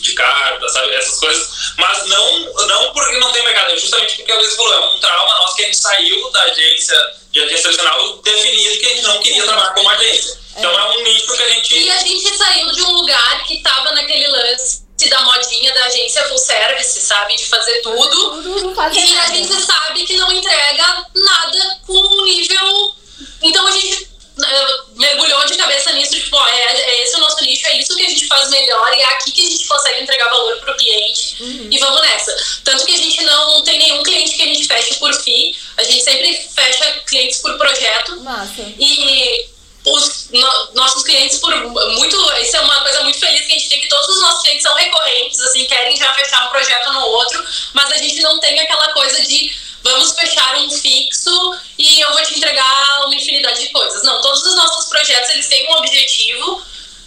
de 0.00 0.12
carta, 0.14 0.68
sabe? 0.68 0.94
Essas 0.94 1.18
coisas. 1.18 1.48
Mas 1.78 2.06
não, 2.06 2.40
não 2.66 2.92
porque 2.92 3.18
não 3.18 3.32
tem 3.32 3.44
mercado, 3.44 3.72
é 3.72 3.78
justamente 3.78 4.16
porque 4.16 4.32
a 4.32 4.36
Luiz 4.36 4.54
falou, 4.54 4.74
é 4.74 4.86
um 4.86 5.00
trauma 5.00 5.34
nosso 5.38 5.56
que 5.56 5.62
a 5.62 5.66
gente 5.66 5.78
saiu 5.78 6.30
da 6.30 6.42
agência, 6.42 7.14
de 7.32 7.40
agência 7.40 7.62
tradicional, 7.62 8.16
definido 8.18 8.78
que 8.78 8.86
a 8.86 8.88
gente 8.90 9.02
não 9.02 9.20
queria 9.20 9.44
trabalhar 9.44 9.74
como 9.74 9.90
agência. 9.90 10.38
Então 10.56 10.70
é 10.70 10.96
um 10.96 11.02
nicho 11.02 11.36
que 11.36 11.42
a 11.42 11.48
gente. 11.50 11.78
E 11.78 11.90
a 11.90 11.98
gente 11.98 12.36
saiu 12.36 12.72
de 12.72 12.82
um 12.82 12.92
lugar 12.92 13.44
que 13.44 13.62
tava 13.62 13.92
naquele 13.92 14.26
lance 14.28 14.85
da 15.04 15.20
modinha 15.22 15.72
da 15.74 15.84
agência 15.84 16.22
full 16.24 16.38
service, 16.38 17.00
sabe? 17.00 17.36
De 17.36 17.44
fazer 17.46 17.80
tudo. 17.82 18.42
Tudo, 18.42 18.74
fazer 18.74 18.98
e 19.00 19.14
nada. 19.14 19.32
a 19.32 19.34
gente 19.34 19.62
sabe 19.62 20.04
que 20.06 20.16
não 20.16 20.32
entrega 20.32 21.06
nada 21.14 21.80
com 21.86 21.92
um 21.92 22.24
nível. 22.24 22.94
Então 23.42 23.66
a 23.66 23.70
gente 23.72 24.04
uh, 24.38 24.98
mergulhou 24.98 25.44
de 25.46 25.54
cabeça 25.56 25.92
nisso, 25.92 26.12
tipo, 26.14 26.36
ó, 26.36 26.48
é, 26.48 26.80
é, 26.80 27.02
esse 27.02 27.16
o 27.16 27.20
nosso 27.20 27.42
nicho, 27.44 27.66
é 27.66 27.78
isso 27.78 27.94
que 27.94 28.04
a 28.06 28.08
gente 28.08 28.26
faz 28.26 28.48
melhor 28.48 28.92
e 28.96 29.00
é 29.00 29.04
aqui 29.04 29.32
que 29.32 29.46
a 29.46 29.50
gente 29.50 29.66
consegue 29.66 30.00
entregar 30.02 30.28
valor 30.30 30.56
pro 30.60 30.76
cliente 30.76 31.36
Uhum. 31.42 31.68
e 31.70 31.78
vamos 31.78 32.00
nessa. 32.00 32.34
Tanto 32.64 32.86
que 32.86 32.94
a 32.94 32.98
gente 32.98 33.22
não 33.22 33.62
tem 33.62 33.78
nenhum 33.78 34.02
cliente 34.02 34.34
que 34.36 34.42
a 34.42 34.46
gente 34.46 34.66
feche 34.66 34.94
por 34.94 35.12
FII, 35.12 35.56
a 35.76 35.82
gente 35.84 36.02
sempre 36.02 36.48
fecha 36.54 36.90
clientes 37.06 37.38
por 37.40 37.56
projeto. 37.58 38.20
Massa. 38.22 38.62
E 38.78 39.46
os 39.86 40.30
no- 40.30 40.72
nossos 40.74 41.02
clientes, 41.04 41.38
por 41.38 41.54
muito. 41.56 42.16
Isso 42.40 42.56
é 42.56 42.60
uma 42.60 42.80
coisa 42.82 43.02
muito 43.02 43.18
feliz 43.18 43.46
que 43.46 43.52
a 43.52 43.58
gente 43.58 43.68
tem, 43.68 43.80
que 43.80 43.88
todos 43.88 44.08
os 44.08 44.20
nossos 44.20 44.42
clientes 44.42 44.62
são 44.62 44.74
recorrentes, 44.74 45.40
assim, 45.40 45.64
querem 45.66 45.96
já 45.96 46.12
fechar 46.14 46.46
um 46.46 46.50
projeto 46.50 46.92
no 46.92 47.00
outro, 47.00 47.44
mas 47.72 47.90
a 47.92 47.96
gente 47.98 48.20
não 48.20 48.38
tem 48.40 48.58
aquela 48.60 48.92
coisa 48.92 49.22
de 49.24 49.50
vamos 49.82 50.12
fechar 50.12 50.56
um 50.56 50.68
fixo 50.70 51.30
e 51.78 52.00
eu 52.00 52.12
vou 52.12 52.22
te 52.24 52.36
entregar 52.36 53.04
uma 53.06 53.14
infinidade 53.14 53.60
de 53.60 53.68
coisas. 53.70 54.02
Não, 54.02 54.20
todos 54.20 54.42
os 54.44 54.56
nossos 54.56 54.86
projetos 54.86 55.30
eles 55.30 55.46
têm 55.46 55.68
um 55.68 55.76
objetivo 55.76 56.62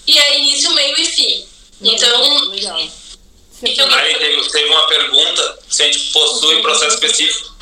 e 0.07 0.17
é 0.17 0.37
início, 0.39 0.71
meio 0.71 0.97
e 0.97 1.05
fim. 1.05 1.45
Então, 1.81 2.49
Legal. 2.49 2.77
Aí 3.97 4.17
teve, 4.17 4.49
teve 4.49 4.69
uma 4.69 4.87
pergunta 4.87 5.59
se 5.67 5.83
a 5.83 5.85
gente 5.87 6.11
possui 6.11 6.61
processo 6.61 6.93
específico. 6.95 7.53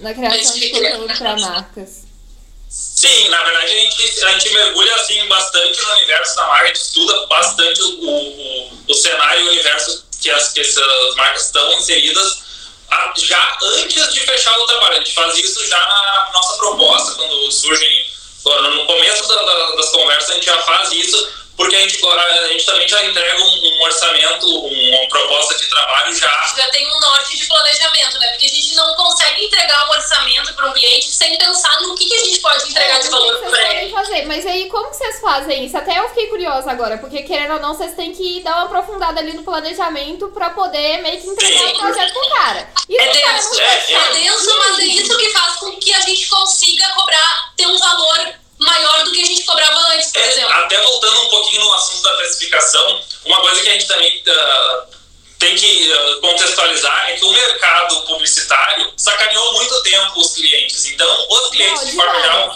Na 0.00 0.12
criação 0.12 0.54
de 0.54 0.68
conteúdo 0.68 1.16
para 1.16 1.36
marcas. 1.36 1.99
Sim, 2.70 3.28
na 3.30 3.42
verdade 3.42 3.64
a 3.66 3.68
gente, 3.68 4.24
a 4.24 4.30
gente 4.32 4.50
mergulha 4.52 4.94
assim 4.94 5.26
bastante 5.26 5.80
no 5.82 5.90
universo 5.92 6.36
da 6.36 6.46
marca, 6.46 6.64
a 6.64 6.66
gente 6.68 6.76
estuda 6.80 7.26
bastante 7.26 7.82
o, 7.82 7.88
o, 8.04 8.72
o 8.88 8.94
cenário 8.94 9.40
e 9.40 9.48
o 9.48 9.50
universo 9.50 10.04
que, 10.20 10.30
as, 10.30 10.52
que 10.52 10.60
essas 10.60 11.14
marcas 11.16 11.46
estão 11.46 11.72
inseridas 11.72 12.38
a- 12.90 13.12
já 13.16 13.58
antes 13.62 14.12
de 14.12 14.20
fechar 14.20 14.56
o 14.58 14.66
trabalho. 14.66 14.94
A 14.94 14.98
gente 14.98 15.14
faz 15.14 15.36
isso 15.38 15.66
já 15.66 15.78
na 15.78 16.30
nossa 16.32 16.56
proposta, 16.58 17.12
quando 17.14 17.50
surgem, 17.50 18.06
no 18.44 18.86
começo 18.86 19.26
da- 19.28 19.42
da- 19.42 19.76
das 19.76 19.88
conversas 19.90 20.30
a 20.30 20.34
gente 20.34 20.46
já 20.46 20.58
faz 20.62 20.92
isso, 20.92 21.28
porque 21.60 21.76
a 21.76 21.80
gente, 21.80 22.02
a 22.02 22.48
gente 22.48 22.64
também 22.64 22.88
já 22.88 23.04
entrega 23.04 23.38
um, 23.38 23.76
um 23.76 23.82
orçamento, 23.82 24.46
uma 24.46 25.08
proposta 25.10 25.58
de 25.58 25.68
trabalho 25.68 26.14
já 26.14 26.30
já 26.56 26.66
tem 26.70 26.86
um 26.90 27.00
norte 27.00 27.36
de 27.36 27.46
planejamento, 27.46 28.18
né? 28.18 28.28
Porque 28.30 28.46
a 28.46 28.48
gente 28.48 28.74
não 28.74 28.94
consegue 28.94 29.44
entregar 29.44 29.86
um 29.86 29.90
orçamento 29.90 30.54
para 30.54 30.70
um 30.70 30.72
cliente 30.72 31.12
sem 31.12 31.36
pensar 31.36 31.82
no 31.82 31.94
que, 31.94 32.06
que 32.06 32.14
a 32.14 32.24
gente 32.24 32.40
pode 32.40 32.66
entregar 32.70 32.96
É, 32.96 33.00
de 33.00 33.08
valor 33.10 33.36
para 33.40 33.74
ele. 33.74 33.90
fazer? 33.92 34.24
Mas 34.26 34.46
aí, 34.46 34.70
como 34.70 34.88
vocês 34.88 35.20
fazem 35.20 35.66
isso? 35.66 35.76
Até 35.76 35.98
eu 35.98 36.08
fiquei 36.08 36.28
curiosa 36.28 36.70
agora, 36.70 36.96
porque 36.96 37.22
querendo 37.24 37.52
ou 37.52 37.60
não, 37.60 37.74
vocês 37.74 37.94
têm 37.94 38.12
que 38.12 38.40
dar 38.40 38.54
uma 38.56 38.64
aprofundada 38.64 39.20
ali 39.20 39.34
no 39.34 39.42
planejamento 39.42 40.28
pra 40.28 40.48
poder 40.50 41.02
meio 41.02 41.20
que 41.20 41.28
entregar 41.28 41.68
Sim. 41.68 41.74
o 41.74 41.78
projeto 41.78 42.12
pro 42.14 42.28
cara. 42.30 42.70
E 42.88 42.96
É 42.98 43.12
denso, 43.12 43.60
é, 43.60 43.80
fechar? 43.82 44.08
É 44.08 44.12
denso, 44.14 44.58
mas 44.58 44.78
é 44.78 44.84
isso 44.84 45.18
que 45.18 45.28
faz 45.28 45.56
com 45.56 45.76
que 45.78 45.92
a 45.92 46.00
gente 46.00 46.26
consiga 46.26 46.88
cobrar, 46.94 47.52
ter 47.54 47.66
um 47.66 47.78
valor 47.78 48.39
maior 48.60 49.04
do 49.04 49.12
que 49.12 49.22
a 49.22 49.26
gente 49.26 49.42
cobrava 49.44 49.78
antes, 49.92 50.10
por 50.12 50.20
É, 50.22 50.28
exemplo. 50.28 50.52
até 50.52 50.80
voltando 50.82 51.20
um 51.22 51.28
pouquinho 51.30 51.60
no 51.64 51.72
assunto 51.74 52.02
da 52.02 52.14
precificação, 52.14 53.00
uma 53.24 53.40
coisa 53.40 53.62
que 53.62 53.68
a 53.68 53.72
gente 53.72 53.86
também 53.86 54.22
ah, 54.28 54.84
tem 55.38 55.56
que 55.56 55.92
ah, 55.92 56.18
contextualizar 56.20 57.10
é 57.10 57.16
que 57.16 57.24
o 57.24 57.32
mercado 57.32 58.02
publicitário 58.02 58.92
sacaneou 58.96 59.54
muito 59.54 59.82
tempo 59.82 60.20
os 60.20 60.32
clientes. 60.34 60.84
Então, 60.86 61.26
os 61.28 61.50
clientes, 61.50 61.80
Não, 61.82 61.90
de 61.90 61.96
forma 61.96 62.20
geral, 62.20 62.54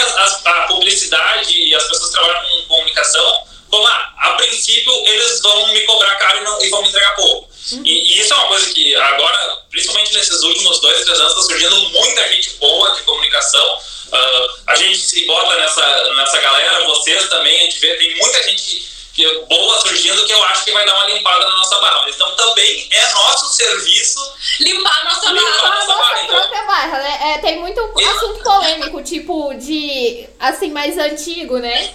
as- 0.00 0.16
as- 0.16 0.46
a 0.46 0.62
publicidade 0.68 1.52
e 1.58 1.74
as 1.74 1.84
pessoas 1.84 2.06
que 2.10 2.12
trabalham 2.12 2.42
com 2.62 2.66
comunicação 2.68 3.44
como, 3.70 3.86
ah, 3.86 4.14
a 4.18 4.30
princípio, 4.34 4.92
eles 5.08 5.40
vão 5.42 5.68
me 5.68 5.80
cobrar 5.82 6.14
caro 6.16 6.38
e, 6.38 6.40
não- 6.42 6.62
e 6.62 6.68
vão 6.70 6.82
me 6.82 6.88
entregar 6.88 7.14
pouco. 7.16 7.47
E, 7.72 8.16
e 8.16 8.20
isso 8.20 8.32
é 8.32 8.36
uma 8.36 8.48
coisa 8.48 8.70
que 8.70 8.94
agora, 8.94 9.58
principalmente 9.70 10.14
nesses 10.14 10.42
últimos 10.42 10.80
dois, 10.80 11.04
três 11.04 11.20
anos, 11.20 11.32
está 11.32 11.42
surgindo 11.44 11.76
muita 11.90 12.28
gente 12.28 12.50
boa 12.56 12.90
de 12.94 13.02
comunicação. 13.02 13.78
Ah, 14.12 14.46
a 14.68 14.74
gente 14.76 14.98
se 14.98 15.26
bota 15.26 15.56
nessa, 15.56 16.14
nessa 16.14 16.40
galera, 16.40 16.86
vocês 16.86 17.28
também, 17.28 17.60
a 17.60 17.64
gente 17.64 17.78
vê, 17.78 17.94
tem 17.96 18.16
muita 18.16 18.42
gente 18.44 18.88
que 19.18 19.26
é 19.26 19.34
boa 19.46 19.80
surgindo 19.80 20.24
que 20.26 20.32
eu 20.32 20.42
acho 20.44 20.64
que 20.64 20.70
vai 20.70 20.86
dar 20.86 20.94
uma 20.94 21.06
limpada 21.06 21.44
na 21.44 21.56
nossa 21.56 21.80
barra. 21.80 22.08
Então 22.08 22.36
também 22.36 22.88
é 22.92 23.12
nosso 23.14 23.52
serviço 23.52 24.20
Limpar 24.60 25.00
a 25.00 25.04
nossa 25.04 25.32
Limpar 25.32 25.50
barra. 25.50 25.66
a 25.66 25.74
nossa 25.74 25.86
nossa 25.86 25.98
barra, 25.98 26.22
então. 26.22 26.36
própria 26.36 26.62
barra, 26.62 26.98
né? 27.00 27.18
É, 27.34 27.38
tem 27.38 27.58
muito 27.58 27.80
assunto 27.80 28.42
polêmico, 28.44 29.02
tipo, 29.02 29.52
de, 29.54 30.28
assim, 30.38 30.70
mais 30.70 30.96
antigo, 30.96 31.58
né? 31.58 31.92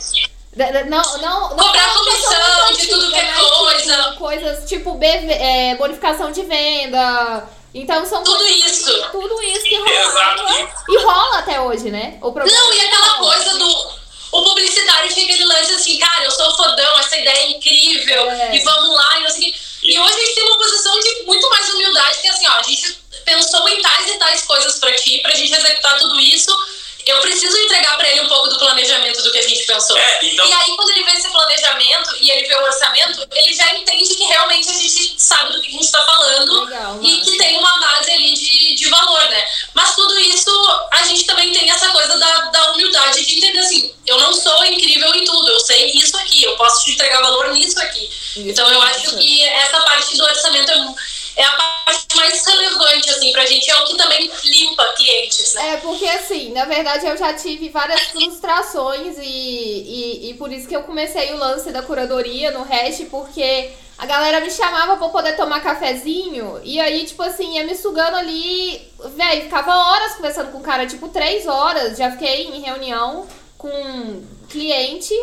Não, 0.56 0.72
não, 0.88 1.50
não 1.50 1.50
Cobrar 1.58 1.88
não 1.88 2.04
comissão 2.06 2.74
de 2.78 2.88
tudo 2.88 3.10
que 3.12 3.16
é 3.18 3.34
tipo, 3.34 3.50
coisa. 3.58 4.16
coisas 4.20 4.70
tipo 4.70 4.94
BV, 4.96 5.32
é, 5.32 5.76
bonificação 5.78 6.32
de 6.32 6.44
venda. 6.44 7.50
Então 7.74 8.06
são 8.06 8.24
Tudo 8.24 8.38
coisas- 8.38 8.72
isso. 8.72 9.10
Tudo 9.12 9.42
isso 9.42 9.64
que 9.64 9.74
Exato. 9.76 10.44
rolava 10.44 10.70
e 10.90 10.98
rola 11.00 11.40
até 11.40 11.60
hoje, 11.60 11.90
né? 11.90 12.20
O 12.22 12.32
problema 12.32 12.56
Não, 12.56 12.72
e 12.74 12.78
é 12.78 12.80
que 12.82 12.86
aquela 12.88 13.14
rola. 13.16 13.34
coisa 13.36 13.58
do. 13.58 14.04
O 14.32 14.44
publicitário 14.44 15.12
tinha 15.14 15.26
aquele 15.26 15.46
lance 15.46 15.74
assim, 15.74 15.98
cara, 15.98 16.24
eu 16.24 16.32
sou 16.32 16.56
fodão, 16.56 17.00
essa 17.00 17.18
ideia 17.18 17.38
é 17.38 17.50
incrível, 17.52 18.32
É. 18.32 18.56
e 18.56 18.60
vamos 18.64 18.96
lá, 18.96 19.20
e 19.20 19.26
quê. 19.34 19.54
E 19.84 20.00
hoje 20.00 20.14
a 20.14 20.20
gente 20.20 20.36
tem 20.36 20.44
uma 20.46 20.58
posição 20.58 21.00
de 21.00 21.24
muito 21.26 21.50
mais 21.52 21.70
humildade, 21.74 22.18
que 22.20 22.28
é 22.28 22.32
assim, 22.32 22.48
ó, 22.48 22.52
a 22.54 22.64
gente 22.64 22.98
pensou 23.26 23.68
em 23.70 23.80
tais 23.82 24.08
e 24.10 24.18
tais 24.18 24.42
coisas 24.44 24.80
pra 24.80 24.92
ti, 24.96 25.20
pra 25.22 25.36
gente 25.36 25.54
executar 25.54 25.98
tudo 26.00 26.20
isso. 26.20 26.52
Eu 27.06 27.20
preciso 27.22 27.58
entregar 27.58 27.98
pra 27.98 28.08
ele 28.10 28.22
um 28.22 28.28
pouco 28.30 28.48
do 28.50 28.58
planejamento 28.58 29.22
do 29.22 29.32
que 29.32 29.40
a 29.40 29.48
gente 29.48 29.66
pensou. 29.66 29.98
É, 29.98 30.20
então- 30.26 30.46
E 30.46 30.54
aí, 30.54 30.76
quando 30.76 30.90
ele 30.92 31.04
vê 31.04 31.12
esse 31.12 31.30
planejamento 31.30 32.16
e 32.22 32.32
ele 32.32 32.48
vê 32.48 32.56
o 32.56 32.64
orçamento, 32.64 33.28
ele 33.34 33.54
já 33.54 33.76
entende 33.76 34.16
que 34.16 34.24
realmente 34.24 34.70
a 34.70 34.74
gente 34.74 35.16
sabe 35.22 35.54
do 35.54 35.62
que 35.62 35.68
a 35.68 35.72
gente 35.72 35.92
tá 35.92 36.02
falando 36.04 36.64
Legal, 36.66 37.00
e 37.02 37.22
que 37.22 37.38
tem 37.38 37.58
uma 37.58 37.80
base 37.80 38.12
ali 38.12 38.34
de, 38.34 38.76
de 38.76 38.90
valor, 38.90 39.24
né? 39.30 39.44
Mas 39.74 39.96
tudo 39.96 40.18
isso, 40.20 40.50
a 40.92 41.04
gente 41.04 41.26
também 41.26 41.52
tem 41.52 41.70
essa 41.70 41.90
coisa 41.90 42.18
da, 42.18 42.38
da 42.52 42.72
humildade 42.72 43.26
de 43.26 43.38
entender 43.38 43.60
assim, 43.60 43.94
eu 44.08 44.18
não 44.20 44.34
sou 44.34 44.66
incrível 44.66 45.14
em 45.16 45.26
tudo, 45.26 45.50
eu 45.52 45.60
sei 45.60 45.92
isso 45.92 46.16
aqui, 46.18 46.44
eu 46.44 46.56
posso 46.56 46.84
te 46.86 46.92
entregar 46.92 47.22
valor 47.22 47.50
nisso 47.52 47.80
aqui. 47.82 48.10
então 48.38 48.72
eu 48.72 48.82
acho 48.82 49.16
que 49.18 49.44
essa 49.44 49.82
parte 49.82 50.16
do 50.18 50.24
orçamento 50.24 50.72
é, 50.72 51.42
é 51.42 51.46
a 51.46 51.52
parte 51.54 51.73
mais 52.34 52.46
relevante, 52.46 53.10
assim, 53.12 53.32
pra 53.32 53.46
gente, 53.46 53.70
é 53.70 53.76
o 53.76 53.86
que 53.86 53.96
também 53.96 54.32
limpa 54.44 54.86
clientes, 54.94 55.54
né? 55.54 55.74
É, 55.74 55.78
porque 55.78 56.06
assim, 56.06 56.52
na 56.52 56.66
verdade 56.66 57.06
eu 57.06 57.16
já 57.16 57.34
tive 57.34 57.70
várias 57.70 58.02
frustrações 58.08 59.18
e, 59.20 59.22
e, 59.22 60.30
e 60.30 60.34
por 60.34 60.52
isso 60.52 60.68
que 60.68 60.76
eu 60.76 60.84
comecei 60.84 61.32
o 61.32 61.38
lance 61.38 61.72
da 61.72 61.84
curadoria 61.84 62.52
no 62.52 62.64
Hash, 62.64 63.06
porque 63.10 63.72
a 63.98 64.06
galera 64.06 64.40
me 64.40 64.50
chamava 64.50 64.98
pra 64.98 65.10
poder 65.10 65.36
tomar 65.36 65.62
cafezinho. 65.62 66.60
E 66.64 66.80
aí, 66.80 67.06
tipo 67.06 67.22
assim, 67.22 67.56
ia 67.56 67.64
me 67.64 67.76
sugando 67.76 68.18
ali. 68.18 68.82
Véi, 69.16 69.42
ficava 69.42 69.76
horas 69.76 70.16
conversando 70.16 70.52
com 70.52 70.58
o 70.58 70.64
cara, 70.64 70.88
tipo, 70.88 71.08
três 71.10 71.46
horas. 71.46 71.98
Já 71.98 72.12
fiquei 72.12 72.48
em 72.48 72.62
reunião 72.62 73.28
com 73.58 74.24
cliente. 74.50 75.14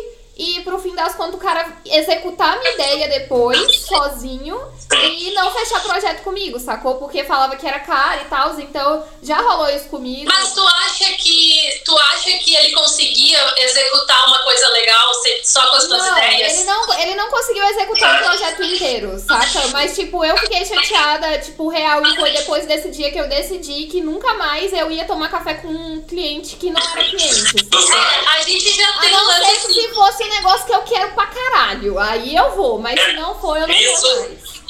E 0.41 0.59
pro 0.61 0.79
fim 0.79 0.95
das 0.95 1.13
contas, 1.13 1.35
o 1.35 1.37
cara 1.37 1.71
executar 1.85 2.57
a 2.57 2.59
minha 2.59 2.71
ideia 2.71 3.07
depois, 3.19 3.81
sozinho, 3.81 4.59
e 4.91 5.31
não 5.35 5.51
fechar 5.51 5.79
projeto 5.83 6.23
comigo, 6.23 6.59
sacou? 6.59 6.95
Porque 6.95 7.23
falava 7.23 7.55
que 7.55 7.67
era 7.67 7.79
caro 7.79 8.21
e 8.21 8.25
tal, 8.25 8.59
então 8.59 9.05
já 9.21 9.39
rolou 9.39 9.69
isso 9.69 9.85
comigo. 9.85 10.25
Mas 10.27 10.51
tu 10.53 10.67
acha 10.67 11.11
que 11.13 11.81
tu 11.85 11.95
acha 11.95 12.31
que 12.39 12.55
ele 12.55 12.71
conseguia 12.71 13.39
executar 13.57 14.27
uma 14.29 14.39
coisa 14.39 14.67
legal 14.69 15.11
só 15.43 15.69
com 15.69 15.75
as 15.75 15.85
tuas 15.85 16.01
não, 16.01 16.17
ideias? 16.17 16.57
Ele 16.57 16.63
não, 16.63 16.99
ele 16.99 17.15
não 17.15 17.29
conseguiu 17.29 17.63
executar 17.65 18.21
o 18.21 18.25
projeto 18.25 18.63
inteiro, 18.63 19.19
saca? 19.19 19.67
Mas, 19.67 19.93
tipo, 19.93 20.25
eu 20.25 20.35
fiquei 20.37 20.65
chateada, 20.65 21.37
tipo, 21.37 21.69
real, 21.69 22.03
e 22.03 22.15
foi 22.15 22.31
depois 22.31 22.65
desse 22.65 22.89
dia 22.89 23.11
que 23.11 23.19
eu 23.19 23.29
decidi 23.29 23.85
que 23.85 24.01
nunca 24.01 24.33
mais 24.33 24.73
eu 24.73 24.89
ia 24.89 25.05
tomar 25.05 25.29
café 25.29 25.53
com 25.53 25.67
um 25.67 26.01
cliente 26.01 26.55
que 26.55 26.71
não 26.71 26.81
era 26.81 27.03
cliente. 27.03 27.55
É, 27.71 28.29
a 28.37 28.41
gente 28.41 28.75
já 28.75 28.89
A 28.89 28.99
tem 28.99 29.15
um 29.15 29.23
lance 29.23 29.51
assim. 29.51 29.73
se 29.73 29.87
fosse 29.89 30.30
negócio 30.31 30.65
que 30.65 30.73
eu 30.73 30.81
quero 30.83 31.13
pra 31.13 31.27
caralho. 31.27 31.99
Aí 31.99 32.35
eu 32.35 32.55
vou, 32.55 32.79
mas 32.79 32.99
se 32.99 33.13
não 33.13 33.39
for, 33.39 33.57
eu 33.57 33.67
não 33.67 33.75
Isso. 33.75 34.01
vou 34.01 34.29
mais. 34.29 34.61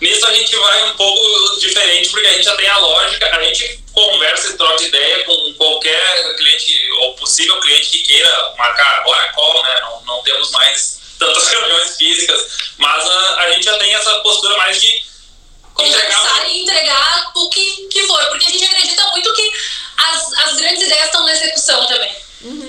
Nisso 0.00 0.26
a 0.26 0.32
gente 0.32 0.54
vai 0.54 0.90
um 0.90 0.96
pouco 0.96 1.58
diferente, 1.58 2.10
porque 2.10 2.26
a 2.26 2.32
gente 2.32 2.44
já 2.44 2.56
tem 2.56 2.68
a 2.68 2.78
lógica, 2.78 3.36
a 3.36 3.42
gente 3.42 3.82
conversa 3.92 4.50
e 4.50 4.56
troca 4.56 4.82
ideia 4.84 5.24
com 5.24 5.54
qualquer 5.54 6.36
cliente 6.36 6.90
ou 7.00 7.14
possível 7.14 7.58
cliente 7.60 7.88
que 7.88 7.98
queira 8.04 8.54
marcar 8.56 9.00
agora 9.00 9.32
call, 9.32 9.62
né? 9.64 9.80
Não, 9.80 10.00
não 10.02 10.22
temos 10.22 10.52
mais 10.52 11.00
tantas 11.18 11.48
reuniões 11.50 11.96
físicas, 11.96 12.72
mas 12.76 13.04
a, 13.10 13.40
a 13.40 13.50
gente 13.50 13.64
já 13.64 13.76
tem 13.78 13.92
essa 13.92 14.20
postura 14.20 14.56
mais 14.56 14.80
de 14.80 14.88
entregar 15.80 16.16
conversar 16.16 16.48
e 16.48 16.62
entregar 16.62 17.32
o 17.34 17.50
que, 17.50 17.88
que 17.88 18.06
for. 18.06 18.24
Porque 18.26 18.46
a 18.46 18.50
gente 18.50 18.64
acredita 18.64 19.04
muito 19.08 19.32
que 19.34 19.52
as, 19.96 20.32
as 20.44 20.56
grandes 20.56 20.84
ideias 20.84 21.06
estão 21.06 21.24
na 21.24 21.32
execução 21.32 21.86
também. 21.86 22.14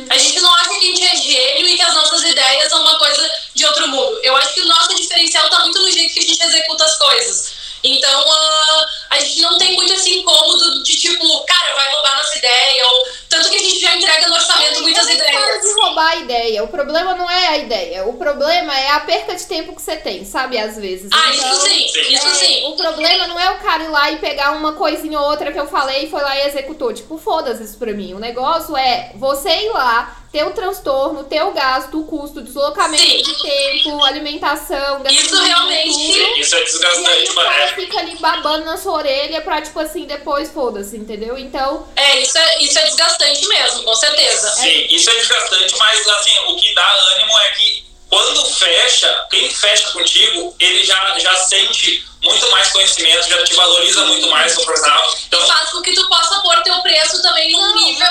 A 0.09 0.17
gente 0.17 0.39
não 0.39 0.53
acha 0.55 0.69
que 0.69 0.75
a 0.75 0.81
gente 0.81 1.03
é 1.03 1.15
gênio 1.15 1.67
e 1.67 1.75
que 1.75 1.81
as 1.81 1.93
nossas 1.93 2.23
ideias 2.23 2.69
são 2.69 2.81
uma 2.81 2.97
coisa 2.97 3.31
de 3.53 3.65
outro 3.65 3.87
mundo. 3.87 4.19
Eu 4.23 4.35
acho 4.35 4.53
que 4.53 4.61
o 4.61 4.67
nosso 4.67 4.95
diferencial 4.95 5.45
está 5.45 5.59
muito 5.59 5.79
no 5.79 5.91
jeito 5.91 6.13
que 6.13 6.19
a 6.19 6.23
gente 6.23 6.43
executa 6.43 6.85
as 6.85 6.97
coisas. 6.97 7.58
Então, 7.83 8.23
ah, 8.27 8.85
a 9.11 9.19
gente 9.19 9.41
não 9.41 9.57
tem 9.57 9.75
muito 9.75 9.93
esse 9.93 10.19
incômodo 10.19 10.83
de 10.83 10.97
tipo, 10.97 11.45
cara, 11.45 11.73
vai 11.75 11.91
roubar 11.93 12.17
nossa 12.17 12.37
ideia. 12.37 12.87
Ou, 12.87 13.05
tanto 13.29 13.49
que 13.49 13.55
a 13.55 13.59
gente 13.59 13.79
já 13.79 13.95
entrega 13.95 14.27
no 14.27 14.35
orçamento 14.35 14.81
muitas 14.81 15.07
eu 15.07 15.15
ideias. 15.15 15.61
de 15.61 15.73
roubar 15.81 16.07
a 16.11 16.15
ideia. 16.17 16.63
O 16.63 16.67
problema 16.67 17.15
não 17.15 17.29
é 17.29 17.47
a 17.47 17.57
ideia. 17.57 18.05
O 18.05 18.13
problema 18.13 18.77
é 18.77 18.91
a 18.91 18.99
perca 19.01 19.35
de 19.35 19.45
tempo 19.45 19.75
que 19.75 19.81
você 19.81 19.95
tem, 19.95 20.25
sabe? 20.25 20.57
Às 20.57 20.77
vezes. 20.77 21.09
Ah, 21.13 21.33
Então, 21.33 21.51
isso 21.53 21.61
sim, 21.67 21.85
isso 22.13 22.27
é, 22.27 22.33
sim. 22.35 22.65
O 22.67 22.75
problema 22.75 23.27
não 23.27 23.39
é 23.39 23.51
o 23.51 23.59
cara 23.59 23.83
ir 23.83 23.89
lá 23.89 24.11
e 24.11 24.17
pegar 24.17 24.51
uma 24.51 24.73
coisinha 24.73 25.19
ou 25.19 25.29
outra 25.29 25.51
que 25.51 25.59
eu 25.59 25.67
falei 25.67 26.05
e 26.05 26.09
foi 26.09 26.21
lá 26.21 26.35
e 26.37 26.47
executou. 26.47 26.93
Tipo, 26.93 27.17
foda-se 27.17 27.63
isso 27.63 27.77
pra 27.77 27.93
mim. 27.93 28.13
O 28.13 28.19
negócio 28.19 28.75
é 28.75 29.11
você 29.15 29.49
ir 29.49 29.69
lá, 29.71 30.18
ter 30.31 30.43
o 30.45 30.51
transtorno, 30.51 31.23
ter 31.23 31.41
o 31.43 31.51
gasto, 31.51 31.99
o 31.99 32.05
custo, 32.05 32.41
deslocamento 32.41 33.01
Sim. 33.03 33.21
de 33.23 33.41
tempo, 33.41 34.03
alimentação, 34.05 35.01
Isso 35.09 35.35
realmente- 35.41 35.91
tudo. 35.91 36.37
Isso 36.39 36.55
é 36.55 36.59
E 36.59 36.61
aí 36.61 36.65
desgastante, 36.65 37.31
o 37.31 37.35
cara 37.35 37.49
mas 37.49 37.71
é, 37.71 37.73
fica 37.75 37.99
ali 37.99 38.15
babando 38.17 38.65
na 38.65 38.77
sua 38.77 38.93
orelha 38.93 39.41
pra, 39.41 39.61
tipo 39.61 39.79
assim, 39.79 40.05
depois 40.05 40.51
foda-se, 40.51 40.97
entendeu? 40.97 41.37
Então, 41.37 41.87
É, 41.95 42.19
isso 42.19 42.37
é, 42.37 42.61
isso 42.63 42.77
é 42.77 42.83
desgastante 42.85 43.47
mesmo, 43.47 43.83
com 43.83 43.95
certeza. 43.95 44.51
Sim, 44.51 44.85
isso 44.89 45.09
é 45.09 45.15
desgastante, 45.15 45.75
mas 45.77 46.07
assim, 46.07 46.37
o 46.47 46.55
que 46.57 46.73
dá 46.75 46.91
ânimo 47.15 47.37
é 47.39 47.51
que 47.51 47.89
quando 48.09 48.43
fecha, 48.45 49.27
quem 49.29 49.49
fecha 49.51 49.89
contigo, 49.91 50.55
ele 50.59 50.83
já, 50.83 51.17
já 51.19 51.35
sente 51.35 52.03
muito 52.29 52.51
mais 52.51 52.71
conhecimento, 52.71 53.27
já 53.27 53.43
te 53.43 53.53
valoriza 53.55 54.05
muito 54.05 54.29
mais 54.29 54.53
como 54.53 54.65
profissional. 54.65 55.13
Então, 55.27 55.47
Faz 55.47 55.69
com 55.71 55.81
que 55.81 55.93
tu 55.93 56.07
possa 56.07 56.39
pôr 56.41 56.61
teu 56.63 56.81
preço 56.81 57.21
também 57.21 57.51
num 57.51 57.75
nível. 57.75 58.07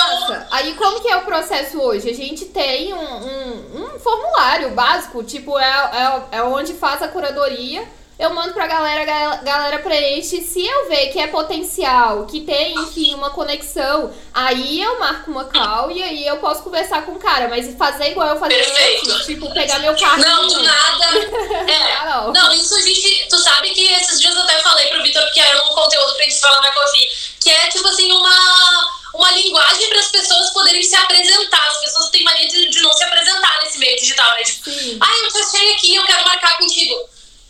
Aí 0.50 0.74
como 0.74 1.00
que 1.00 1.08
é 1.08 1.16
o 1.16 1.24
processo 1.24 1.80
hoje? 1.80 2.10
A 2.10 2.14
gente 2.14 2.44
tem 2.46 2.92
um, 2.92 2.98
um, 2.98 3.94
um 3.94 3.98
formulário 4.00 4.70
básico, 4.70 5.22
tipo, 5.24 5.58
é, 5.58 6.26
é, 6.32 6.38
é 6.38 6.42
onde 6.42 6.74
faz 6.74 7.02
a 7.02 7.08
curadoria. 7.08 7.86
Eu 8.18 8.30
mando 8.30 8.52
pra 8.52 8.66
galera, 8.66 9.02
a 9.02 9.04
gal- 9.04 9.44
galera 9.44 9.78
preenche. 9.78 10.42
Se 10.42 10.66
eu 10.66 10.88
ver 10.88 11.06
que 11.12 11.20
é 11.20 11.28
potencial, 11.28 12.26
que 12.26 12.40
tem, 12.40 12.74
enfim, 12.74 13.14
uma 13.14 13.30
conexão, 13.30 14.12
aí 14.34 14.82
eu 14.82 14.98
marco 14.98 15.30
uma 15.30 15.44
call 15.44 15.88
e 15.92 16.02
aí 16.02 16.26
eu 16.26 16.38
posso 16.38 16.64
conversar 16.64 17.02
com 17.06 17.12
o 17.12 17.18
cara. 17.20 17.46
Mas 17.48 17.76
fazer 17.76 18.10
igual 18.10 18.26
eu 18.30 18.36
fazia 18.40 18.58
Perfeito. 18.58 19.12
antes, 19.12 19.26
tipo, 19.26 19.54
pegar 19.54 19.78
meu 19.78 19.96
carro. 19.96 20.20
Não, 20.20 20.48
do 20.48 20.62
nada. 20.62 21.06
É. 21.70 21.92
Ah, 21.98 22.04
não. 22.24 22.32
Não, 22.32 22.52
isso 22.52 22.74
a 22.74 22.80
gente. 22.82 23.26
Tu 23.28 23.38
sabe 23.38 23.70
que 23.70 23.82
esses 23.92 24.20
dias 24.20 24.34
eu 24.34 24.42
até 24.42 24.58
falei 24.60 24.88
pro 24.88 25.02
Vitor, 25.02 25.22
porque 25.22 25.40
era 25.40 25.56
um 25.64 25.68
conteúdo 25.74 26.14
pra 26.14 26.24
gente 26.24 26.40
falar 26.40 26.60
na 26.60 26.72
Coffee, 26.72 27.08
que 27.40 27.50
é 27.50 27.68
tipo 27.68 27.86
assim, 27.86 28.10
uma, 28.10 28.88
uma 29.14 29.30
linguagem 29.32 29.88
para 29.90 29.98
as 30.00 30.08
pessoas 30.10 30.50
poderem 30.50 30.82
se 30.82 30.96
apresentar. 30.96 31.66
As 31.68 31.78
pessoas 31.78 32.08
têm 32.10 32.24
mania 32.24 32.48
de, 32.48 32.68
de 32.70 32.80
não 32.82 32.92
se 32.92 33.04
apresentar 33.04 33.60
nesse 33.62 33.78
meio 33.78 33.96
digital, 33.96 34.30
né? 34.32 34.42
Tipo, 34.42 34.70
Sim. 34.70 34.98
ah, 35.00 35.18
eu 35.22 35.28
te 35.32 35.38
achei 35.38 35.72
aqui, 35.74 35.94
eu 35.94 36.04
quero 36.04 36.24
marcar 36.24 36.56
contigo. 36.58 36.96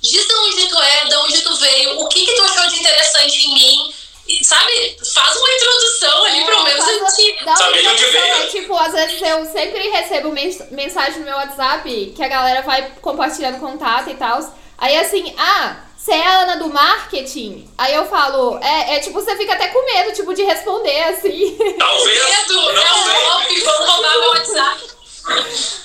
Diz 0.01 0.27
de 0.27 0.35
onde 0.35 0.67
tu 0.69 0.81
é, 0.81 1.05
de 1.07 1.17
onde 1.17 1.41
tu 1.43 1.57
veio, 1.57 2.01
o 2.01 2.09
que, 2.09 2.25
que 2.25 2.35
tu 2.35 2.43
achou 2.45 2.69
de 2.69 2.79
interessante 2.81 3.37
em 3.47 3.55
mim. 3.55 3.95
E, 4.29 4.45
sabe, 4.45 4.97
faz 5.15 5.37
uma 5.37 5.51
introdução 5.55 6.25
ali, 6.25 6.45
pelo 6.45 6.63
menos 6.63 6.85
dá 7.45 7.57
onde 7.91 8.05
veio. 8.05 8.25
é, 8.35 8.47
Tipo, 8.49 8.77
às 8.77 8.93
vezes 8.93 9.23
eu 9.23 9.45
sempre 9.47 9.89
recebo 9.89 10.31
mens- 10.31 10.71
mensagem 10.71 11.21
no 11.21 11.25
meu 11.25 11.35
WhatsApp 11.37 12.13
que 12.15 12.23
a 12.23 12.29
galera 12.29 12.61
vai 12.63 12.93
compartilhando 13.01 13.59
contato 13.59 14.11
e 14.11 14.15
tal. 14.15 14.39
Aí 14.77 14.97
assim, 14.99 15.35
ah, 15.39 15.79
você 15.97 16.13
é 16.13 16.27
a 16.27 16.41
Ana 16.43 16.57
do 16.59 16.69
marketing? 16.69 17.69
Aí 17.79 17.95
eu 17.95 18.07
falo, 18.07 18.59
é, 18.63 18.97
é 18.97 19.01
tipo, 19.01 19.15
você 19.21 19.35
fica 19.37 19.55
até 19.55 19.69
com 19.69 19.85
medo, 19.85 20.13
tipo, 20.15 20.35
de 20.35 20.43
responder 20.43 21.05
assim. 21.05 21.57
talvez. 21.79 22.25
Medo, 22.25 22.55
não 22.55 22.83
é 22.83 22.93
um 22.93 23.31
golpe, 23.31 23.61
vão 23.63 23.87
roubar 23.87 24.19
meu 24.21 24.29
WhatsApp. 24.31 24.91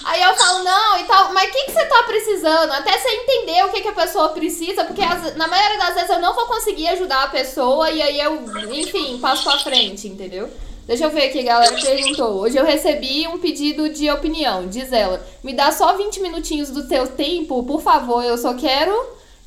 Aí 0.06 0.22
eu 0.22 0.36
falo, 0.36 0.64
não, 0.64 1.00
e 1.00 1.04
tal, 1.06 1.34
mas 1.34 1.50
o 1.50 1.54
que, 1.54 1.64
que 1.66 1.72
você 1.72 1.86
tá 1.86 2.04
precisando? 2.04 2.72
Até 2.72 2.98
você 2.98 3.10
entender 3.10 3.64
o 3.66 3.70
que, 3.70 3.82
que 3.82 3.88
a 3.88 3.94
pessoa 3.94 4.30
precisa, 4.30 4.84
porque 4.86 5.02
às- 5.02 5.36
na 5.36 5.48
maioria 5.48 5.78
das 5.78 5.94
vezes 5.96 6.10
eu 6.10 6.20
não 6.20 6.34
vou 6.36 6.46
conseguir 6.46 6.88
ajudar 6.90 7.24
a 7.24 7.28
pessoa 7.28 7.90
e 7.90 8.02
aí 8.02 8.20
eu, 8.20 8.44
enfim, 8.72 9.18
passo 9.20 9.44
pra 9.44 9.60
frente, 9.60 10.08
entendeu? 10.08 10.50
Deixa 10.86 11.06
eu 11.06 11.10
ver 11.12 11.28
aqui, 11.30 11.40
a 11.40 11.44
galera 11.44 11.76
perguntou. 11.80 12.42
Hoje 12.42 12.58
eu 12.58 12.66
recebi 12.66 13.26
um 13.28 13.40
pedido 13.40 13.88
de 13.90 14.10
opinião, 14.12 14.68
diz 14.68 14.92
ela. 14.92 15.26
Me 15.42 15.54
dá 15.54 15.72
só 15.72 15.94
20 15.96 16.20
minutinhos 16.20 16.70
do 16.70 16.86
teu 16.88 17.08
tempo, 17.08 17.64
por 17.64 17.82
favor, 17.82 18.22
eu 18.24 18.38
só 18.38 18.54
quero 18.54 18.94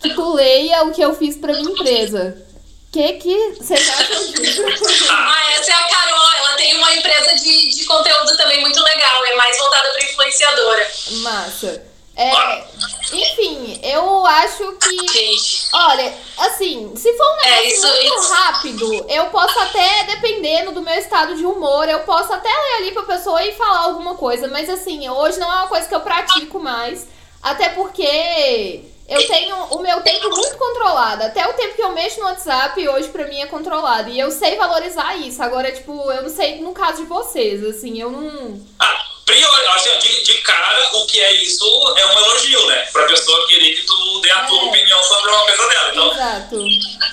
que 0.00 0.14
tu 0.14 0.32
leia 0.34 0.84
o 0.84 0.92
que 0.92 1.02
eu 1.02 1.14
fiz 1.14 1.36
pra 1.36 1.52
minha 1.52 1.70
empresa. 1.70 2.42
Que 2.90 3.12
que 3.14 3.54
você 3.60 3.74
acha 3.92 4.14
disso? 4.32 4.62
Ah, 5.10 5.52
essa 5.58 5.70
é 5.70 5.74
a 5.74 5.88
Carol. 5.88 6.45
Ela 6.56 6.64
tem 6.64 6.76
uma 6.78 6.94
empresa 6.94 7.34
de, 7.36 7.70
de 7.74 7.84
conteúdo 7.84 8.36
também 8.36 8.60
muito 8.62 8.82
legal. 8.82 9.24
É 9.26 9.36
mais 9.36 9.56
voltada 9.58 9.88
para 9.90 10.04
influenciadora. 10.04 10.90
Massa. 11.22 11.82
É, 12.18 12.64
enfim, 13.12 13.78
eu 13.82 14.24
acho 14.24 14.72
que. 14.78 15.36
Olha, 15.74 16.14
assim, 16.38 16.96
se 16.96 17.12
for 17.14 17.26
um 17.26 17.36
negócio 17.36 17.52
É, 17.62 17.66
isso- 17.68 17.86
muito 17.86 18.14
isso- 18.20 18.32
rápido, 18.32 19.06
eu 19.10 19.26
posso 19.26 19.58
até, 19.58 20.04
dependendo 20.04 20.72
do 20.72 20.80
meu 20.80 20.94
estado 20.94 21.36
de 21.36 21.44
humor, 21.44 21.86
eu 21.86 22.00
posso 22.00 22.32
até 22.32 22.48
ler 22.48 22.74
ali 22.78 22.92
pra 22.92 23.02
pessoa 23.02 23.44
e 23.44 23.52
falar 23.52 23.80
alguma 23.80 24.14
coisa. 24.14 24.48
Mas 24.48 24.70
assim, 24.70 25.06
hoje 25.10 25.38
não 25.38 25.52
é 25.52 25.56
uma 25.56 25.68
coisa 25.68 25.86
que 25.86 25.94
eu 25.94 26.00
pratico 26.00 26.58
mais. 26.58 27.06
Até 27.42 27.68
porque 27.68 28.80
eu 29.08 29.26
tenho 29.26 29.56
o 29.56 29.78
meu 29.80 30.00
tempo 30.02 30.28
muito 30.30 30.56
controlado. 30.56 31.22
Até 31.24 31.46
o 31.46 31.52
tempo 31.54 31.74
que 31.76 31.82
eu 31.82 31.92
mexo 31.92 32.18
no 32.20 32.26
WhatsApp 32.26 32.88
hoje 32.88 33.08
pra 33.08 33.24
mim 33.26 33.40
é 33.40 33.46
controlado. 33.46 34.10
E 34.10 34.18
eu 34.18 34.30
sei 34.30 34.56
valorizar 34.56 35.14
isso. 35.16 35.42
Agora, 35.42 35.70
tipo, 35.70 35.92
eu 36.12 36.22
não 36.22 36.30
sei 36.30 36.60
no 36.60 36.72
caso 36.72 37.02
de 37.02 37.08
vocês, 37.08 37.62
assim, 37.64 38.00
eu 38.00 38.10
não. 38.10 38.60
Ah, 38.80 39.00
priori, 39.24 39.66
assim, 39.74 39.90
ó, 39.90 39.94
de, 39.98 40.22
de 40.22 40.34
cara, 40.38 40.96
o 40.96 41.06
que 41.06 41.20
é 41.20 41.32
isso 41.34 41.64
é 41.98 42.06
um 42.06 42.18
elogio, 42.18 42.66
né? 42.66 42.88
Pra 42.92 43.06
pessoa 43.06 43.46
querer 43.46 43.76
que 43.76 43.86
tu 43.86 44.20
dê 44.20 44.30
a 44.30 44.44
tua 44.44 44.58
É. 44.60 44.64
opinião 44.64 45.02
sobre 45.02 45.30
uma 45.30 45.44
coisa 45.46 45.68
dela. 45.68 45.90
Então, 45.92 46.12
Exato. 46.12 46.56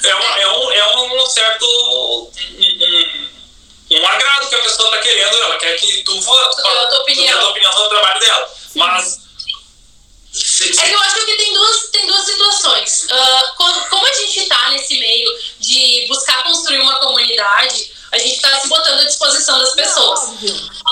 é 0.04 0.16
um, 0.16 0.22
é 0.40 0.48
um, 0.48 0.72
é 0.72 1.24
um 1.24 1.26
certo. 1.28 1.66
Um, 3.92 4.06
agrado 4.08 4.50
que 4.50 4.56
a 4.56 4.62
pessoa 4.64 4.90
tá 4.92 4.98
querendo, 5.00 5.36
ela 5.38 5.58
quer 5.58 5.76
que 5.76 6.04
tu. 6.04 6.20
Tu 6.20 6.22
dê 6.22 6.70
a 6.80 6.88
tua 6.88 7.00
opinião. 7.02 7.26
Tu 7.26 7.32
dê 7.32 7.34
a 7.34 7.40
tua 7.40 7.50
opinião 7.52 7.72
sobre 7.74 7.86
o 7.86 7.90
trabalho 7.90 8.20
dela. 8.20 8.50
Mas. 8.76 9.23
É 10.82 10.88
que 10.88 10.94
eu 10.96 11.00
acho 11.00 11.26
que 11.26 11.38
tem 11.38 11.54
duas, 11.54 11.88
tem 11.92 12.08
duas 12.08 12.26
situações. 12.26 13.08
Co- 13.56 13.82
como 13.90 14.08
a 14.08 14.14
gente 14.14 14.46
tá 14.48 14.72
nesse 14.72 15.00
meio 15.00 15.30
de 15.60 16.06
buscar 16.08 16.42
construir 16.44 16.80
uma 16.80 17.00
comunidade, 17.00 17.92
a 18.14 18.18
gente 18.20 18.40
tá 18.40 18.60
se 18.60 18.68
botando 18.68 19.00
à 19.00 19.04
disposição 19.06 19.60
das 19.60 19.74
pessoas. 19.74 20.20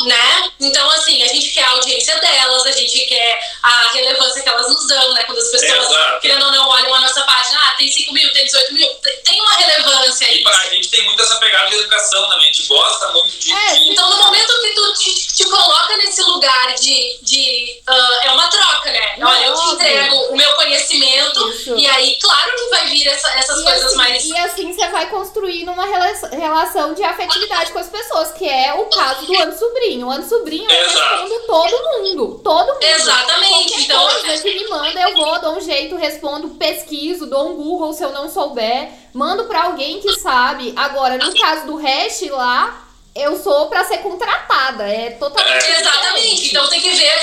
Né? 0.06 0.52
Então, 0.60 0.90
assim, 0.92 1.22
a 1.22 1.28
gente 1.28 1.52
quer 1.52 1.64
a 1.64 1.70
audiência 1.72 2.20
delas, 2.20 2.66
a 2.66 2.72
gente 2.72 3.00
quer 3.06 3.40
a 3.62 3.90
relevância 3.94 4.42
que 4.42 4.50
elas 4.50 4.68
nos 4.68 4.88
dão, 4.88 5.14
né? 5.14 5.24
Quando 5.26 5.38
as 5.38 5.52
pessoas, 5.52 5.86
Exato. 5.90 6.20
querendo 6.22 6.46
ou 6.46 6.52
não, 6.52 6.68
olham 6.70 6.94
a 6.96 7.02
nossa 7.02 7.22
página, 7.24 7.60
ah, 7.62 7.76
tem 7.78 7.92
5 7.92 8.12
mil, 8.14 8.34
tem 8.34 8.46
18 8.46 8.74
mil, 8.74 8.88
tem- 9.24 9.42
uma 9.42 9.54
relevância 9.56 10.26
e 10.26 10.30
aí. 10.30 10.44
pra 10.44 10.54
gente 10.70 10.90
tem 10.90 11.04
muito 11.04 11.22
essa 11.22 11.36
pegada 11.38 11.68
de 11.70 11.76
educação 11.76 12.30
também. 12.30 12.50
A 12.50 12.54
gente 12.54 12.68
gosta 12.68 13.08
muito 13.10 13.38
de. 13.38 13.52
É, 13.52 13.74
de- 13.76 13.90
Então, 13.92 14.10
no 14.10 14.18
momento 14.18 14.54
que 14.62 14.70
tu 14.76 14.94
te, 14.94 15.14
te 15.38 15.44
coloca 15.46 15.98
nesse 15.98 16.22
lugar, 16.24 16.74
de. 16.76 17.20
de 17.24 17.82
uh, 17.90 18.28
é 18.28 18.32
uma 18.32 18.48
troca, 18.50 18.92
né? 18.92 19.16
Não, 19.18 19.28
Olha, 19.28 19.46
eu 19.46 19.54
te 19.56 19.60
óbvio. 19.62 19.74
entrego 19.76 20.16
o 20.16 20.36
meu 20.38 20.56
conhecimento 20.56 21.50
Isso. 21.50 21.76
e 21.76 21.88
aí, 21.88 22.18
claro 22.22 22.52
que 22.56 22.70
vai 22.70 22.88
vir 22.88 23.08
essa- 23.08 23.32
essas 23.40 23.60
E 23.60 23.64
coisas 23.64 23.86
assim, 23.86 23.96
mais. 23.96 24.26
e 24.26 24.38
assim 24.38 24.74
você 24.74 24.88
vai 24.90 25.10
construindo 25.10 25.72
uma 25.72 25.86
rela- 25.86 26.30
relação 26.32 26.94
de 26.94 27.04
afetividade 27.12 27.72
com 27.72 27.80
as 27.80 27.90
pessoas, 27.90 28.32
que 28.34 28.48
é 28.48 28.74
o 28.74 28.86
caso 28.86 29.26
do 29.26 29.40
ano 29.40 29.58
sobrinho. 29.58 30.08
O 30.08 30.12
ano 30.12 30.28
sobrinho 30.28 30.70
eu 30.70 30.86
Exato. 30.86 31.28
respondo 31.28 31.70
todo 31.78 32.02
mundo. 32.04 32.42
Todo 32.44 32.68
mundo. 32.74 32.84
Exatamente, 32.84 33.70
Qualquer 33.70 33.82
então- 33.82 34.10
coisa 34.22 34.44
que 34.44 34.54
me 34.60 34.68
manda, 34.70 35.00
eu 35.02 35.14
vou, 35.16 35.40
dou 35.42 35.54
um 35.58 35.62
jeito, 35.62 35.96
respondo, 35.96 36.50
pesquiso, 36.50 37.28
dou 37.28 37.50
um 37.50 37.56
Google 37.56 37.94
se 37.94 38.04
eu 38.04 38.12
não 38.12 38.30
souber, 38.30 38.90
mando 39.14 39.46
pra 39.46 39.64
alguém 39.66 40.00
que 40.02 40.20
sabe. 40.20 40.74
Agora, 40.76 41.18
no 41.18 41.34
caso 41.40 41.66
do 41.68 41.76
hash 41.78 42.22
lá, 42.30 42.88
eu 43.16 43.42
sou 43.42 43.68
pra 43.68 43.84
ser 43.84 43.98
contratada. 44.00 44.84
É 44.88 45.12
totalmente. 45.12 45.66
Exatamente, 45.70 46.22
diferente. 46.22 46.48
então 46.50 46.68
tem 46.70 46.82
que 46.82 46.92
ver 46.92 47.14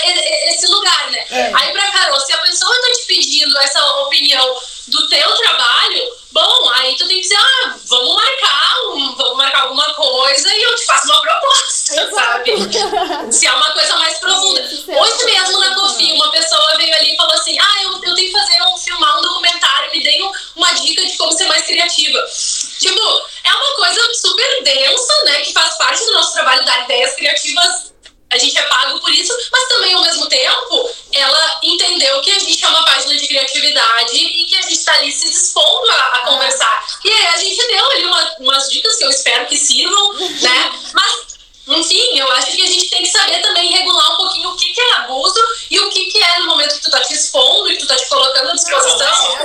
esse 0.50 0.66
lugar, 0.66 1.10
né? 1.10 1.24
É. 1.30 1.50
Aí 1.54 1.72
pra 1.72 1.90
Carol, 1.90 2.20
se 2.20 2.32
a 2.32 2.38
pessoa 2.38 2.74
tá 2.80 2.92
te 2.92 3.06
pedindo 3.06 3.58
essa 3.58 3.82
opinião 4.02 4.56
do 4.88 5.08
teu 5.08 5.30
trabalho, 5.36 6.08
bom, 6.32 6.70
aí 6.70 6.96
tu 6.96 7.06
tem 7.06 7.16
que 7.16 7.22
dizer, 7.22 7.36
ah, 7.36 7.74
vamos 7.86 8.14
marcar, 8.14 8.80
um- 8.94 9.14
vamos 9.16 9.36
marcar 9.36 9.60
alguma 9.62 9.94
coisa 9.94 10.48
e 10.54 10.62
eu 10.62 10.74
te 10.76 10.84
faço 10.86 11.06
uma 11.08 11.20
proposta, 11.22 11.94
Exato. 11.94 12.14
sabe? 12.14 13.32
Se 13.32 13.46
é 13.46 13.52
uma 13.52 13.72
coisa 13.72 13.96
mais 13.96 14.18
profunda. 14.18 14.60
Hoje 14.62 15.24
mesmo 15.24 15.58
na 15.58 15.74
Cofi, 15.74 16.12
uma 16.12 16.30
pessoa 16.30 16.76
veio 16.76 16.94
ali 16.94 17.14
e 17.14 17.16
falou 17.16 17.34
assim, 17.34 17.58
ah, 17.58 17.82
eu, 17.82 17.92
eu 17.92 18.14
tenho 18.14 18.16
que 18.16 18.32
fazer 18.32 18.62
um, 18.62 18.76
filmar 18.78 19.18
um 19.18 19.22
documentário, 19.22 19.90
me 19.92 20.02
deem 20.02 20.22
um- 20.24 20.32
uma 20.56 20.72
dica 20.72 21.04
de 21.04 21.16
como 21.16 21.32
ser 21.32 21.46
mais 21.46 21.64
criativa. 21.66 22.18
Tipo, 22.78 23.00
é 23.44 23.52
uma 23.52 23.74
coisa 23.76 24.14
super 24.14 24.62
densa, 24.62 25.24
né, 25.24 25.40
que 25.40 25.52
faz 25.52 25.76
parte 25.76 26.04
do 26.04 26.12
nosso 26.12 26.32
trabalho 26.34 26.64
dar 26.64 26.84
ideias 26.84 27.14
criativas 27.14 27.92
a 28.30 28.36
gente 28.38 28.58
é 28.58 28.62
pago 28.62 29.00
por 29.00 29.10
isso, 29.12 29.32
mas 29.50 29.68
também 29.68 29.94
ao 29.94 30.02
mesmo 30.02 30.28
tempo 30.28 30.90
ela 31.12 31.60
entendeu 31.62 32.20
que 32.20 32.30
a 32.30 32.38
gente 32.38 32.62
é 32.64 32.68
uma 32.68 32.84
página 32.84 33.16
de 33.16 33.26
criatividade 33.26 34.16
e 34.16 34.44
que 34.44 34.56
a 34.56 34.62
gente 34.62 34.74
está 34.74 34.94
ali 34.94 35.10
se 35.10 35.30
dispondo 35.30 35.90
a, 35.90 36.06
a 36.16 36.18
conversar. 36.26 36.86
E 37.04 37.10
aí 37.10 37.26
a 37.28 37.38
gente 37.38 37.66
deu 37.66 37.90
ali 37.90 38.04
uma- 38.04 38.34
umas 38.40 38.68
dicas 38.70 38.96
que 38.96 39.04
eu 39.04 39.10
espero 39.10 39.46
que 39.46 39.56
sirvam, 39.56 40.12
né? 40.14 40.72
Mas 40.92 41.37
enfim, 41.76 42.18
eu 42.18 42.30
acho 42.32 42.52
que 42.56 42.62
a 42.62 42.66
gente 42.66 42.88
tem 42.90 43.02
que 43.02 43.08
saber 43.08 43.40
também 43.42 43.70
regular 43.72 44.12
um 44.12 44.16
pouquinho 44.16 44.48
o 44.50 44.56
que, 44.56 44.72
que 44.72 44.80
é 44.80 44.92
abuso 44.96 45.40
e 45.70 45.78
o 45.80 45.90
que, 45.90 46.06
que 46.06 46.22
é 46.22 46.38
no 46.40 46.46
momento 46.46 46.74
que 46.74 46.80
tu 46.82 46.90
tá 46.90 47.00
te 47.00 47.12
expondo 47.14 47.68
e 47.70 47.76
que 47.76 47.82
tu 47.82 47.86
tá 47.88 47.96
te 47.96 48.08
colocando 48.08 48.48
à 48.50 48.52
disposição. 48.54 49.36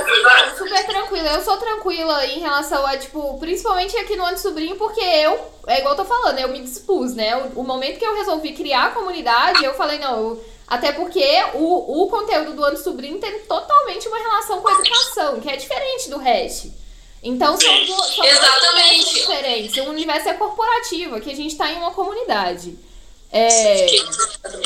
É 0.49 0.55
super 0.57 0.86
tranquila. 0.86 1.30
Eu 1.30 1.43
sou 1.43 1.57
tranquila 1.57 2.26
em 2.26 2.39
relação 2.39 2.86
a, 2.86 2.97
tipo, 2.97 3.38
principalmente 3.39 3.95
aqui 3.97 4.15
no 4.15 4.24
ano 4.26 4.38
sobrinho, 4.38 4.76
porque 4.76 5.01
eu, 5.01 5.39
é 5.67 5.80
igual 5.80 5.93
eu 5.93 5.97
tô 5.97 6.05
falando, 6.05 6.39
eu 6.39 6.47
me 6.49 6.61
dispus, 6.61 7.13
né? 7.15 7.36
O, 7.55 7.61
o 7.61 7.63
momento 7.63 7.99
que 7.99 8.05
eu 8.05 8.15
resolvi 8.15 8.53
criar 8.53 8.86
a 8.86 8.91
comunidade, 8.91 9.63
eu 9.63 9.74
falei, 9.74 9.99
não, 9.99 10.17
eu- 10.17 10.45
até 10.67 10.91
porque 10.93 11.24
o, 11.53 12.03
o 12.03 12.09
conteúdo 12.09 12.53
do 12.53 12.63
ano 12.63 12.78
sobrinho 12.78 13.19
tem 13.19 13.39
totalmente 13.39 14.07
uma 14.07 14.17
relação 14.17 14.61
com 14.61 14.67
a 14.69 14.71
educação, 14.71 15.39
que 15.41 15.49
é 15.49 15.55
diferente 15.57 16.09
do 16.09 16.17
hash. 16.17 16.67
Então 17.24 17.57
são, 17.59 17.86
duas- 17.86 18.15
são 18.15 18.26
Exatamente. 18.26 18.74
universos 18.99 19.13
diferentes. 19.13 19.78
O 19.78 19.89
universo 19.89 20.30
é 20.30 20.34
corporativo, 20.34 21.15
aqui 21.15 21.32
a 21.32 21.36
gente 21.36 21.55
tá 21.55 21.71
em 21.71 21.78
uma 21.78 21.91
comunidade. 21.91 22.78
É, 23.36 23.88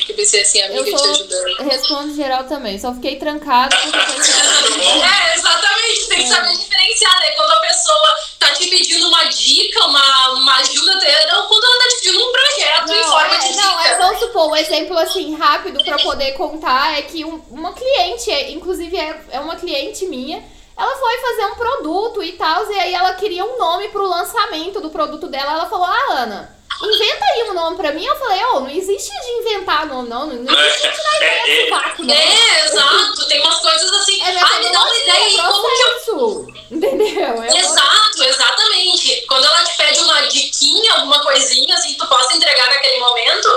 Que 0.06 0.14
pensei 0.14 0.42
assim, 0.42 0.60
eu 0.60 0.66
amiga 0.82 0.84
te 0.84 1.00
sou, 1.00 1.10
ajudando. 1.12 1.70
respondo 1.70 2.14
geral 2.16 2.44
também, 2.46 2.78
só 2.78 2.94
fiquei 2.94 3.16
trancada 3.16 3.74
porque 3.78 3.96
É, 4.92 5.36
exatamente, 5.36 6.08
tem 6.10 6.18
que 6.24 6.28
saber 6.28 6.52
diferenciar, 6.58 7.20
né? 7.22 7.32
Quando 7.32 7.52
a 7.52 7.60
pessoa 7.62 8.16
tá 8.40 8.52
te 8.54 8.68
pedindo 8.68 9.08
uma 9.08 9.24
dica, 9.26 9.86
uma, 9.86 10.30
uma 10.32 10.56
ajuda, 10.58 10.96
não, 11.28 11.48
quando 11.48 11.64
ela 11.64 11.78
tá 11.78 11.88
te 11.88 11.96
pedindo 12.02 12.20
um 12.28 12.32
projeto 12.34 12.92
em 12.92 13.04
forma 13.06 13.36
é, 13.36 13.40
de 13.40 13.56
não, 13.56 13.78
dica. 13.78 13.98
vamos 14.00 14.20
supor, 14.20 14.50
um 14.50 14.56
exemplo 14.58 14.98
assim, 14.98 15.36
rápido 15.38 15.82
pra 15.82 15.94
eu 15.94 16.00
poder 16.04 16.32
contar 16.34 16.98
é 16.98 17.04
que 17.04 17.24
um- 17.24 17.42
uma 17.50 17.72
cliente, 17.72 18.30
é, 18.30 18.52
inclusive 18.52 18.98
é, 18.98 19.22
é 19.32 19.40
uma 19.40 19.56
cliente 19.56 20.06
minha, 20.08 20.44
ela 20.78 20.96
foi 20.96 21.18
fazer 21.18 21.46
um 21.46 21.56
produto 21.56 22.24
e 22.24 22.34
tal, 22.34 22.72
e 22.72 22.80
aí 22.80 22.94
ela 22.94 23.14
queria 23.14 23.44
um 23.44 23.58
nome 23.58 23.90
pro 23.90 24.08
lançamento 24.08 24.80
do 24.80 24.90
produto 24.92 25.28
dela. 25.28 25.54
Ela 25.54 25.70
falou, 25.70 25.86
ah, 25.86 26.06
Ana, 26.12 26.56
inventa 26.84 27.26
aí 27.26 27.50
um 27.50 27.54
nome 27.54 27.78
pra 27.78 27.92
mim. 27.92 28.06
Eu 28.06 28.16
falei, 28.18 28.44
ô, 28.46 28.60
não 28.60 28.70
existe 28.70 29.10
de 29.10 29.32
inventar 29.32 29.88
nome, 29.88 30.08
não. 30.08 30.28
Não 30.28 30.60
existe 30.66 30.92
tirar 30.92 31.18
ideia 31.18 31.42
É, 31.48 31.64
do 31.64 31.70
vácuo, 31.72 32.04
não. 32.06 32.14
É, 32.14 32.66
exato, 32.66 33.28
tem 33.28 33.42
umas 33.42 33.60
coisas 33.60 33.92
assim. 33.94 34.22
É 34.22 34.40
ah, 34.40 34.60
me 34.60 34.72
dá 34.72 34.82
uma 34.82 34.96
ideia 34.98 35.26
aí, 35.26 35.36
metodologia, 35.36 35.86
como 35.86 36.04
que 36.04 36.10
eu. 36.10 36.68
Entendeu? 36.70 37.44
É 37.44 37.58
Exato, 37.58 38.24
exatamente. 38.24 39.26
Quando 39.28 39.46
ela 39.46 39.64
te 39.64 39.78
pede 39.78 40.00
uma 40.02 40.22
diquinha, 40.28 40.94
alguma 40.94 41.20
coisinha 41.22 41.76
assim 41.76 41.94
que 41.94 41.98
tu 41.98 42.08
possa 42.08 42.36
entregar 42.36 42.70
naquele 42.70 43.00
momento, 43.00 43.50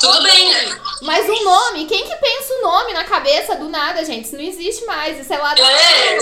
tudo 0.00 0.22
bem, 0.22 0.48
né? 0.50 0.80
Mas 1.04 1.28
o 1.28 1.44
nome, 1.44 1.84
quem 1.86 2.02
que 2.04 2.16
pensa 2.16 2.54
o 2.54 2.62
nome 2.62 2.92
na 2.94 3.04
cabeça 3.04 3.54
do 3.56 3.68
nada, 3.68 4.04
gente? 4.04 4.24
Isso 4.26 4.36
não 4.36 4.42
existe 4.42 4.84
mais. 4.86 5.20
Isso 5.20 5.32
é 5.32 5.38
lá 5.38 5.54
do- 5.54 5.62
É. 5.62 6.18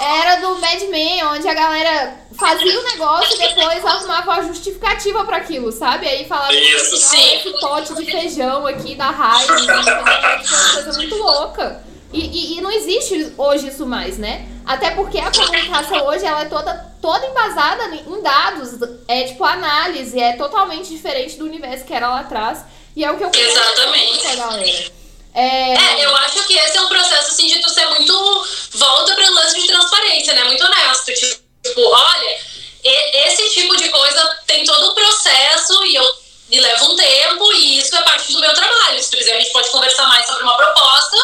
Era 0.00 0.36
do 0.36 0.58
Mad 0.58 0.82
Men, 0.90 1.24
onde 1.26 1.46
a 1.48 1.54
galera 1.54 2.16
fazia 2.38 2.80
o 2.80 2.82
negócio 2.84 3.34
e 3.34 3.48
depois 3.48 3.84
arrumava 3.84 4.32
uma 4.32 4.42
justificativa 4.44 5.24
pra 5.24 5.36
aquilo, 5.36 5.70
sabe? 5.70 6.08
Aí 6.08 6.26
falava 6.26 6.52
Isso, 6.54 6.94
assim, 6.94 7.16
sim. 7.16 7.16
"Ah, 7.16 7.36
esse 7.36 7.60
pote 7.60 7.94
de 7.94 8.10
feijão 8.10 8.66
aqui 8.66 8.94
da 8.94 9.10
raiva, 9.10 9.52
uma 9.54 10.72
coisa 10.74 10.92
muito 10.94 11.16
louca. 11.16 11.84
E, 12.12 12.20
e- 12.20 12.58
e 12.58 12.60
não 12.60 12.70
existe 12.70 13.32
hoje 13.36 13.68
isso 13.68 13.84
mais, 13.84 14.18
né? 14.18 14.46
Até 14.64 14.92
porque 14.92 15.18
a 15.18 15.30
comunicação 15.32 16.06
hoje 16.06 16.24
ela 16.24 16.42
é 16.42 16.44
toda, 16.46 16.72
toda 17.02 17.26
embasada 17.26 17.84
em 17.94 18.22
dados, 18.22 18.78
é 19.08 19.24
tipo 19.24 19.44
análise, 19.44 20.18
é 20.18 20.34
totalmente 20.36 20.88
diferente 20.88 21.36
do 21.36 21.44
universo 21.44 21.84
que 21.84 21.92
era 21.92 22.08
lá 22.08 22.20
atrás. 22.20 22.64
E 22.96 23.04
é 23.04 23.10
o 23.10 23.16
que 23.16 23.24
eu 23.24 23.30
Exatamente. 23.34 24.20
com 24.20 24.28
a 24.28 24.34
galera. 24.34 24.92
É, 25.34 25.74
É, 25.74 26.04
eu 26.04 26.16
acho 26.16 26.44
que 26.46 26.54
esse 26.56 26.76
é 26.76 26.80
um 26.80 26.88
processo 26.88 27.30
assim 27.30 27.48
de 27.48 27.60
tu 27.60 27.68
ser 27.70 27.86
muito. 27.88 28.46
Volta 28.72 29.14
para 29.14 29.30
o 29.30 29.34
lance 29.34 29.60
de 29.60 29.66
transparência, 29.66 30.32
né? 30.32 30.44
Muito 30.44 30.64
honesto. 30.64 31.12
Tipo, 31.12 31.80
olha, 31.80 32.38
esse 32.84 33.50
tipo 33.50 33.76
de 33.76 33.88
coisa 33.88 34.38
tem 34.46 34.64
todo 34.64 34.90
um 34.90 34.94
processo 34.94 35.84
e 35.86 35.96
eu 35.96 36.24
e 36.50 36.60
leva 36.60 36.84
um 36.84 36.94
tempo, 36.94 37.52
e 37.54 37.78
isso 37.78 37.96
é 37.96 38.02
parte 38.02 38.32
do 38.32 38.38
meu 38.38 38.52
trabalho. 38.52 39.02
Se 39.02 39.16
quiser, 39.16 39.34
a 39.34 39.40
gente 39.40 39.52
pode 39.52 39.70
conversar 39.70 40.06
mais 40.06 40.26
sobre 40.26 40.42
uma 40.42 40.56
proposta. 40.56 41.16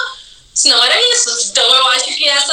Se 0.55 0.69
não 0.69 0.83
era 0.83 1.15
isso. 1.15 1.51
Então 1.51 1.65
eu 1.65 1.87
acho 1.89 2.07
que 2.17 2.29
essa 2.29 2.53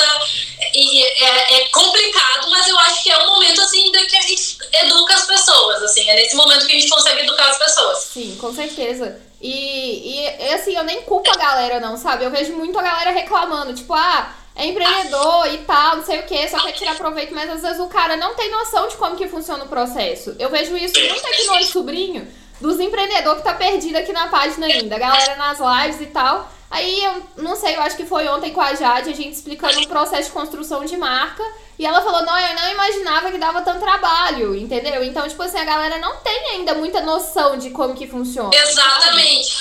é, 0.62 1.62
é 1.62 1.70
complicado, 1.70 2.50
mas 2.50 2.68
eu 2.68 2.78
acho 2.80 3.04
que 3.04 3.10
é 3.10 3.18
um 3.24 3.28
momento 3.28 3.62
assim 3.62 3.92
de 3.92 4.06
que 4.06 4.18
a 4.18 4.22
gente 4.22 4.58
educa 4.84 5.16
as 5.16 5.26
pessoas. 5.26 5.84
Assim, 5.84 6.10
é 6.10 6.16
nesse 6.16 6.36
momento 6.36 6.66
que 6.66 6.76
a 6.76 6.80
gente 6.80 6.90
consegue 6.90 7.22
educar 7.22 7.50
as 7.50 7.58
pessoas. 7.58 7.98
Sim, 8.00 8.38
com 8.40 8.54
certeza. 8.54 9.20
E, 9.42 10.20
e 10.20 10.54
assim, 10.54 10.76
eu 10.76 10.84
nem 10.84 11.02
culpo 11.04 11.30
a 11.32 11.38
galera, 11.38 11.80
não, 11.80 11.98
sabe? 11.98 12.24
Eu 12.24 12.32
vejo 12.32 12.54
muito 12.54 12.78
a 12.80 12.82
galera 12.84 13.12
reclamando, 13.12 13.74
tipo, 13.74 13.94
ah, 13.94 14.36
é 14.56 14.66
empreendedor 14.66 15.54
e 15.54 15.60
tal, 15.60 15.98
não 15.98 16.04
sei 16.04 16.20
o 16.20 16.24
que, 16.24 16.48
só 16.48 16.60
quer 16.60 16.72
tirar 16.72 16.96
proveito, 16.96 17.34
mas 17.34 17.50
às 17.50 17.62
vezes 17.62 17.80
o 17.80 17.88
cara 17.88 18.18
não 18.18 18.34
tem 18.34 18.50
noção 18.50 18.88
de 18.88 18.96
como 18.96 19.16
que 19.16 19.28
funciona 19.28 19.64
o 19.64 19.70
processo. 19.70 20.36
Eu 20.40 20.50
vejo 20.50 20.76
isso 20.76 21.00
muito 21.00 21.28
aqui 21.28 21.46
no 21.46 21.64
Sobrinho, 21.66 22.28
dos 22.60 22.80
empreendedores 22.80 23.44
que 23.44 23.48
tá 23.48 23.54
perdido 23.54 23.98
aqui 23.98 24.12
na 24.12 24.28
página 24.30 24.66
ainda, 24.66 24.96
a 24.96 25.00
galera 25.00 25.36
nas 25.36 25.60
lives 25.60 26.02
e 26.02 26.08
tal. 26.08 26.52
Aí 26.70 27.04
eu 27.04 27.24
não 27.38 27.56
sei, 27.56 27.76
eu 27.76 27.82
acho 27.82 27.96
que 27.96 28.06
foi 28.06 28.28
ontem 28.28 28.52
com 28.52 28.60
a 28.60 28.76
Jade, 28.76 29.10
a 29.10 29.16
gente 29.16 29.34
explicando 29.34 29.80
um 29.80 29.86
processo 29.86 30.26
de 30.26 30.34
construção 30.34 30.84
de 30.84 30.98
marca. 30.98 31.44
E 31.80 31.86
ela 31.86 32.02
falou, 32.02 32.24
não, 32.24 32.38
eu 32.38 32.56
não 32.56 32.72
imaginava 32.72 33.32
que 33.32 33.38
dava 33.38 33.62
tanto 33.62 33.80
trabalho, 33.80 34.56
entendeu? 34.56 35.04
Então, 35.04 35.28
tipo 35.30 35.42
assim, 35.44 35.60
a 35.60 35.64
galera 35.64 35.98
não 36.00 36.18
tem 36.18 36.50
ainda 36.52 36.74
muita 36.74 37.02
noção 37.02 37.58
de 37.58 37.70
como 37.70 37.96
que 37.96 38.08
funciona. 38.08 38.50
Exatamente. 38.54 39.56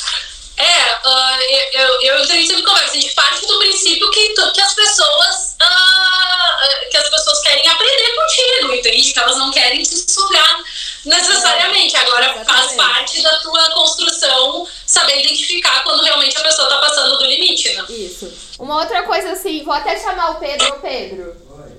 É, 0.57 0.99
ah, 1.05 1.39
eu, 1.75 2.01
eu, 2.01 2.15
eu 2.15 2.23
o 2.23 2.27
sempre 2.27 2.63
conversa, 2.63 2.93
a 2.93 3.01
gente 3.01 3.15
parte 3.15 3.47
do 3.47 3.59
princípio 3.59 4.11
que, 4.11 4.29
que 4.55 4.61
as 4.63 4.75
pessoas 4.75 5.55
ah, 5.61 6.37
que 6.91 6.97
as 6.97 7.11
pessoas 7.11 7.43
querem 7.43 7.69
aprender 7.69 8.15
contigo, 8.15 8.75
entende? 8.75 9.13
Que 9.13 9.19
elas 9.19 9.37
não 9.37 9.51
querem 9.51 9.83
te 9.83 9.95
sugar 10.11 10.65
necessariamente. 11.05 11.97
Agora 11.97 12.43
faz 12.45 12.73
parte 12.73 13.23
da 13.23 13.39
tua 13.41 13.71
construção 13.73 14.67
saber 14.87 15.21
identificar 15.21 15.83
quando 15.83 16.03
realmente 16.03 16.37
a 16.39 16.43
pessoa 16.43 16.69
tá 16.69 16.79
passando 16.79 17.19
do 17.19 17.27
limite, 17.27 17.75
né? 17.75 17.85
Isso. 17.89 18.33
Uma 18.59 18.81
outra 18.81 19.03
coisa 19.03 19.33
assim, 19.33 19.65
vou 19.65 19.75
até 19.75 19.99
chamar 19.99 20.31
o 20.31 20.35
Pedro. 20.37 20.79
Pedro, 20.81 21.37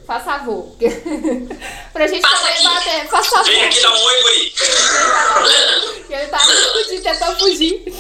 faz 0.08 0.24
favor. 0.24 0.76
pra 1.94 2.08
gente 2.08 2.22
Passa 2.22 2.38
poder 2.38 2.52
aqui. 2.54 2.64
bater. 2.64 3.08
Faz 3.10 3.28
favor. 3.28 3.46
Vem 3.46 3.66
aqui 3.66 3.82
dar 3.82 3.92
um 3.92 4.04
oi, 4.04 4.22
guri. 4.24 4.54
Que 6.08 6.14
ele 6.14 6.28
tá 6.28 6.40
fugindo, 6.40 7.04
tentando 7.04 7.40
fugir. 7.40 7.94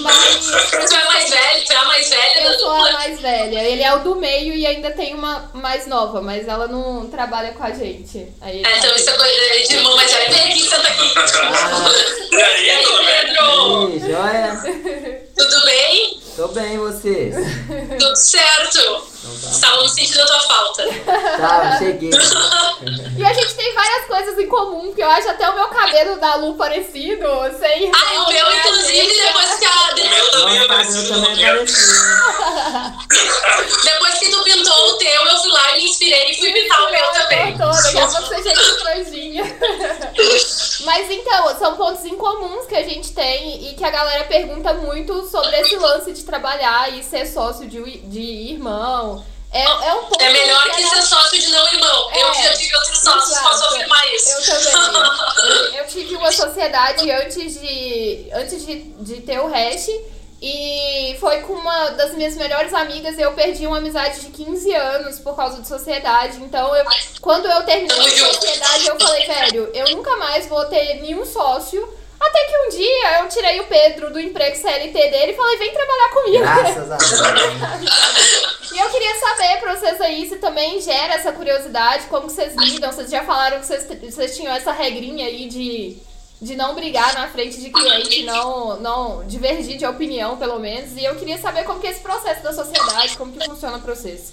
Mas 0.00 0.50
Tu 0.88 0.94
é 0.94 1.04
mais 1.04 1.30
velho, 1.30 1.64
tu 1.66 1.72
é 1.72 1.76
a 1.76 1.84
mais 1.84 2.08
velha 2.08 2.40
eu 2.42 2.58
sou 2.58 2.70
a 2.72 2.92
mais 2.92 3.20
velha. 3.20 3.58
Ele 3.62 3.82
é 3.82 3.94
o 3.94 3.98
do 4.00 4.14
meio 4.16 4.54
e 4.54 4.66
ainda 4.66 4.90
tem 4.92 5.14
uma 5.14 5.50
mais 5.54 5.86
nova, 5.86 6.20
mas 6.20 6.46
ela 6.48 6.66
não 6.68 7.08
trabalha 7.08 7.52
com 7.52 7.62
a 7.64 7.70
gente. 7.70 8.26
Aí 8.40 8.58
ele 8.58 8.66
É, 8.66 8.78
então 8.78 8.90
tá- 8.90 8.96
isso 8.96 9.10
é 9.10 9.12
coisa 9.12 9.68
de 9.68 9.74
irmão 9.76 9.96
mais 9.96 10.12
velho. 10.12 10.32
Vem 10.34 10.52
aqui, 10.52 10.62
senta 10.62 10.88
aqui. 10.88 11.14
E 12.32 12.34
E 12.36 12.42
aí, 12.42 12.70
aí, 12.70 12.84
tudo 12.84 12.98
bem? 13.04 13.06
Pedro? 13.06 13.96
Ih, 13.96 14.00
joia? 14.00 15.26
Tudo 15.36 15.64
bem? 15.64 16.22
Tô 16.36 16.48
bem, 16.48 16.78
vocês? 16.78 17.34
Tudo 17.98 18.16
certo? 18.16 18.78
Então 18.78 19.00
tá. 19.42 19.50
Estávamos 19.50 19.92
sentindo 19.92 20.22
a 20.22 20.26
tua 20.26 20.40
falta. 20.40 20.86
Tá, 21.36 21.51
cheguei. 21.78 22.10
E 23.16 23.24
a 23.24 23.32
gente 23.32 23.54
tem 23.54 23.74
várias 23.74 24.06
coisas 24.06 24.38
em 24.38 24.48
comum, 24.48 24.86
porque 24.86 25.02
eu 25.02 25.10
acho 25.10 25.28
até 25.28 25.48
o 25.48 25.54
meu 25.54 25.68
cabelo 25.68 26.18
da 26.18 26.34
Lu 26.34 26.54
parecido, 26.54 27.26
sem. 27.56 27.92
Ah, 27.94 28.24
o 28.24 28.32
meu, 28.32 28.52
inclusive, 28.56 29.22
depois 29.22 29.54
que 29.58 29.64
a. 29.64 29.82
O 29.92 29.94
meu 29.94 30.30
também 30.30 30.58
é 30.58 30.66
parecido. 30.66 31.12
Depois 33.84 34.18
que 34.18 34.30
tu 34.30 34.42
pintou 34.42 34.88
o 34.88 34.98
teu, 34.98 35.24
eu 35.24 35.38
fui 35.38 35.50
lá 35.50 35.76
e 35.76 35.78
me 35.78 35.84
inspirei 35.88 36.30
e 36.30 36.38
fui 36.38 36.52
pintar 36.52 36.82
o 36.82 36.90
meu 36.90 37.10
também. 37.12 37.56
Toda, 37.56 37.82
daqui 37.82 37.98
a 37.98 38.06
pouco 38.06 38.26
você 38.26 38.54
franjinha. 38.80 39.44
Mas 40.84 41.10
então, 41.10 41.58
são 41.58 41.76
pontos 41.76 42.04
em 42.04 42.16
comuns 42.16 42.66
que 42.66 42.74
a 42.74 42.82
gente 42.82 43.12
tem 43.12 43.70
e 43.70 43.74
que 43.74 43.84
a 43.84 43.90
galera 43.90 44.24
pergunta 44.24 44.74
muito 44.74 45.24
sobre 45.28 45.56
esse 45.60 45.76
lance 45.76 46.12
de 46.12 46.22
trabalhar 46.24 46.92
e 46.96 47.02
ser 47.02 47.26
sócio 47.26 47.68
de, 47.68 47.98
de 47.98 48.20
irmão. 48.52 49.24
É, 49.52 49.64
é 49.64 49.94
um 49.94 50.08
É 50.18 50.32
melhor 50.32 50.62
que 50.64 50.82
a 50.82 50.88
ser 50.88 51.02
sócio 51.02 51.38
de 51.38 51.48
não 51.50 51.66
irmão. 51.66 52.10
Eu 52.14 52.28
É, 52.28 52.42
já 52.42 52.54
tive 52.54 52.74
outros 52.74 52.98
sócios, 52.98 53.30
exato. 53.30 53.48
posso 53.48 53.64
afirmar 53.64 54.14
isso. 54.14 54.30
Eu 54.30 54.44
também. 54.46 54.94
Eu, 55.44 55.74
eu 55.84 55.86
tive 55.86 56.16
uma 56.16 56.32
sociedade 56.32 57.10
antes 57.10 57.60
de, 57.60 58.30
antes 58.32 58.64
de, 58.66 58.76
de 58.82 59.20
ter 59.20 59.38
o 59.40 59.48
hash. 59.48 59.88
E 60.44 61.16
foi 61.20 61.40
com 61.42 61.52
uma 61.52 61.90
das 61.90 62.14
minhas 62.14 62.34
melhores 62.34 62.74
amigas. 62.74 63.16
Eu 63.16 63.32
perdi 63.32 63.64
uma 63.66 63.78
amizade 63.78 64.20
de 64.22 64.30
15 64.30 64.74
anos 64.74 65.18
por 65.20 65.36
causa 65.36 65.60
de 65.60 65.68
sociedade. 65.68 66.38
Então, 66.38 66.74
eu, 66.74 66.84
quando 67.20 67.46
eu 67.46 67.62
terminei 67.62 68.06
a 68.06 68.32
sociedade, 68.32 68.88
eu 68.88 68.98
falei, 68.98 69.24
velho, 69.26 69.70
eu 69.72 69.90
nunca 69.90 70.16
mais 70.16 70.46
vou 70.48 70.64
ter 70.64 70.94
nenhum 71.00 71.24
sócio. 71.24 71.88
Até 72.22 72.44
que 72.44 72.58
um 72.58 72.68
dia 72.70 73.20
eu 73.20 73.28
tirei 73.28 73.60
o 73.60 73.64
Pedro 73.64 74.12
do 74.12 74.20
emprego 74.20 74.56
CLT 74.56 74.92
dele 74.92 75.32
e 75.32 75.36
falei, 75.36 75.58
vem 75.58 75.72
trabalhar 75.72 76.08
comigo. 76.10 76.44
Graças 76.44 76.90
a 76.90 76.96
Deus. 76.96 78.52
E 78.72 78.78
eu 78.78 78.88
queria 78.88 79.14
saber 79.20 79.60
pra 79.60 79.76
vocês 79.76 80.00
aí 80.00 80.26
se 80.26 80.36
também 80.36 80.80
gera 80.80 81.14
essa 81.14 81.30
curiosidade, 81.30 82.06
como 82.06 82.30
vocês 82.30 82.54
lidam. 82.56 82.90
Vocês 82.90 83.10
já 83.10 83.22
falaram 83.22 83.60
que 83.60 83.66
vocês, 83.66 83.86
vocês 84.02 84.34
tinham 84.34 84.50
essa 84.50 84.72
regrinha 84.72 85.26
aí 85.26 85.46
de, 85.46 85.98
de 86.40 86.56
não 86.56 86.74
brigar 86.74 87.12
na 87.12 87.28
frente 87.28 87.60
de 87.60 87.68
cliente, 87.68 88.24
não, 88.24 88.80
não 88.80 89.26
divergir 89.26 89.76
de 89.76 89.84
opinião, 89.84 90.38
pelo 90.38 90.58
menos. 90.58 90.96
E 90.96 91.04
eu 91.04 91.14
queria 91.16 91.36
saber 91.36 91.64
como 91.64 91.80
que 91.80 91.86
é 91.86 91.90
esse 91.90 92.00
processo 92.00 92.42
da 92.42 92.52
sociedade, 92.54 93.14
como 93.18 93.30
que 93.32 93.44
funciona 93.44 93.78
pra 93.78 93.94
vocês. 93.94 94.32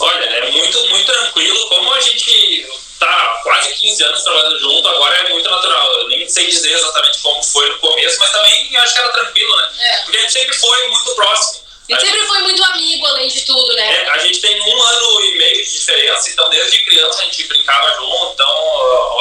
Olha, 0.00 0.24
é 0.24 0.50
muito, 0.50 0.86
muito 0.88 1.06
tranquilo. 1.12 1.68
Como 1.68 1.92
a 1.94 2.00
gente 2.00 2.66
tá 2.98 3.40
quase 3.42 3.72
15 3.74 4.02
anos 4.04 4.22
trabalhando 4.22 4.58
junto, 4.60 4.88
agora 4.88 5.16
é 5.16 5.28
muito 5.30 5.48
natural. 5.50 5.92
Eu 6.00 6.08
nem 6.08 6.28
sei 6.28 6.46
dizer 6.46 6.72
exatamente 6.72 7.18
como 7.20 7.42
foi 7.42 7.68
no 7.68 7.78
começo, 7.78 8.18
mas 8.18 8.30
também 8.32 8.76
acho 8.76 8.92
que 8.94 9.00
era 9.00 9.12
tranquilo, 9.12 9.56
né? 9.56 9.68
É. 9.80 9.96
Porque 10.04 10.16
a 10.18 10.20
gente 10.20 10.32
sempre 10.32 10.56
foi 10.56 10.88
muito 10.88 11.14
próximo. 11.14 11.68
A 11.88 11.92
gente 11.94 12.02
sempre 12.04 12.26
foi 12.26 12.38
muito 12.42 12.62
amigo, 12.64 13.06
além 13.06 13.28
de 13.28 13.40
tudo, 13.46 13.72
né? 13.74 14.02
É, 14.02 14.10
a 14.10 14.18
gente 14.18 14.40
tem 14.42 14.60
um 14.60 14.82
ano 14.82 15.24
e 15.24 15.38
meio 15.38 15.64
de 15.64 15.72
diferença, 15.72 16.28
então 16.28 16.50
desde 16.50 16.84
criança 16.84 17.22
a 17.22 17.24
gente 17.24 17.44
brincava 17.44 17.94
junto, 17.94 18.32
então 18.34 18.46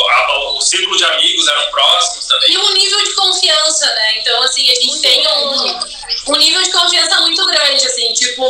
a- 0.09 0.13
a- 0.33 0.51
o 0.51 0.59
círculo 0.61 0.97
de 0.97 1.03
amigos 1.05 1.47
eram 1.47 1.65
próximos 1.71 2.25
também. 2.25 2.51
E 2.51 2.57
um 2.57 2.73
nível 2.73 3.01
de 3.05 3.11
confiança, 3.15 3.85
né? 3.85 4.17
Então, 4.19 4.41
assim, 4.43 4.69
a 4.69 4.73
gente 4.75 4.87
Muito 4.87 5.01
tem 5.01 5.27
um, 5.29 5.79
um 6.27 6.35
nível 6.35 6.61
de 6.61 6.71
confiança 6.71 7.21
muito 7.21 7.45
grande, 7.45 7.85
assim, 7.87 8.11
tipo, 8.11 8.43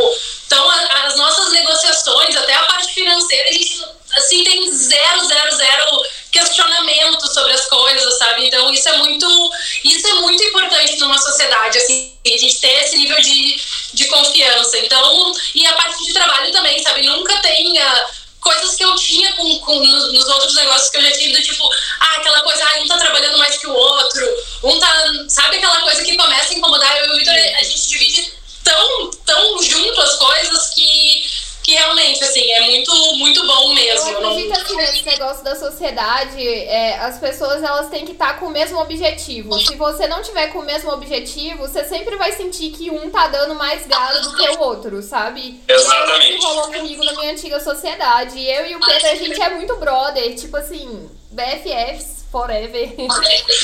então 0.48 0.70
a- 0.70 1.06
as 1.08 1.16
nossas 1.18 1.52
negociações, 1.52 2.36
até 2.36 2.54
a 2.54 2.64
parte 2.64 2.94
financeira, 2.94 3.50
a 3.50 3.54
gente, 3.54 3.86
assim, 4.16 4.44
tem 4.44 4.72
zero, 4.74 5.26
zero, 5.26 5.56
zero 5.56 6.02
questionamento 6.32 7.28
sobre 7.34 7.52
as 7.52 7.66
coisas, 7.68 8.18
sabe? 8.18 8.48
Então, 8.48 8.72
isso 8.72 8.88
é 8.88 8.98
muito, 8.98 9.52
isso 9.84 10.08
é 10.08 10.14
muito 10.16 10.42
importante 10.44 10.98
numa 10.98 11.18
sociedade, 11.18 11.78
assim, 11.78 12.14
a 12.26 12.38
gente 12.38 12.60
ter 12.60 12.84
esse 12.84 12.98
nível 12.98 13.20
de, 13.22 13.62
de 13.94 14.06
confiança. 14.06 14.78
Então, 14.80 15.34
e 15.54 15.66
a 15.68 15.74
parte 15.74 16.04
de 16.06 16.14
trabalho 16.14 16.52
também, 16.52 16.82
sabe? 16.82 17.04
Nunca 17.04 17.38
ah, 17.80 18.10
coisas 18.40 18.76
que 18.76 18.84
eu 18.84 18.96
tinha 18.96 19.34
com, 19.34 19.60
com 19.60 19.80
nos, 19.80 20.14
nos 20.14 20.26
outros 20.30 20.56
negócios 20.56 20.90
que 20.90 20.98
eu 20.98 21.02
já 21.02 21.12
tive, 21.12 21.34
do 21.34 21.44
tipo, 21.44 21.70
ah, 22.00 22.16
aquela 22.18 22.42
coisa, 22.42 22.64
ah, 22.64 22.80
um 22.80 22.88
tá 22.88 22.98
trabalhando 22.98 23.38
mais 23.38 23.58
que 23.58 23.68
o 23.68 23.74
outro, 23.74 24.26
um 24.64 24.80
tá, 24.80 25.14
sabe 25.28 25.58
aquela 25.58 25.82
coisa 25.82 26.04
que 26.04 26.16
começa 26.16 26.54
a 26.54 26.58
incomodar, 26.58 26.98
eu 26.98 27.08
e 27.08 27.10
o 27.10 27.18
Victor, 27.18 27.34
a 27.34 27.64
gente 27.64 27.88
divide 27.88 28.38
tão, 28.68 29.12
tão 29.26 29.64
junto 29.64 30.02
as 30.02 30.16
coisas 30.16 30.70
que, 30.72 31.24
que 31.64 31.72
realmente, 31.72 32.22
assim, 32.22 32.52
é 32.52 32.62
muito, 32.62 32.94
muito 33.16 33.48
bom 33.48 33.74
mesmo. 33.74 34.10
Eu 34.10 34.18
acredito 34.18 34.54
assim 34.54 34.76
nesse 34.76 35.06
negócio 35.06 35.44
da 35.44 35.56
sociedade, 35.56 36.46
é, 36.46 37.00
as 37.00 37.18
pessoas 37.18 37.64
elas 37.64 37.90
têm 37.90 38.06
que 38.06 38.12
estar 38.12 38.40
com 38.40 38.48
o 38.48 38.50
mesmo 38.50 38.80
objetivo. 38.80 39.58
Se 39.62 39.76
você 39.76 40.06
não 40.08 40.22
tiver 40.22 40.48
com 40.48 40.60
o 40.60 40.66
mesmo 40.66 40.92
objetivo, 40.92 41.60
você 41.60 41.86
sempre 41.86 42.18
vai 42.18 42.34
sentir 42.34 42.72
que 42.72 42.92
um 42.92 43.10
tá 43.10 43.28
dando 43.28 43.56
mais 43.56 43.88
galo 43.88 44.22
do 44.22 44.36
que 44.36 44.50
o 44.50 44.60
outro, 44.60 45.02
sabe? 45.02 45.62
Exatamente. 45.68 46.34
É 46.34 46.36
o 46.36 46.40
que 46.40 46.46
rolou 46.46 46.72
comigo 46.74 47.04
na 47.06 47.14
minha 47.14 47.32
antiga 47.32 47.60
sociedade. 47.62 48.44
Eu 48.44 48.66
e 48.68 48.76
o 48.76 48.80
Pedro, 48.80 49.08
a 49.08 49.16
gente 49.16 49.42
é 49.42 49.50
muito 49.50 49.76
brother, 49.78 50.36
tipo 50.36 50.58
assim, 50.58 51.10
BFFs 51.32 52.17
forever. 52.32 52.96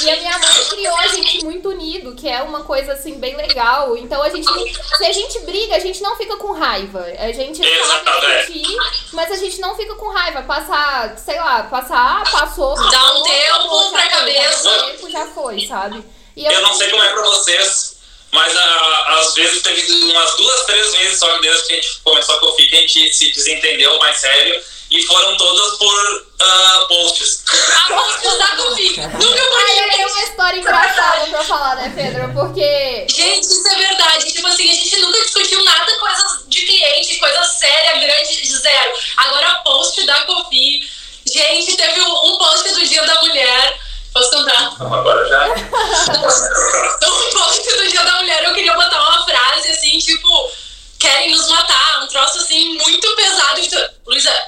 E 0.03 0.09
a 0.09 0.17
minha 0.17 0.37
mãe 0.37 0.65
criou 0.69 0.95
a 0.97 1.07
gente 1.07 1.45
muito 1.45 1.69
unido, 1.69 2.13
que 2.13 2.27
é 2.27 2.41
uma 2.41 2.63
coisa 2.63 2.93
assim 2.93 3.19
bem 3.19 3.37
legal. 3.37 3.95
Então 3.95 4.21
a 4.21 4.29
gente, 4.29 4.49
se 4.97 5.05
a 5.05 5.13
gente 5.13 5.39
briga, 5.39 5.75
a 5.75 5.79
gente 5.79 6.01
não 6.01 6.17
fica 6.17 6.35
com 6.35 6.51
raiva. 6.51 7.05
A 7.19 7.31
gente 7.31 7.61
sabe 7.85 8.21
discutir, 8.21 8.77
mas 9.13 9.31
a 9.31 9.37
gente 9.37 9.61
não 9.61 9.75
fica 9.75 9.95
com 9.95 10.09
raiva. 10.09 10.41
Passar, 10.41 11.17
sei 11.17 11.37
lá, 11.37 11.63
passar, 11.63 12.29
passou. 12.29 12.75
Dá 12.75 12.83
um 12.83 12.89
passou, 12.89 13.23
tempo 13.23 13.91
pra 13.91 14.09
cabeça. 14.09 14.71
Tempo, 14.71 15.09
já 15.09 15.25
foi, 15.27 15.65
sabe? 15.67 16.03
E 16.35 16.45
Eu 16.45 16.61
não 16.61 16.73
sei 16.73 16.89
como 16.89 17.03
é 17.03 17.13
pra 17.13 17.23
vocês, 17.23 17.92
mas 18.33 18.57
ah, 18.57 19.19
às 19.19 19.33
vezes 19.35 19.61
teve 19.61 19.91
umas 20.11 20.35
duas, 20.35 20.65
três 20.65 20.91
vezes 20.91 21.19
só 21.19 21.37
desde 21.37 21.67
que 21.67 21.73
a 21.73 21.75
gente 21.75 21.99
começou 22.03 22.35
a 22.35 22.39
Cofi 22.39 22.65
que 22.65 22.75
a 22.75 22.79
gente 22.81 23.13
se 23.13 23.31
desentendeu 23.31 23.97
mais 23.99 24.17
sério 24.17 24.59
e 24.89 25.01
foram 25.03 25.37
todas 25.37 25.77
por 25.77 26.27
ah, 26.41 26.85
posts. 26.89 27.43
A 27.75 27.93
posts 27.93 28.37
da 28.37 28.47
Cofi. 28.55 28.99
Nunca 29.01 29.43
Aí 29.55 29.79
eu 29.79 29.89
tenho 29.91 30.07
uma 30.07 30.23
história 30.23 30.57
engraçada 30.57 31.27
pra 31.27 31.43
falar, 31.43 31.75
né, 31.75 31.93
Pedro? 31.95 32.33
Porque 32.33 33.05
Gente, 33.07 33.43
isso 33.43 33.67
é 33.67 33.75
verdade. 33.75 34.33
Tipo 34.33 34.47
assim, 34.47 34.69
a 34.69 34.75
gente 34.75 34.99
nunca 34.99 35.21
discutiu 35.21 35.63
nada, 35.63 35.99
coisas 35.99 36.43
de 36.47 36.61
cliente, 36.61 37.17
coisa 37.17 37.43
séria, 37.43 37.99
grande, 37.99 38.41
de 38.41 38.57
zero. 38.57 38.93
Agora, 39.17 39.61
post 39.63 40.03
da 40.05 40.21
Cofi. 40.25 40.89
Gente, 41.31 41.77
teve 41.77 42.01
um 42.01 42.37
post 42.37 42.73
do 42.73 42.85
Dia 42.85 43.03
da 43.03 43.21
Mulher. 43.21 43.79
Posso 44.13 44.29
contar? 44.29 44.71
Então, 44.73 44.93
agora 44.93 45.27
já. 45.27 45.47
No 47.01 47.31
post 47.31 47.77
do 47.77 47.87
Dia 47.89 48.03
da 48.03 48.17
Mulher, 48.17 48.43
eu 48.43 48.53
queria 48.53 48.73
botar 48.73 49.01
uma 49.01 49.25
frase 49.25 49.71
assim, 49.71 49.97
tipo, 49.97 50.51
querem 50.99 51.31
nos 51.31 51.49
matar, 51.49 52.03
um 52.03 52.07
troço 52.07 52.37
assim 52.39 52.77
muito 52.77 53.15
pesado. 53.15 53.59
Então, 53.59 53.89
Luísa, 54.05 54.47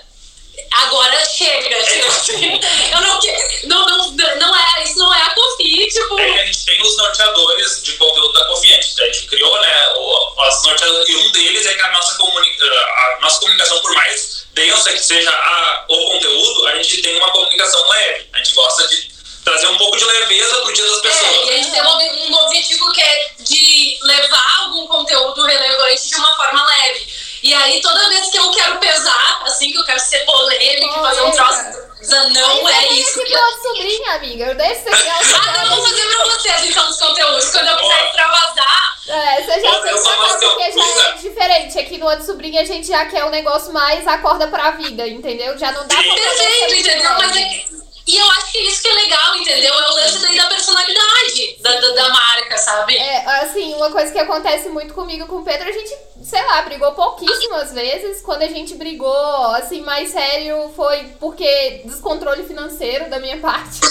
agora 0.72 1.26
chega, 1.26 1.84
tipo 1.84 2.08
assim, 2.08 2.60
eu 2.92 3.02
não 3.02 3.20
quero. 3.20 3.68
Não, 3.68 3.86
não, 3.86 4.12
não 4.12 4.56
é, 4.56 4.84
isso 4.84 4.98
não 4.98 5.14
é 5.14 5.22
a 5.22 5.30
Cofi, 5.32 5.88
tipo. 5.88 6.20
É 6.20 6.32
que 6.32 6.40
a 6.40 6.46
gente 6.46 6.66
tem 6.66 6.82
os 6.82 6.98
norteadores 6.98 7.84
de 7.84 7.94
conteúdo 7.94 8.34
da 8.34 8.46
Cofi. 8.46 8.74
A 8.74 8.82
gente, 8.82 9.02
a 9.02 9.06
gente 9.06 9.28
criou, 9.28 9.62
né, 9.62 9.88
o, 9.96 10.48
os 10.48 10.64
norteadores, 10.64 11.10
e 11.10 11.16
um 11.16 11.32
deles 11.32 11.66
é 11.66 11.74
que 11.74 11.82
a 11.82 11.92
nossa, 11.92 12.18
comuni 12.18 12.56
a 12.62 13.18
nossa 13.22 13.40
comunicação, 13.40 13.80
por 13.80 13.94
mais 13.96 14.46
densa 14.54 14.94
que 14.94 15.00
seja 15.00 15.30
a, 15.30 15.86
o 15.90 16.12
conteúdo, 16.12 16.68
a 16.68 16.76
gente 16.78 17.02
tem 17.02 17.18
uma 17.18 17.32
comunicação 17.32 17.90
leve. 17.90 18.30
A 18.34 18.38
gente 18.38 18.54
gosta 18.54 18.88
de 18.88 19.15
trazer 19.46 19.68
um 19.68 19.78
pouco 19.78 19.96
de 19.98 20.04
leveza 20.06 20.56
pro 20.62 20.74
dia 20.74 20.86
das 20.86 20.98
É, 20.98 21.02
pessoas. 21.02 21.32
e 21.46 21.50
a 21.50 21.54
gente 21.54 21.72
tem 21.72 21.82
um, 21.84 22.32
um 22.32 22.36
objetivo 22.46 22.92
que 22.92 23.02
é 23.02 23.30
de 23.40 23.98
levar 24.02 24.60
algum 24.64 24.88
conteúdo 24.88 25.46
relevante 25.46 26.10
de 26.10 26.16
uma 26.16 26.36
forma 26.36 26.66
leve. 26.68 27.08
E 27.44 27.54
aí, 27.54 27.80
toda 27.80 28.10
vez 28.10 28.28
que 28.32 28.38
eu 28.38 28.50
quero 28.52 28.78
pesar, 28.80 29.44
assim, 29.46 29.72
que 29.72 29.78
eu 29.78 29.86
quero 29.86 30.00
ser 30.00 30.20
polêmica, 30.26 31.00
fazer 31.00 31.22
um 31.22 31.32
troço, 31.32 31.86
não 32.34 32.70
é 32.70 32.88
isso 32.94 33.20
que 33.20 33.26
que 33.26 33.34
eu 33.34 33.52
sobrinha, 33.62 34.14
amiga. 34.16 34.46
Eu 34.46 34.56
deixo 34.56 34.82
você 34.82 34.90
Ah, 35.10 35.64
eu 35.64 35.70
vou 35.76 35.84
fazer 35.88 36.06
pra 36.08 36.26
vocês, 36.26 36.64
então, 36.66 36.90
os 36.90 36.98
conteúdos. 37.00 37.50
Quando 37.52 37.68
eu 37.68 37.78
quiser 37.78 38.06
extravasar, 38.06 38.96
É, 39.08 39.42
você 39.44 39.62
já 39.62 39.82
fez 39.84 40.04
gosto 40.04 40.40
de 40.40 40.46
porque 40.48 40.64
já 40.64 40.68
é 40.68 40.72
coisa. 40.72 41.12
diferente. 41.22 41.80
Aqui 41.80 41.98
no 42.00 42.08
outro 42.10 42.26
sobrinho 42.26 42.60
a 42.60 42.66
gente 42.66 42.88
já 42.88 43.06
quer 43.06 43.24
um 43.26 43.30
negócio 43.30 43.72
mais 43.72 44.08
acorda 44.08 44.48
pra 44.48 44.72
vida, 44.72 45.08
entendeu? 45.08 45.56
Já 45.58 45.72
não 45.72 45.86
dá 45.88 45.96
pra 45.96 46.04
fazer 46.04 46.18
perfeito, 46.18 46.90
entendeu? 46.90 47.12
Mas 47.20 47.38
é, 47.38 47.66
e 48.08 48.18
eu 48.18 48.26
acho 48.32 48.52
que 48.52 48.60
isso 48.60 48.84
que 48.84 48.88
é 48.88 48.94
legal, 48.94 49.36
entendeu? 49.36 49.74
É 49.74 49.90
o 49.90 49.96
lance 49.96 50.20
daí 50.20 50.38
da 50.38 50.46
personalidade 50.48 51.58
da, 51.60 51.80
da, 51.80 51.90
da 51.90 52.10
marca, 52.10 52.56
sabe? 52.56 52.96
É, 52.96 53.26
assim, 53.42 53.74
uma 53.74 53.90
coisa 53.90 54.12
que 54.12 54.20
acontece 54.20 54.70
muito 54.70 54.94
comigo 54.94 55.26
e 55.26 55.28
com 55.28 55.38
o 55.38 55.44
Pedro, 55.44 55.68
a 55.68 55.72
gente, 55.72 55.92
sei 56.24 56.46
lá, 56.46 56.62
brigou 56.62 56.92
pouquíssimas 56.92 57.74
vezes. 57.74 58.22
Quando 58.22 58.44
a 58.44 58.48
gente 58.48 58.76
brigou, 58.76 59.56
assim, 59.56 59.82
mais 59.82 60.12
sério, 60.12 60.72
foi 60.76 61.06
porque 61.20 61.82
descontrole 61.86 62.44
financeiro 62.44 63.10
da 63.10 63.20
minha 63.20 63.38
parte. 63.38 63.80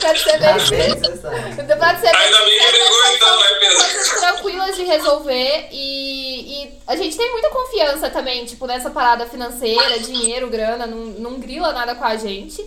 Pode 0.00 0.20
ser 0.20 0.38
bem. 0.38 0.52
Pode 0.54 0.68
ser 0.68 0.76
bem 0.76 2.20
Ainda 2.20 2.38
bem 2.44 2.58
que 2.58 2.70
brigou 2.70 3.06
então, 3.14 3.40
né, 3.40 3.48
Pedro? 3.58 4.20
Tranquilas 4.20 4.76
de 4.76 4.84
resolver 4.84 5.68
e, 5.72 6.64
e 6.64 6.80
a 6.86 6.94
gente 6.96 7.16
tem 7.16 7.30
muita 7.32 7.50
confiança 7.50 8.10
também, 8.10 8.44
tipo, 8.44 8.66
nessa 8.66 8.90
parada 8.90 9.26
financeira, 9.26 9.98
dinheiro, 9.98 10.48
grana, 10.48 10.86
não, 10.86 10.96
não 10.96 11.40
grila 11.40 11.72
nada 11.72 11.79
com 11.94 12.04
a 12.04 12.16
gente. 12.16 12.64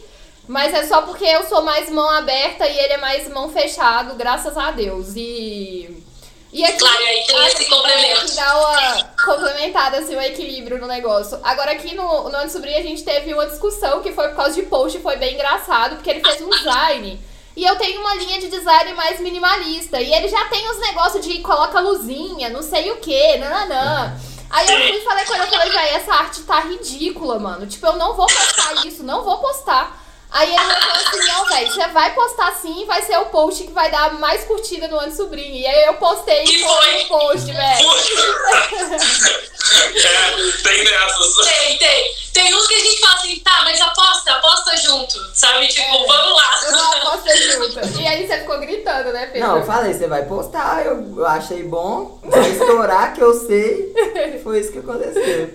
Mas 0.48 0.74
é 0.74 0.84
só 0.84 1.04
porque 1.04 1.24
eu 1.24 1.44
sou 1.44 1.62
mais 1.62 1.90
mão 1.90 2.10
aberta 2.10 2.68
e 2.68 2.78
ele 2.78 2.94
é 2.94 2.98
mais 2.98 3.30
mão 3.30 3.50
fechado, 3.50 4.16
graças 4.16 4.58
a 4.58 4.72
Deus. 4.72 5.16
E. 5.16 6.04
E 6.52 6.64
aqui, 6.64 6.78
Claro, 6.78 7.04
aí 7.04 7.24
tem 7.26 7.46
esse 7.48 7.66
complemento. 7.68 8.22
aqui 8.22 8.36
dá 8.36 8.60
uma 8.60 9.04
complementada, 9.26 9.98
assim, 9.98 10.16
um 10.16 10.22
equilíbrio 10.22 10.78
no 10.78 10.86
negócio. 10.86 11.40
Agora 11.42 11.72
aqui 11.72 11.96
no, 11.96 12.30
no 12.30 12.50
Sobrinho 12.50 12.78
a 12.78 12.84
gente 12.84 13.04
teve 13.04 13.34
uma 13.34 13.48
discussão 13.48 14.02
que 14.04 14.12
foi 14.12 14.28
por 14.28 14.36
causa 14.36 14.54
de 14.54 14.62
post, 14.64 15.00
foi 15.00 15.16
bem 15.16 15.34
engraçado, 15.34 15.96
porque 15.96 16.12
ele 16.12 16.22
fez 16.22 16.42
um 16.42 16.50
design. 16.50 17.20
E 17.56 17.64
eu 17.64 17.76
tenho 17.78 18.02
uma 18.02 18.14
linha 18.16 18.40
de 18.40 18.50
design 18.50 18.94
mais 18.94 19.20
minimalista. 19.20 20.00
E 20.00 20.14
ele 20.14 20.28
já 20.28 20.46
tem 20.46 20.70
os 20.70 20.80
negócios 20.80 21.26
de 21.26 21.40
coloca 21.40 21.80
luzinha, 21.80 22.50
não 22.50 22.62
sei 22.62 22.92
o 22.92 22.98
que, 22.98 23.38
nananã. 23.38 24.16
Aí 24.54 24.70
eu 24.70 24.78
fui 24.78 24.98
e 25.00 25.04
falei 25.04 25.26
com 25.26 25.34
ele, 25.34 25.44
eu 25.44 25.48
falei, 25.48 25.72
véi, 25.72 25.90
essa 25.96 26.14
arte 26.14 26.44
tá 26.44 26.60
ridícula, 26.60 27.40
mano. 27.40 27.66
Tipo, 27.66 27.88
eu 27.88 27.94
não 27.94 28.14
vou 28.16 28.28
postar 28.28 28.86
isso, 28.86 29.04
não 29.04 29.24
vou 29.24 29.40
postar. 29.40 30.00
Aí 30.30 30.50
ele 30.50 30.60
falou 30.60 30.96
assim, 30.96 31.28
não, 31.28 31.46
velho, 31.46 31.72
você 31.72 31.88
vai 31.88 32.14
postar 32.14 32.54
sim 32.54 32.84
e 32.84 32.86
vai 32.86 33.02
ser 33.02 33.18
o 33.18 33.26
post 33.26 33.64
que 33.64 33.72
vai 33.72 33.90
dar 33.90 34.14
mais 34.14 34.44
curtida 34.44 34.88
no 34.88 35.00
ano 35.00 35.16
sobrinho. 35.16 35.56
E 35.56 35.66
aí 35.66 35.86
eu 35.86 35.96
postei 35.96 36.44
E 36.44 36.64
foi. 36.64 36.84
foi 36.84 37.02
o 37.04 37.08
post, 37.08 37.52
velho. 37.52 37.90
é, 39.96 40.52
tem 40.64 40.84
dessas. 40.84 41.36
Tem, 41.46 41.78
tem. 41.78 42.16
Tem 42.34 42.54
uns 42.56 42.68
que 42.68 42.74
a 42.74 42.80
gente 42.80 43.00
fala 43.00 43.14
assim, 43.16 43.40
tá, 43.40 43.62
mas 43.64 43.80
aposta, 43.82 44.32
aposta 44.34 44.78
junto, 44.78 45.20
sabe? 45.36 45.68
Tipo, 45.68 45.96
É. 45.96 46.06
vamos 46.08 46.34
lá. 46.36 46.72
Não 46.72 46.94
aposto 46.94 47.30
junto. 47.38 48.00
E 48.02 48.08
aí 48.08 48.28
você 48.28 48.40
ficou 48.40 48.60
gritando, 48.60 49.12
né, 49.14 49.28
Pedro? 49.28 49.48
Não, 49.48 49.58
eu 49.58 49.66
falei, 49.66 49.94
você 49.94 50.08
vai 50.08 50.24
postar, 50.26 50.86
eu, 50.86 51.26
achei 51.28 51.64
bom, 51.64 52.20
vai 52.24 52.50
estourar 52.50 53.14
que 53.14 53.22
eu 53.22 53.34
sei. 53.34 53.94
Foi 54.44 54.60
isso 54.60 54.72
que 54.72 54.80
aconteceu. 54.80 55.50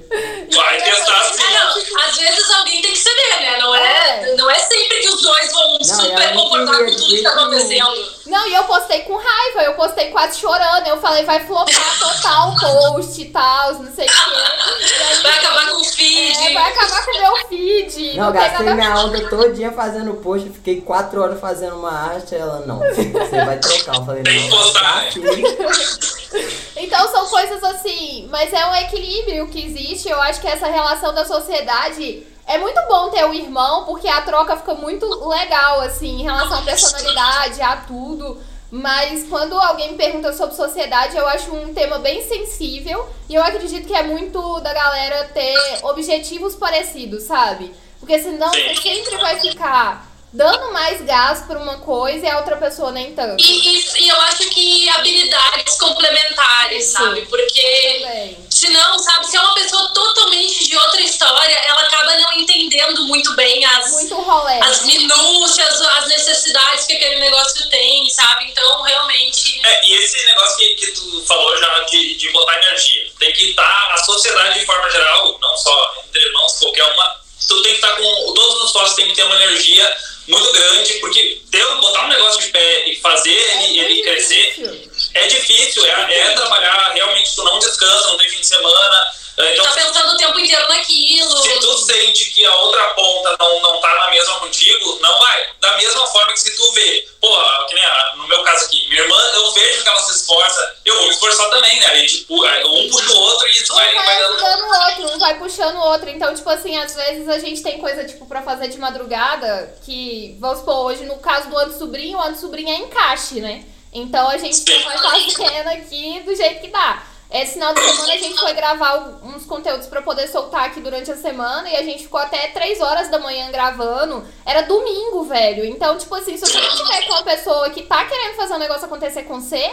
Vai 0.54 0.80
testar 0.82 1.20
assim. 1.20 1.42
Ah, 1.42 1.50
não. 1.74 2.04
Às 2.08 2.16
vezes 2.16 2.50
alguém 2.52 2.80
tem 2.82 2.92
que 2.92 2.98
ceder, 2.98 3.40
né? 3.40 3.58
Não 3.58 3.74
é, 3.74 4.30
É. 4.30 4.34
não 4.36 4.50
é 4.50 4.58
sempre 4.58 5.00
que 5.00 5.08
os 5.08 5.22
dois 5.22 5.52
vão 5.52 5.78
e 5.80 5.84
super 5.84 6.34
não 6.34 6.42
concordar 6.44 6.78
com 6.84 6.90
tudo 6.92 7.06
que 7.08 7.22
tá 7.22 7.30
acontecendo. 7.32 8.18
Não, 8.26 8.46
e 8.46 8.54
eu 8.54 8.64
postei 8.64 9.00
com 9.00 9.16
raiva, 9.16 9.62
eu 9.64 9.74
postei 9.74 10.10
quase 10.10 10.38
chorando. 10.38 10.86
Eu 10.86 11.00
falei, 11.00 11.24
vai 11.24 11.44
flopar 11.46 11.98
total 11.98 12.50
o 12.50 12.60
post 12.60 13.20
e 13.20 13.24
tal, 13.30 13.74
não 13.74 13.92
sei 13.94 14.06
o 14.06 14.08
quê. 14.08 15.22
Vai 15.22 15.38
acabar 15.38 15.70
com 15.70 15.80
o 15.80 15.84
feed. 15.84 16.36
É, 16.46 16.52
vai 16.54 16.67
acabar 16.68 17.04
com 17.04 17.10
o 17.10 17.20
meu 17.20 17.48
feed. 17.48 18.16
Não, 18.16 18.32
tem 18.32 18.40
gastei 18.40 18.74
minha 18.74 18.98
onda 18.98 19.28
todinha 19.28 19.72
fazendo 19.72 20.14
post, 20.14 20.48
fiquei 20.50 20.80
quatro 20.80 21.20
horas 21.20 21.40
fazendo 21.40 21.76
uma 21.76 21.92
arte, 21.92 22.34
ela, 22.34 22.60
não, 22.66 22.78
você 22.78 23.44
vai 23.44 23.58
trocar. 23.58 23.96
Eu 23.96 24.04
falei, 24.04 24.22
não, 24.22 24.72
vai 24.72 25.08
aqui. 25.08 25.20
Então 26.80 27.08
são 27.08 27.26
coisas 27.26 27.62
assim, 27.64 28.28
mas 28.30 28.52
é 28.52 28.64
um 28.66 28.74
equilíbrio 28.76 29.48
que 29.48 29.64
existe. 29.64 30.08
Eu 30.08 30.20
acho 30.22 30.40
que 30.40 30.46
essa 30.46 30.68
relação 30.68 31.12
da 31.12 31.24
sociedade 31.24 32.24
é 32.46 32.56
muito 32.56 32.80
bom 32.88 33.10
ter 33.10 33.24
o 33.24 33.34
irmão, 33.34 33.84
porque 33.84 34.08
a 34.08 34.22
troca 34.22 34.56
fica 34.56 34.74
muito 34.74 35.06
legal, 35.28 35.80
assim, 35.80 36.20
em 36.20 36.22
relação 36.22 36.58
à 36.58 36.62
personalidade, 36.62 37.60
a 37.60 37.76
tudo. 37.78 38.38
Mas 38.70 39.26
quando 39.28 39.58
alguém 39.58 39.92
me 39.92 39.96
pergunta 39.96 40.32
sobre 40.32 40.54
sociedade, 40.54 41.16
eu 41.16 41.26
acho 41.26 41.54
um 41.54 41.72
tema 41.72 41.98
bem 41.98 42.22
sensível. 42.22 43.08
E 43.28 43.34
eu 43.34 43.42
acredito 43.42 43.86
que 43.86 43.94
é 43.94 44.02
muito 44.02 44.60
da 44.60 44.74
galera 44.74 45.24
ter 45.32 45.56
objetivos 45.84 46.54
parecidos, 46.54 47.24
sabe? 47.24 47.72
Porque 47.98 48.18
senão 48.18 48.50
você 48.50 48.76
sempre 48.76 49.16
vai 49.16 49.40
ficar 49.40 50.07
dando 50.32 50.72
mais 50.72 51.00
gás 51.04 51.40
pra 51.46 51.58
uma 51.58 51.78
coisa 51.78 52.26
e 52.26 52.28
a 52.30 52.38
outra 52.38 52.56
pessoa 52.56 52.90
nem 52.92 53.14
tanto. 53.14 53.42
E, 53.42 53.76
e- 53.78 54.04
e 54.04 54.08
eu 54.08 54.20
acho 54.22 54.48
que 54.50 54.88
habilidades 54.90 55.76
complementares, 55.78 56.86
sabe? 56.86 57.22
Porque 57.26 58.00
Também. 58.02 58.46
senão, 58.50 58.98
sabe, 58.98 59.26
se 59.26 59.36
é 59.36 59.40
uma 59.40 59.54
pessoa 59.54 59.92
totalmente 59.94 60.68
de 60.68 60.76
outra 60.76 61.00
história, 61.00 61.54
ela 61.66 61.80
acaba 61.82 62.14
não 62.18 62.32
entendendo 62.34 63.04
muito 63.04 63.34
bem 63.36 63.64
as, 63.64 63.90
Muito 63.92 64.14
rolê. 64.16 64.60
as 64.62 64.82
minúcias, 64.84 65.80
as 65.80 66.06
necessidades 66.08 66.86
que 66.86 66.92
aquele 66.94 67.20
negócio 67.20 67.68
tem, 67.70 68.08
sabe? 68.10 68.46
Então, 68.50 68.82
realmente. 68.82 69.60
É, 69.64 69.86
e 69.86 69.94
esse 69.96 70.24
negócio 70.26 70.56
que, 70.58 70.74
que 70.74 70.86
tu 70.92 71.22
falou 71.26 71.56
já 71.56 71.80
de, 71.84 72.16
de 72.16 72.30
botar 72.32 72.56
energia. 72.58 73.10
Tem 73.18 73.32
que 73.32 73.50
estar, 73.50 73.92
a 73.92 73.96
sociedade 74.04 74.60
de 74.60 74.66
forma 74.66 74.88
geral, 74.90 75.38
não 75.40 75.56
só 75.56 75.94
entre 76.06 76.22
irmãos, 76.22 76.52
qualquer 76.58 76.84
uma, 76.84 77.20
tu 77.48 77.62
tem 77.62 77.72
que 77.72 77.78
estar 77.78 77.96
com. 77.96 78.32
Todos 78.34 78.64
os 78.64 78.70
sócios 78.70 78.94
têm 78.94 79.08
que 79.08 79.14
ter 79.14 79.24
uma 79.24 79.34
energia 79.36 79.96
muito 80.28 80.52
grande, 80.52 80.92
porque 80.94 81.40
ter, 81.50 81.64
botar 81.80 82.04
um 82.04 82.08
negócio 82.08 82.40
de 82.40 82.48
pé 82.48 82.88
e 82.88 82.96
fazer 82.96 83.30
ele, 83.30 83.80
ele 83.80 83.94
muito 83.94 84.02
crescer. 84.02 84.87
É 85.14 85.26
difícil, 85.26 85.84
é, 85.86 86.18
é 86.18 86.32
trabalhar, 86.32 86.90
realmente 86.92 87.34
tu 87.34 87.42
não 87.44 87.58
descansa, 87.58 88.08
não 88.08 88.16
tem 88.18 88.28
fim 88.28 88.40
de 88.40 88.46
semana. 88.46 89.06
é, 89.38 89.52
Então, 89.54 89.64
Tá 89.66 89.72
pensando 89.72 90.14
o 90.14 90.16
tempo 90.16 90.38
inteiro 90.38 90.68
naquilo. 90.68 91.42
se 91.42 91.60
tu 91.60 91.78
sente 91.78 92.24
que 92.30 92.44
a 92.44 92.54
outra 92.56 92.84
ponta 92.94 93.36
não, 93.38 93.60
não 93.60 93.80
tá 93.80 93.94
na 93.94 94.10
mesma 94.10 94.40
contigo, 94.40 94.98
não 95.00 95.18
vai. 95.20 95.48
Da 95.60 95.76
mesma 95.76 96.06
forma 96.08 96.32
que 96.32 96.40
se 96.40 96.56
tu 96.56 96.72
vê, 96.72 97.06
pô, 97.20 97.28
que 97.68 97.74
nem 97.74 97.84
a- 97.84 98.12
no 98.16 98.26
meu 98.26 98.42
caso 98.42 98.64
aqui, 98.66 98.88
minha 98.88 99.02
irmã, 99.02 99.16
eu 99.34 99.52
vejo 99.52 99.82
que 99.82 99.88
ela 99.88 100.00
se 100.02 100.12
esforça, 100.18 100.76
eu 100.84 100.94
vou 100.96 101.04
me 101.04 101.10
esforçar 101.10 101.48
também, 101.50 101.78
né? 101.78 101.86
A 101.86 101.96
gente, 101.96 102.16
pu- 102.24 102.44
um 102.44 102.90
puxa 102.90 103.12
o 103.12 103.16
outro 103.16 103.46
e 103.48 103.50
isso 103.52 103.72
Um 103.72 103.76
vai, 103.76 103.94
vai 103.94 104.04
vai 104.06 104.18
dando. 104.18 104.34
ajudando 104.34 104.60
o 104.62 104.86
outro, 104.88 105.14
um 105.14 105.18
vai 105.18 105.38
puxando 105.38 105.76
o 105.76 105.80
outro. 105.84 106.08
Então, 106.10 106.34
tipo 106.34 106.50
assim, 106.50 106.76
às 106.76 106.94
vezes 106.94 107.28
a 107.28 107.38
gente 107.38 107.62
tem 107.62 107.78
coisa, 107.78 108.04
tipo, 108.04 108.26
pra 108.26 108.42
fazer 108.42 108.68
de 108.68 108.78
madrugada, 108.78 109.72
que, 109.84 110.36
vamos 110.40 110.58
supor, 110.60 110.86
hoje 110.86 111.04
no 111.04 111.18
caso 111.18 111.48
do 111.48 111.56
ano 111.56 111.78
sobrinho, 111.78 112.18
o 112.18 112.20
ano 112.22 112.36
sobrinho 112.38 112.70
é 112.70 112.76
encaixe, 112.78 113.40
né? 113.40 113.64
Então 113.92 114.28
a 114.28 114.36
gente 114.36 114.64
vai 114.64 114.98
fazendo 114.98 115.68
aqui 115.68 116.20
do 116.24 116.34
jeito 116.34 116.60
que 116.60 116.68
dá. 116.68 117.02
Esse 117.30 117.54
final 117.54 117.74
de 117.74 117.80
semana 117.80 118.14
a 118.14 118.16
gente 118.16 118.40
foi 118.40 118.54
gravar 118.54 119.20
uns 119.22 119.44
conteúdos 119.44 119.86
pra 119.86 120.00
poder 120.00 120.26
soltar 120.28 120.64
aqui 120.64 120.80
durante 120.80 121.10
a 121.10 121.16
semana 121.16 121.68
e 121.68 121.76
a 121.76 121.82
gente 121.82 122.04
ficou 122.04 122.18
até 122.18 122.48
3 122.48 122.80
horas 122.80 123.10
da 123.10 123.18
manhã 123.18 123.50
gravando. 123.50 124.26
Era 124.46 124.62
domingo, 124.62 125.24
velho. 125.24 125.64
Então, 125.66 125.98
tipo 125.98 126.14
assim, 126.14 126.38
se 126.38 126.46
você 126.46 126.58
não 126.58 126.74
tiver 126.74 127.06
com 127.06 127.12
uma 127.12 127.22
pessoa 127.22 127.68
que 127.68 127.82
tá 127.82 128.06
querendo 128.06 128.34
fazer 128.34 128.54
um 128.54 128.58
negócio 128.58 128.86
acontecer 128.86 129.24
com 129.24 129.40
você, 129.40 129.70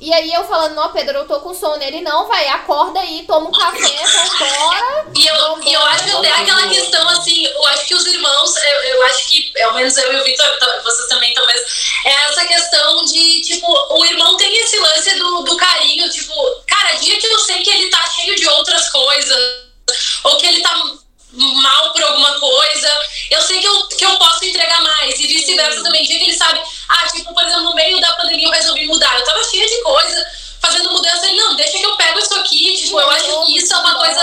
e 0.00 0.12
aí 0.14 0.32
eu 0.32 0.44
falando, 0.44 0.76
não, 0.76 0.92
Pedro, 0.92 1.18
eu 1.18 1.26
tô 1.26 1.40
com 1.40 1.52
sono. 1.52 1.82
Ele, 1.82 2.00
não, 2.00 2.28
vai, 2.28 2.46
acorda 2.48 3.00
aí, 3.00 3.24
toma 3.26 3.48
um 3.48 3.52
café, 3.52 3.78
vambora. 3.78 5.06
E 5.14 5.26
eu, 5.26 5.62
e 5.62 5.72
eu 5.72 5.82
acho 5.86 6.18
até 6.18 6.32
aquela 6.32 6.68
questão, 6.68 7.08
assim, 7.08 7.44
eu 7.44 7.66
acho 7.66 7.86
que 7.86 7.94
os 7.94 8.06
irmãos, 8.06 8.54
eu, 8.98 9.06
acho 9.06 9.28
que, 9.28 9.42
pelo 9.52 9.74
menos 9.74 9.96
eu 9.96 10.12
e 10.12 10.20
o 10.20 10.24
Vitor, 10.24 10.58
vocês 10.82 11.08
também 11.08 11.32
talvez, 11.34 11.60
é 12.04 12.12
essa 12.30 12.44
questão 12.44 13.04
de, 13.04 13.40
tipo, 13.42 13.66
o 13.90 14.04
irmão 14.04 14.36
tem 14.36 14.56
esse 14.58 14.78
lance 14.78 15.14
do, 15.14 15.42
do 15.42 15.56
carinho, 15.56 16.10
tipo, 16.10 16.34
cara, 16.66 16.94
dia 16.94 17.18
que 17.18 17.26
eu 17.26 17.38
sei 17.38 17.62
que 17.62 17.70
ele 17.70 17.90
tá 17.90 18.04
cheio 18.10 18.34
de 18.36 18.48
outras 18.48 18.90
coisas, 18.90 19.68
ou 20.24 20.36
que 20.36 20.46
ele 20.46 20.60
tá 20.60 20.74
mal 21.32 21.92
por 21.92 22.02
alguma 22.02 22.40
coisa, 22.40 23.06
eu 23.30 23.42
sei 23.42 23.60
que 23.60 23.66
eu, 23.66 23.86
que 23.88 24.04
eu 24.04 24.16
posso 24.16 24.44
entregar 24.44 24.80
mais. 24.82 25.20
E 25.20 25.26
vice-versa 25.26 25.82
também, 25.82 26.04
dia 26.04 26.18
que 26.18 26.24
ele 26.24 26.36
sabe, 26.36 26.60
ah, 26.88 27.06
tipo, 27.08 27.32
por 27.34 27.44
exemplo, 27.44 27.64
no 27.64 27.74
meio 27.74 28.00
da 28.00 28.14
pandemia 28.14 28.48
eu 28.48 28.52
resolvi 28.52 28.86
mudar, 28.86 29.18
eu 29.18 29.24
tava 29.24 29.44
cheia 29.44 29.66
de 29.66 29.82
coisa, 29.82 30.26
fazendo 30.78 30.92
mudança, 30.92 31.26
ele, 31.26 31.36
não, 31.36 31.56
deixa 31.56 31.78
que 31.78 31.84
eu 31.84 31.96
pego 31.96 32.18
isso 32.18 32.34
aqui, 32.34 32.76
tipo, 32.76 33.00
eu 33.00 33.10
acho 33.10 33.46
que 33.46 33.56
isso 33.58 33.74
é 33.74 33.76
uma 33.78 33.96
coisa 33.96 34.20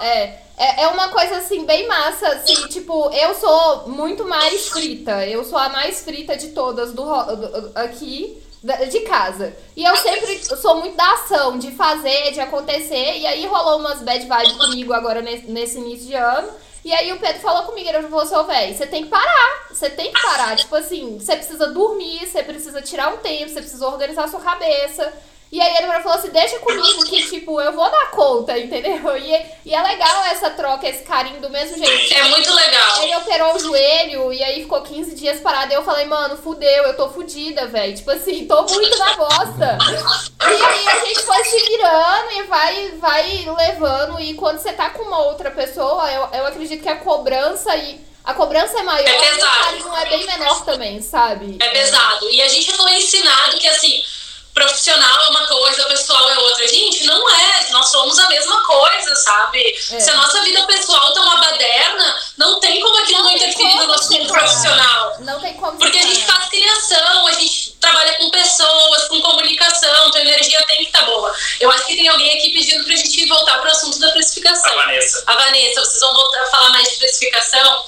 É. 0.00 0.48
É, 0.60 0.82
é 0.82 0.88
uma 0.88 1.08
coisa 1.10 1.36
assim, 1.36 1.64
bem 1.64 1.86
massa, 1.86 2.26
assim, 2.30 2.66
tipo, 2.66 3.10
eu 3.12 3.32
sou 3.36 3.88
muito 3.88 4.24
mais 4.24 4.68
frita. 4.68 5.24
Eu 5.24 5.44
sou 5.44 5.56
a 5.56 5.68
mais 5.68 6.02
frita 6.02 6.36
de 6.36 6.48
todas 6.48 6.92
do, 6.92 7.04
do- 7.04 7.72
aqui 7.76 8.42
de 8.90 9.00
casa. 9.02 9.56
E 9.76 9.84
eu 9.84 9.96
sempre 9.96 10.44
sou 10.56 10.78
muito 10.78 10.96
da 10.96 11.12
ação, 11.12 11.58
de 11.58 11.70
fazer, 11.70 12.32
de 12.32 12.40
acontecer. 12.40 13.18
E 13.18 13.24
aí 13.24 13.46
rolou 13.46 13.78
umas 13.78 14.00
bad 14.02 14.18
vibes 14.18 14.52
comigo 14.56 14.92
agora 14.92 15.22
nesse, 15.22 15.78
início 15.78 16.08
de 16.08 16.14
ano. 16.14 16.48
E 16.84 16.92
aí 16.92 17.12
o 17.12 17.20
Pedro 17.20 17.40
falou 17.40 17.62
comigo, 17.62 17.88
ele 17.88 18.08
falou 18.08 18.40
ô, 18.40 18.44
véi, 18.44 18.74
você 18.74 18.84
tem 18.84 19.04
que 19.04 19.10
parar. 19.10 19.68
Você 19.70 19.88
tem 19.90 20.12
que 20.12 20.20
parar. 20.20 20.56
Tipo 20.56 20.74
assim, 20.74 21.20
você 21.20 21.36
precisa 21.36 21.68
dormir, 21.68 22.26
você 22.26 22.42
precisa 22.42 22.82
tirar 22.82 23.14
um 23.14 23.18
tempo, 23.18 23.48
você 23.48 23.60
precisa 23.60 23.86
organizar 23.86 24.24
a 24.24 24.28
sua 24.28 24.40
cabeça. 24.40 25.12
E 25.50 25.60
aí 25.60 25.76
ele 25.76 25.86
falou 26.02 26.18
assim, 26.18 26.28
deixa 26.28 26.58
comigo 26.58 27.04
que, 27.06 27.26
tipo, 27.26 27.58
eu 27.60 27.72
vou 27.72 27.90
dar 27.90 28.10
conta, 28.10 28.58
entendeu? 28.58 28.98
E, 29.18 29.46
e 29.64 29.74
é 29.74 29.82
legal 29.82 30.24
essa 30.24 30.50
troca, 30.50 30.88
esse 30.88 31.02
carinho 31.02 31.40
do 31.40 31.50
mesmo 31.50 31.76
jeito. 31.76 32.14
É 32.14 32.24
muito 32.24 32.52
legal. 32.54 33.02
Ele 33.02 33.16
operou 33.16 33.56
o 33.56 33.58
joelho 33.58 34.32
e 34.32 34.42
aí 34.42 34.62
ficou 34.62 34.80
15 34.80 35.14
dias 35.14 35.40
parado. 35.40 35.72
E 35.72 35.74
eu 35.74 35.82
falei, 35.82 36.06
mano, 36.06 36.36
fudeu, 36.36 36.84
eu 36.84 36.96
tô 36.96 37.08
fudida, 37.08 37.66
velho. 37.66 37.94
Tipo 37.94 38.10
assim, 38.12 38.46
tô 38.46 38.62
muito 38.62 38.98
na 38.98 39.16
bosta. 39.16 39.78
E 40.40 40.62
aí 40.64 40.88
a 40.88 41.04
gente 41.04 41.20
foi 41.22 41.44
se 41.44 41.58
virando 41.66 42.32
e 42.32 42.42
vai, 42.44 42.88
vai 42.92 43.46
levando. 43.56 44.20
E 44.20 44.34
quando 44.34 44.58
você 44.58 44.72
tá 44.72 44.90
com 44.90 45.02
uma 45.02 45.18
outra 45.24 45.50
pessoa, 45.50 46.10
eu, 46.10 46.28
eu 46.32 46.46
acredito 46.46 46.82
que 46.82 46.88
a 46.88 46.96
cobrança 46.96 47.74
e. 47.76 48.00
A 48.24 48.34
cobrança 48.34 48.78
é 48.78 48.82
maior 48.82 49.08
É 49.08 49.34
o 49.34 49.40
carinho 49.40 49.96
é 49.96 50.04
bem 50.04 50.26
menor 50.26 50.62
também, 50.62 51.00
sabe? 51.00 51.56
É 51.60 51.68
pesado. 51.70 52.28
E 52.30 52.42
a 52.42 52.48
gente 52.48 52.72
foi 52.72 52.94
ensinado 52.96 53.56
que, 53.58 53.66
assim, 53.66 54.04
profissional 54.58 55.24
é 55.24 55.28
uma 55.28 55.46
coisa, 55.46 55.84
pessoal 55.84 56.28
é 56.30 56.38
outra. 56.38 56.66
Gente, 56.66 57.04
não 57.04 57.30
é. 57.30 57.70
Nós 57.70 57.90
somos 57.90 58.18
a 58.18 58.28
mesma 58.28 58.60
coisa, 58.64 59.14
sabe? 59.14 59.62
É. 59.92 60.00
Se 60.00 60.10
a 60.10 60.16
nossa 60.16 60.42
vida 60.42 60.66
pessoal 60.66 61.12
tá 61.12 61.20
uma 61.20 61.36
baderna, 61.36 62.22
não 62.36 62.58
tem 62.58 62.80
como 62.80 62.96
aquilo 62.98 63.22
não, 63.22 63.30
interferir 63.30 63.74
no 63.76 63.86
nosso 63.86 64.12
mundo 64.12 64.32
profissional. 64.32 65.16
Não 65.20 65.40
tem 65.40 65.54
como. 65.54 65.78
Porque 65.78 65.98
a 65.98 66.02
gente 66.02 66.26
faz 66.26 66.48
criação, 66.48 67.26
a 67.28 67.32
gente 67.34 67.76
trabalha 67.80 68.14
com 68.14 68.30
pessoas, 68.30 69.04
com 69.04 69.20
comunicação, 69.20 70.08
então 70.08 70.20
a 70.20 70.24
energia 70.24 70.62
tem 70.66 70.78
que 70.78 70.84
estar 70.84 71.02
boa. 71.02 71.32
Eu 71.60 71.70
acho 71.70 71.86
que 71.86 71.96
tem 71.96 72.08
alguém 72.08 72.36
aqui 72.38 72.50
pedindo 72.50 72.84
pra 72.84 72.96
gente 72.96 73.26
voltar 73.26 73.60
pro 73.60 73.70
assunto 73.70 73.98
da 74.00 74.10
precificação. 74.10 74.72
A 74.72 74.74
Vanessa. 74.74 75.22
A 75.26 75.34
Vanessa, 75.34 75.80
vocês 75.84 76.00
vão 76.00 76.12
voltar 76.12 76.42
a 76.42 76.46
falar 76.46 76.70
mais 76.70 76.90
de 76.90 76.96
precificação? 76.96 77.84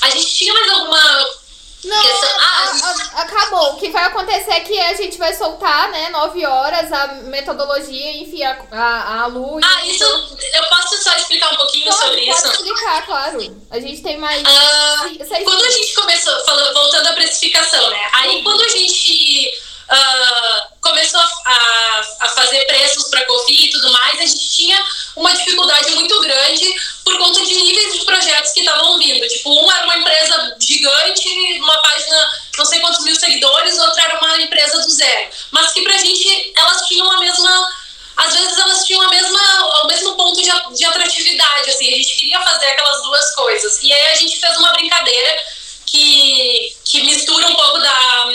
A 0.00 0.10
gente 0.10 0.34
tinha 0.34 0.52
mais 0.52 0.70
alguma 0.72 1.41
Não, 1.84 1.96
a- 1.96 2.38
Ah, 2.40 2.94
a- 3.16 3.22
acabou 3.22 3.72
o 3.72 3.76
que 3.76 3.90
vai 3.90 4.04
acontecer 4.04 4.50
é 4.52 4.60
que 4.60 4.78
a 4.80 4.94
gente 4.94 5.18
vai 5.18 5.34
soltar, 5.34 5.90
né, 5.90 6.10
9 6.10 6.46
horas, 6.46 6.92
a 6.92 7.06
metodologia, 7.24 8.12
enfim, 8.22 8.42
a, 8.44 8.56
a, 8.70 9.22
a 9.22 9.26
Lu. 9.26 9.58
Ah, 9.62 9.84
isso. 9.86 10.04
Eu 10.04 10.64
posso 10.68 11.02
só 11.02 11.14
explicar 11.16 11.52
um 11.52 11.56
pouquinho 11.56 11.84
pode, 11.86 11.96
sobre 11.98 12.26
pode 12.26 12.38
isso? 12.38 12.48
explicar, 12.52 13.04
claro. 13.06 13.64
A 13.70 13.80
gente 13.80 14.02
tem 14.02 14.16
mais. 14.18 14.42
Ah, 14.46 15.08
quando 15.44 15.64
a 15.64 15.70
gente 15.70 15.94
começou, 15.94 16.44
falando, 16.44 16.72
voltando 16.74 17.08
à 17.08 17.12
precificação, 17.14 17.90
né? 17.90 18.10
Aí 18.12 18.42
quando 18.44 18.62
a 18.62 18.68
gente 18.68 19.50
ah, 19.94 20.68
começou 20.80 21.20
a, 21.20 22.00
a 22.20 22.28
fazer 22.30 22.64
preços 22.64 23.04
para 23.10 23.24
Cofi 23.26 23.66
e 23.66 23.70
tudo 23.70 23.92
mais, 23.92 24.18
a 24.18 24.26
gente 24.26 24.48
tinha 24.50 24.78
uma 25.16 25.32
dificuldade 25.32 25.94
muito 25.94 26.20
grande 26.20 26.74
por 27.04 27.18
conta 27.18 27.44
de 27.44 27.54
níveis 27.54 27.92
de 27.92 28.04
projetos 28.04 28.52
que 28.52 28.60
estavam 28.60 28.98
vindo. 28.98 29.26
Tipo, 29.28 29.50
uma 29.50 29.74
era 29.74 29.84
uma 29.84 29.96
empresa 29.98 30.56
gigante, 30.58 31.28
uma 31.60 31.78
página 31.82 32.32
não 32.56 32.64
sei 32.64 32.80
quantos 32.80 33.04
mil 33.04 33.14
seguidores, 33.16 33.78
outra 33.78 34.02
era 34.02 34.18
uma 34.18 34.40
empresa 34.40 34.78
do 34.80 34.90
zero. 34.90 35.30
Mas 35.50 35.72
que 35.72 35.82
pra 35.82 35.96
gente 35.98 36.52
elas 36.56 36.86
tinham 36.86 37.10
a 37.10 37.20
mesma 37.20 37.82
às 38.16 38.34
vezes 38.34 38.58
elas 38.58 38.84
tinham 38.84 39.00
a 39.02 39.08
mesma, 39.08 39.82
o 39.82 39.86
mesmo 39.86 40.16
ponto 40.16 40.40
de, 40.40 40.50
de 40.76 40.84
atratividade, 40.84 41.70
assim, 41.70 41.92
a 41.92 41.96
gente 41.96 42.16
queria 42.16 42.40
fazer 42.40 42.66
aquelas 42.66 43.02
duas 43.02 43.34
coisas. 43.34 43.82
E 43.82 43.92
aí 43.92 44.12
a 44.12 44.14
gente 44.16 44.38
fez 44.38 44.56
uma 44.58 44.72
brincadeira 44.72 45.38
que, 45.86 46.76
que 46.84 47.02
mistura 47.02 47.46
um 47.46 47.54
pouco 47.54 47.78
da. 47.78 48.26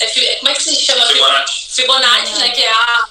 É 0.00 0.06
fi- 0.08 0.36
como 0.36 0.48
é 0.50 0.54
que 0.54 0.62
se 0.62 0.76
chama? 0.76 1.06
Fibonacci. 1.06 1.66
Fibonacci, 1.70 2.32
né? 2.34 2.48
Que 2.50 2.62
é 2.62 2.70
a, 2.72 3.08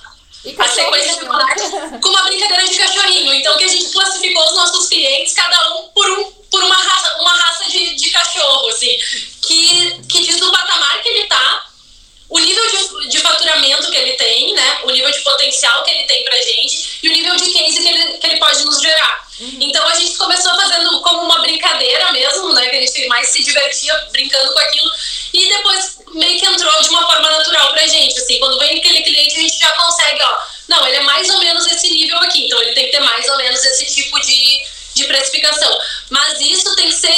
a 0.59 0.67
sequência 0.67 1.15
Fibonacci, 1.15 1.69
com 2.01 2.09
uma 2.09 2.23
brincadeira 2.23 2.67
de 2.67 2.77
cachorrinho. 2.77 3.33
Então, 3.33 3.57
que 3.57 3.63
a 3.63 3.67
gente 3.67 3.89
classificou 3.91 4.45
os 4.45 4.55
nossos 4.55 4.87
clientes, 4.87 5.33
cada 5.33 5.75
um 5.75 5.87
por, 5.89 6.09
um, 6.09 6.31
por 6.51 6.63
uma 6.63 6.75
raça, 6.75 7.15
uma 7.19 7.33
raça 7.33 7.69
de, 7.69 7.95
de 7.95 8.09
cachorro, 8.11 8.67
assim, 8.69 8.97
que, 9.41 10.01
que 10.09 10.21
diz 10.21 10.41
o 10.41 10.51
patamar 10.51 11.01
que 11.01 11.09
ele 11.09 11.27
tá, 11.27 11.65
o 12.27 12.39
nível 12.39 12.63
de, 12.69 13.09
de 13.09 13.19
faturamento 13.19 13.89
que 13.89 13.97
ele 13.97 14.13
tem, 14.13 14.53
né? 14.53 14.79
O 14.83 14.91
nível 14.91 15.11
de 15.11 15.19
potencial 15.19 15.83
que 15.83 15.91
ele 15.91 16.03
tem 16.05 16.23
pra 16.23 16.35
gente 16.41 16.99
e 17.03 17.09
o 17.09 17.11
nível 17.11 17.35
de 17.35 17.51
case 17.51 17.81
que 17.81 17.87
ele, 17.87 18.17
que 18.17 18.27
ele 18.27 18.39
pode 18.39 18.65
nos 18.65 18.81
gerar. 18.81 19.25
Então 19.39 19.85
a 19.87 19.93
gente 19.95 20.15
começou 20.15 20.55
fazendo 20.55 21.01
como 21.01 21.23
uma 21.23 21.39
brincadeira 21.39 22.11
mesmo, 22.13 22.53
né? 22.53 22.67
Que 22.69 22.77
a 22.77 22.79
gente 22.81 23.07
mais 23.07 23.29
se 23.29 23.43
divertia 23.43 23.93
brincando 24.11 24.53
com 24.53 24.59
aquilo. 24.59 24.91
E 25.33 25.49
depois 25.49 25.94
meio 26.13 26.39
que 26.39 26.45
entrou 26.45 26.81
de 26.81 26.89
uma 26.89 27.05
forma 27.05 27.29
natural 27.29 27.71
pra 27.73 27.87
gente. 27.87 28.17
Assim, 28.19 28.39
quando 28.39 28.59
vem 28.59 28.77
aquele 28.79 29.01
cliente, 29.03 29.35
a 29.37 29.41
gente 29.41 29.59
já 29.59 29.71
consegue, 29.73 30.21
ó. 30.21 30.37
Não, 30.67 30.87
ele 30.87 30.97
é 30.97 31.01
mais 31.01 31.29
ou 31.29 31.39
menos 31.39 31.65
esse 31.67 31.89
nível 31.89 32.17
aqui, 32.19 32.45
então 32.45 32.61
ele 32.61 32.73
tem 32.73 32.85
que 32.85 32.91
ter 32.91 32.99
mais 32.99 33.27
ou 33.29 33.37
menos 33.37 33.63
esse 33.63 33.85
tipo 33.93 34.19
de, 34.21 34.61
de 34.95 35.03
precificação. 35.05 35.77
Mas 36.09 36.39
isso 36.41 36.75
tem 36.75 36.87
que 36.87 36.95
ser. 36.95 37.13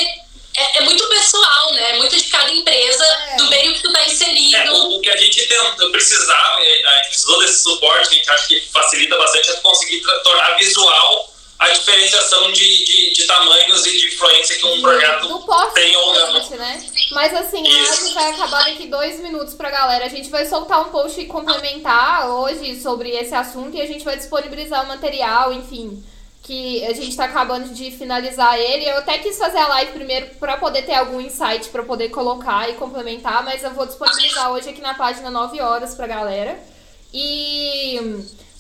É, 0.55 0.79
é 0.79 0.81
muito 0.81 1.07
pessoal, 1.07 1.71
né? 1.73 1.91
É 1.91 1.97
muito 1.97 2.17
de 2.17 2.23
cada 2.23 2.49
empresa, 2.51 3.03
É. 3.05 3.35
do 3.37 3.45
meio 3.47 3.73
que 3.75 3.81
tu 3.81 3.93
tá 3.93 4.01
É, 4.01 4.07
inserido. 4.07 4.73
o, 4.73 4.97
o 4.97 5.01
que 5.01 5.09
a 5.09 5.15
gente 5.15 5.45
tenta, 5.47 5.89
precisava, 5.91 6.61
eh, 6.63 6.81
a 6.83 6.97
gente 6.97 7.07
precisou 7.09 7.39
desse 7.39 7.61
suporte, 7.63 8.09
que 8.09 8.15
a 8.15 8.17
gente 8.17 8.29
acha 8.31 8.47
que 8.47 8.61
facilita 8.73 9.15
bastante, 9.17 9.49
é 9.51 9.53
conseguir 9.57 10.01
tornar 10.23 10.55
visual 10.57 11.33
a 11.59 11.69
diferenciação 11.69 12.51
de, 12.51 12.85
de, 12.85 13.13
de 13.13 13.23
tamanhos 13.25 13.85
e 13.85 13.97
de 13.97 14.07
influência 14.13 14.57
que 14.57 14.65
um 14.65 14.81
projeto 14.81 15.27
do 15.27 15.73
tem 15.73 15.95
ou 15.95 16.13
não. 16.13 16.49
né? 16.51 16.85
Mas 17.11 17.33
assim, 17.33 17.65
a 17.65 17.69
Isso. 17.83 18.01
live 18.03 18.13
vai 18.13 18.31
acabar 18.31 18.65
daqui 18.65 18.87
dois 18.87 19.19
minutos 19.21 19.55
pra 19.55 19.71
galera. 19.71 20.05
A 20.05 20.09
gente 20.09 20.29
vai 20.29 20.45
soltar 20.45 20.81
um 20.81 20.89
post 20.91 21.23
complementar 21.25 22.29
hoje 22.29 22.79
sobre 22.79 23.09
esse 23.09 23.33
assunto 23.33 23.75
e 23.75 23.81
a 23.81 23.87
gente 23.87 24.05
vai 24.05 24.15
disponibilizar 24.15 24.83
o 24.83 24.87
material, 24.87 25.51
enfim. 25.51 26.03
Que 26.43 26.85
a 26.85 26.93
gente 26.93 27.15
tá 27.17 27.25
acabando 27.25 27.73
de 27.73 27.89
finalizar 27.89 28.57
ele. 28.59 28.85
Eu 28.85 28.97
até 28.97 29.17
quis 29.17 29.37
fazer 29.37 29.57
a 29.57 29.67
live 29.67 29.91
primeiro 29.93 30.27
pra 30.39 30.57
poder 30.57 30.83
ter 30.83 30.93
algum 30.93 31.19
insight 31.19 31.69
pra 31.69 31.83
poder 31.83 32.09
colocar 32.09 32.69
e 32.69 32.73
complementar, 32.73 33.43
mas 33.43 33.63
eu 33.63 33.71
vou 33.73 33.85
disponibilizar 33.87 34.51
hoje 34.51 34.69
aqui 34.69 34.79
na 34.79 34.93
página 34.93 35.31
9 35.31 35.59
horas 35.59 35.95
pra 35.95 36.05
galera. 36.07 36.57
E 37.11 37.99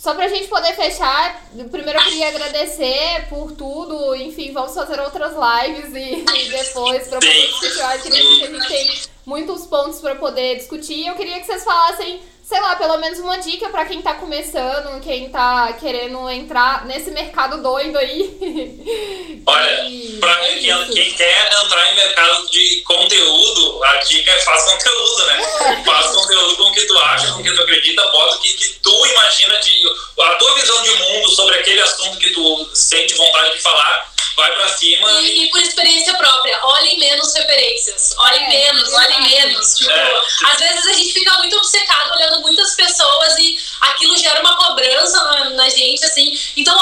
só 0.07 0.15
pra 0.15 0.29
gente 0.29 0.47
poder 0.47 0.73
fechar, 0.73 1.43
primeiro 1.69 1.99
eu 1.99 2.03
queria 2.05 2.29
agradecer 2.29 3.27
por 3.27 3.51
tudo. 3.51 4.15
Enfim, 4.15 4.53
vamos 4.53 4.73
fazer 4.73 5.01
outras 5.01 5.33
lives 5.33 5.93
e, 5.93 6.23
e 6.23 6.49
depois 6.49 7.09
pra 7.09 7.19
poder 7.19 7.47
discutir. 7.47 7.77
Eu 7.77 7.87
acredito 7.87 8.37
que 8.37 8.43
a 8.43 8.47
gente 8.47 8.67
tem 8.69 9.01
muitos 9.25 9.65
pontos 9.65 9.99
pra 9.99 10.15
poder 10.15 10.55
discutir. 10.55 11.05
Eu 11.05 11.15
queria 11.15 11.41
que 11.41 11.45
vocês 11.45 11.61
falassem, 11.61 12.21
sei 12.47 12.61
lá, 12.61 12.77
pelo 12.77 12.97
menos 12.97 13.19
uma 13.19 13.37
dica 13.39 13.67
pra 13.67 13.83
quem 13.83 14.01
tá 14.01 14.13
começando, 14.13 15.01
quem 15.01 15.29
tá 15.29 15.73
querendo 15.73 16.29
entrar 16.29 16.85
nesse 16.85 17.11
mercado 17.11 17.61
doido 17.61 17.97
aí. 17.97 19.43
Olha, 19.45 20.19
pra 20.21 20.45
é 20.45 20.55
quem, 20.55 20.89
quem 20.91 21.13
quer 21.13 21.51
entrar 21.61 21.91
em 21.91 21.95
mercado 21.95 22.49
de 22.49 22.81
conteúdo, 22.83 23.83
a 23.83 23.97
dica 23.97 24.31
é 24.31 24.39
faz 24.39 24.63
conteúdo, 24.63 25.25
né? 25.25 25.83
Faz 25.85 26.07
conteúdo 26.07 26.55
com 26.55 26.63
o 26.63 26.73
que 26.73 26.85
tu 26.85 26.97
acha, 26.99 27.33
com 27.33 27.39
o 27.39 27.43
que 27.43 27.51
tu 27.51 27.61
acredita, 27.61 28.01
bota 28.11 28.37
o 28.37 28.39
que, 28.39 28.53
que 28.53 28.79
tu 28.79 29.05
imagina 29.07 29.57
de. 29.59 29.87
A 30.21 30.35
tua 30.35 30.55
visão 30.55 30.81
de 30.83 30.89
mundo 30.89 31.29
sobre 31.29 31.55
aquele 31.55 31.81
assunto 31.81 32.17
que 32.17 32.31
tu 32.31 32.69
sente 32.73 33.13
vontade 33.15 33.55
de 33.55 33.61
falar, 33.61 34.13
vai 34.37 34.53
pra 34.53 34.67
cima 34.69 35.11
e. 35.21 35.45
E, 35.45 35.49
por 35.49 35.59
experiência 35.59 36.13
própria, 36.13 36.57
olhem 36.63 36.97
menos 36.99 37.33
referências. 37.33 38.15
Olhem 38.17 38.43
É, 38.45 38.49
menos, 38.73 38.93
olhem 38.93 39.09
exato. 39.27 39.47
menos. 39.47 39.75
Tipo, 39.77 39.91
É. 39.91 40.21
às 40.45 40.59
vezes 40.59 40.87
a 40.87 40.93
gente 40.93 41.11
fica 41.13 41.37
muito 41.39 41.57
obcecado 41.57 42.11
olhando 42.11 42.39
muitas 42.41 42.75
pessoas 42.75 43.37
e 43.39 43.59
aquilo 43.81 44.17
gera 44.17 44.39
uma 44.39 44.55
cobrança 44.55 45.17
na, 45.23 45.49
na 45.49 45.69
gente, 45.69 46.05
assim. 46.05 46.39
Então, 46.55 46.77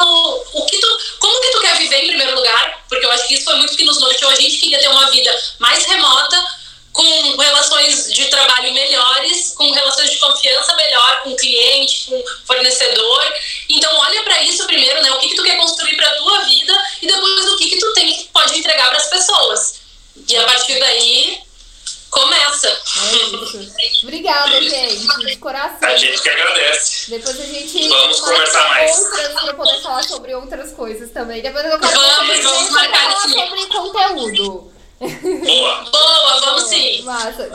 o, 0.00 0.60
o 0.60 0.66
que 0.66 0.78
tu, 0.78 0.98
como 1.18 1.40
que 1.40 1.50
tu 1.52 1.60
quer 1.62 1.78
viver 1.78 2.04
em 2.04 2.08
primeiro 2.08 2.36
lugar? 2.36 2.84
Porque 2.88 3.04
eu 3.06 3.10
acho 3.12 3.26
que 3.26 3.34
isso 3.34 3.44
foi 3.44 3.56
muito 3.56 3.74
que 3.76 3.84
nos 3.84 3.98
norteou. 3.98 4.30
A 4.30 4.36
gente 4.36 4.58
queria 4.58 4.78
ter 4.78 4.88
uma 4.88 5.10
vida 5.10 5.34
mais 5.58 5.84
remota, 5.86 6.36
com 6.96 7.36
relações 7.36 8.10
de 8.10 8.24
trabalho 8.26 8.72
melhores, 8.72 9.52
com 9.54 9.70
relações 9.70 10.10
de 10.10 10.18
confiança 10.18 10.74
melhor 10.74 11.22
com 11.22 11.30
o 11.30 11.36
cliente, 11.36 12.06
com 12.06 12.24
fornecedor. 12.46 13.34
Então 13.68 13.94
olha 13.98 14.22
para 14.22 14.42
isso 14.42 14.66
primeiro, 14.66 15.02
né? 15.02 15.12
O 15.12 15.18
que, 15.18 15.28
que 15.28 15.36
tu 15.36 15.42
quer 15.42 15.58
construir 15.58 15.94
para 15.96 16.16
tua 16.16 16.40
vida 16.44 16.84
e 17.02 17.06
depois 17.06 17.52
o 17.52 17.56
que, 17.58 17.68
que 17.68 17.78
tu 17.78 17.92
tem 17.92 18.12
que 18.12 18.28
pode 18.28 18.58
entregar 18.58 18.88
para 18.88 18.96
as 18.96 19.10
pessoas. 19.10 19.74
E 20.26 20.36
a 20.36 20.44
partir 20.44 20.78
daí 20.78 21.38
começa. 22.08 22.68
É. 22.68 24.02
Obrigada, 24.02 24.62
gente, 24.62 25.26
de 25.26 25.36
coração. 25.36 25.86
A 25.86 25.96
gente 25.96 26.22
que 26.22 26.28
agradece. 26.30 27.10
Depois 27.10 27.38
a 27.38 27.44
gente 27.44 27.88
Vamos 27.88 28.20
conversar 28.20 28.68
mais. 28.70 28.98
outras 28.98 29.32
pra 29.34 29.54
poder 29.54 29.82
falar 29.82 30.02
sobre 30.02 30.34
outras 30.34 30.72
coisas 30.72 31.10
também. 31.10 31.42
Depois 31.42 31.62
eu 31.66 31.78
quero 31.78 32.00
Vamos, 32.00 32.42
vamos 32.42 32.70
marcar 32.70 33.12
falar 33.12 33.28
sobre 33.28 33.66
conteúdo. 33.66 34.75
Boa! 35.00 35.84
Boa, 35.90 36.40
vamos 36.40 36.64
sim. 36.64 37.02
Massa. 37.02 37.48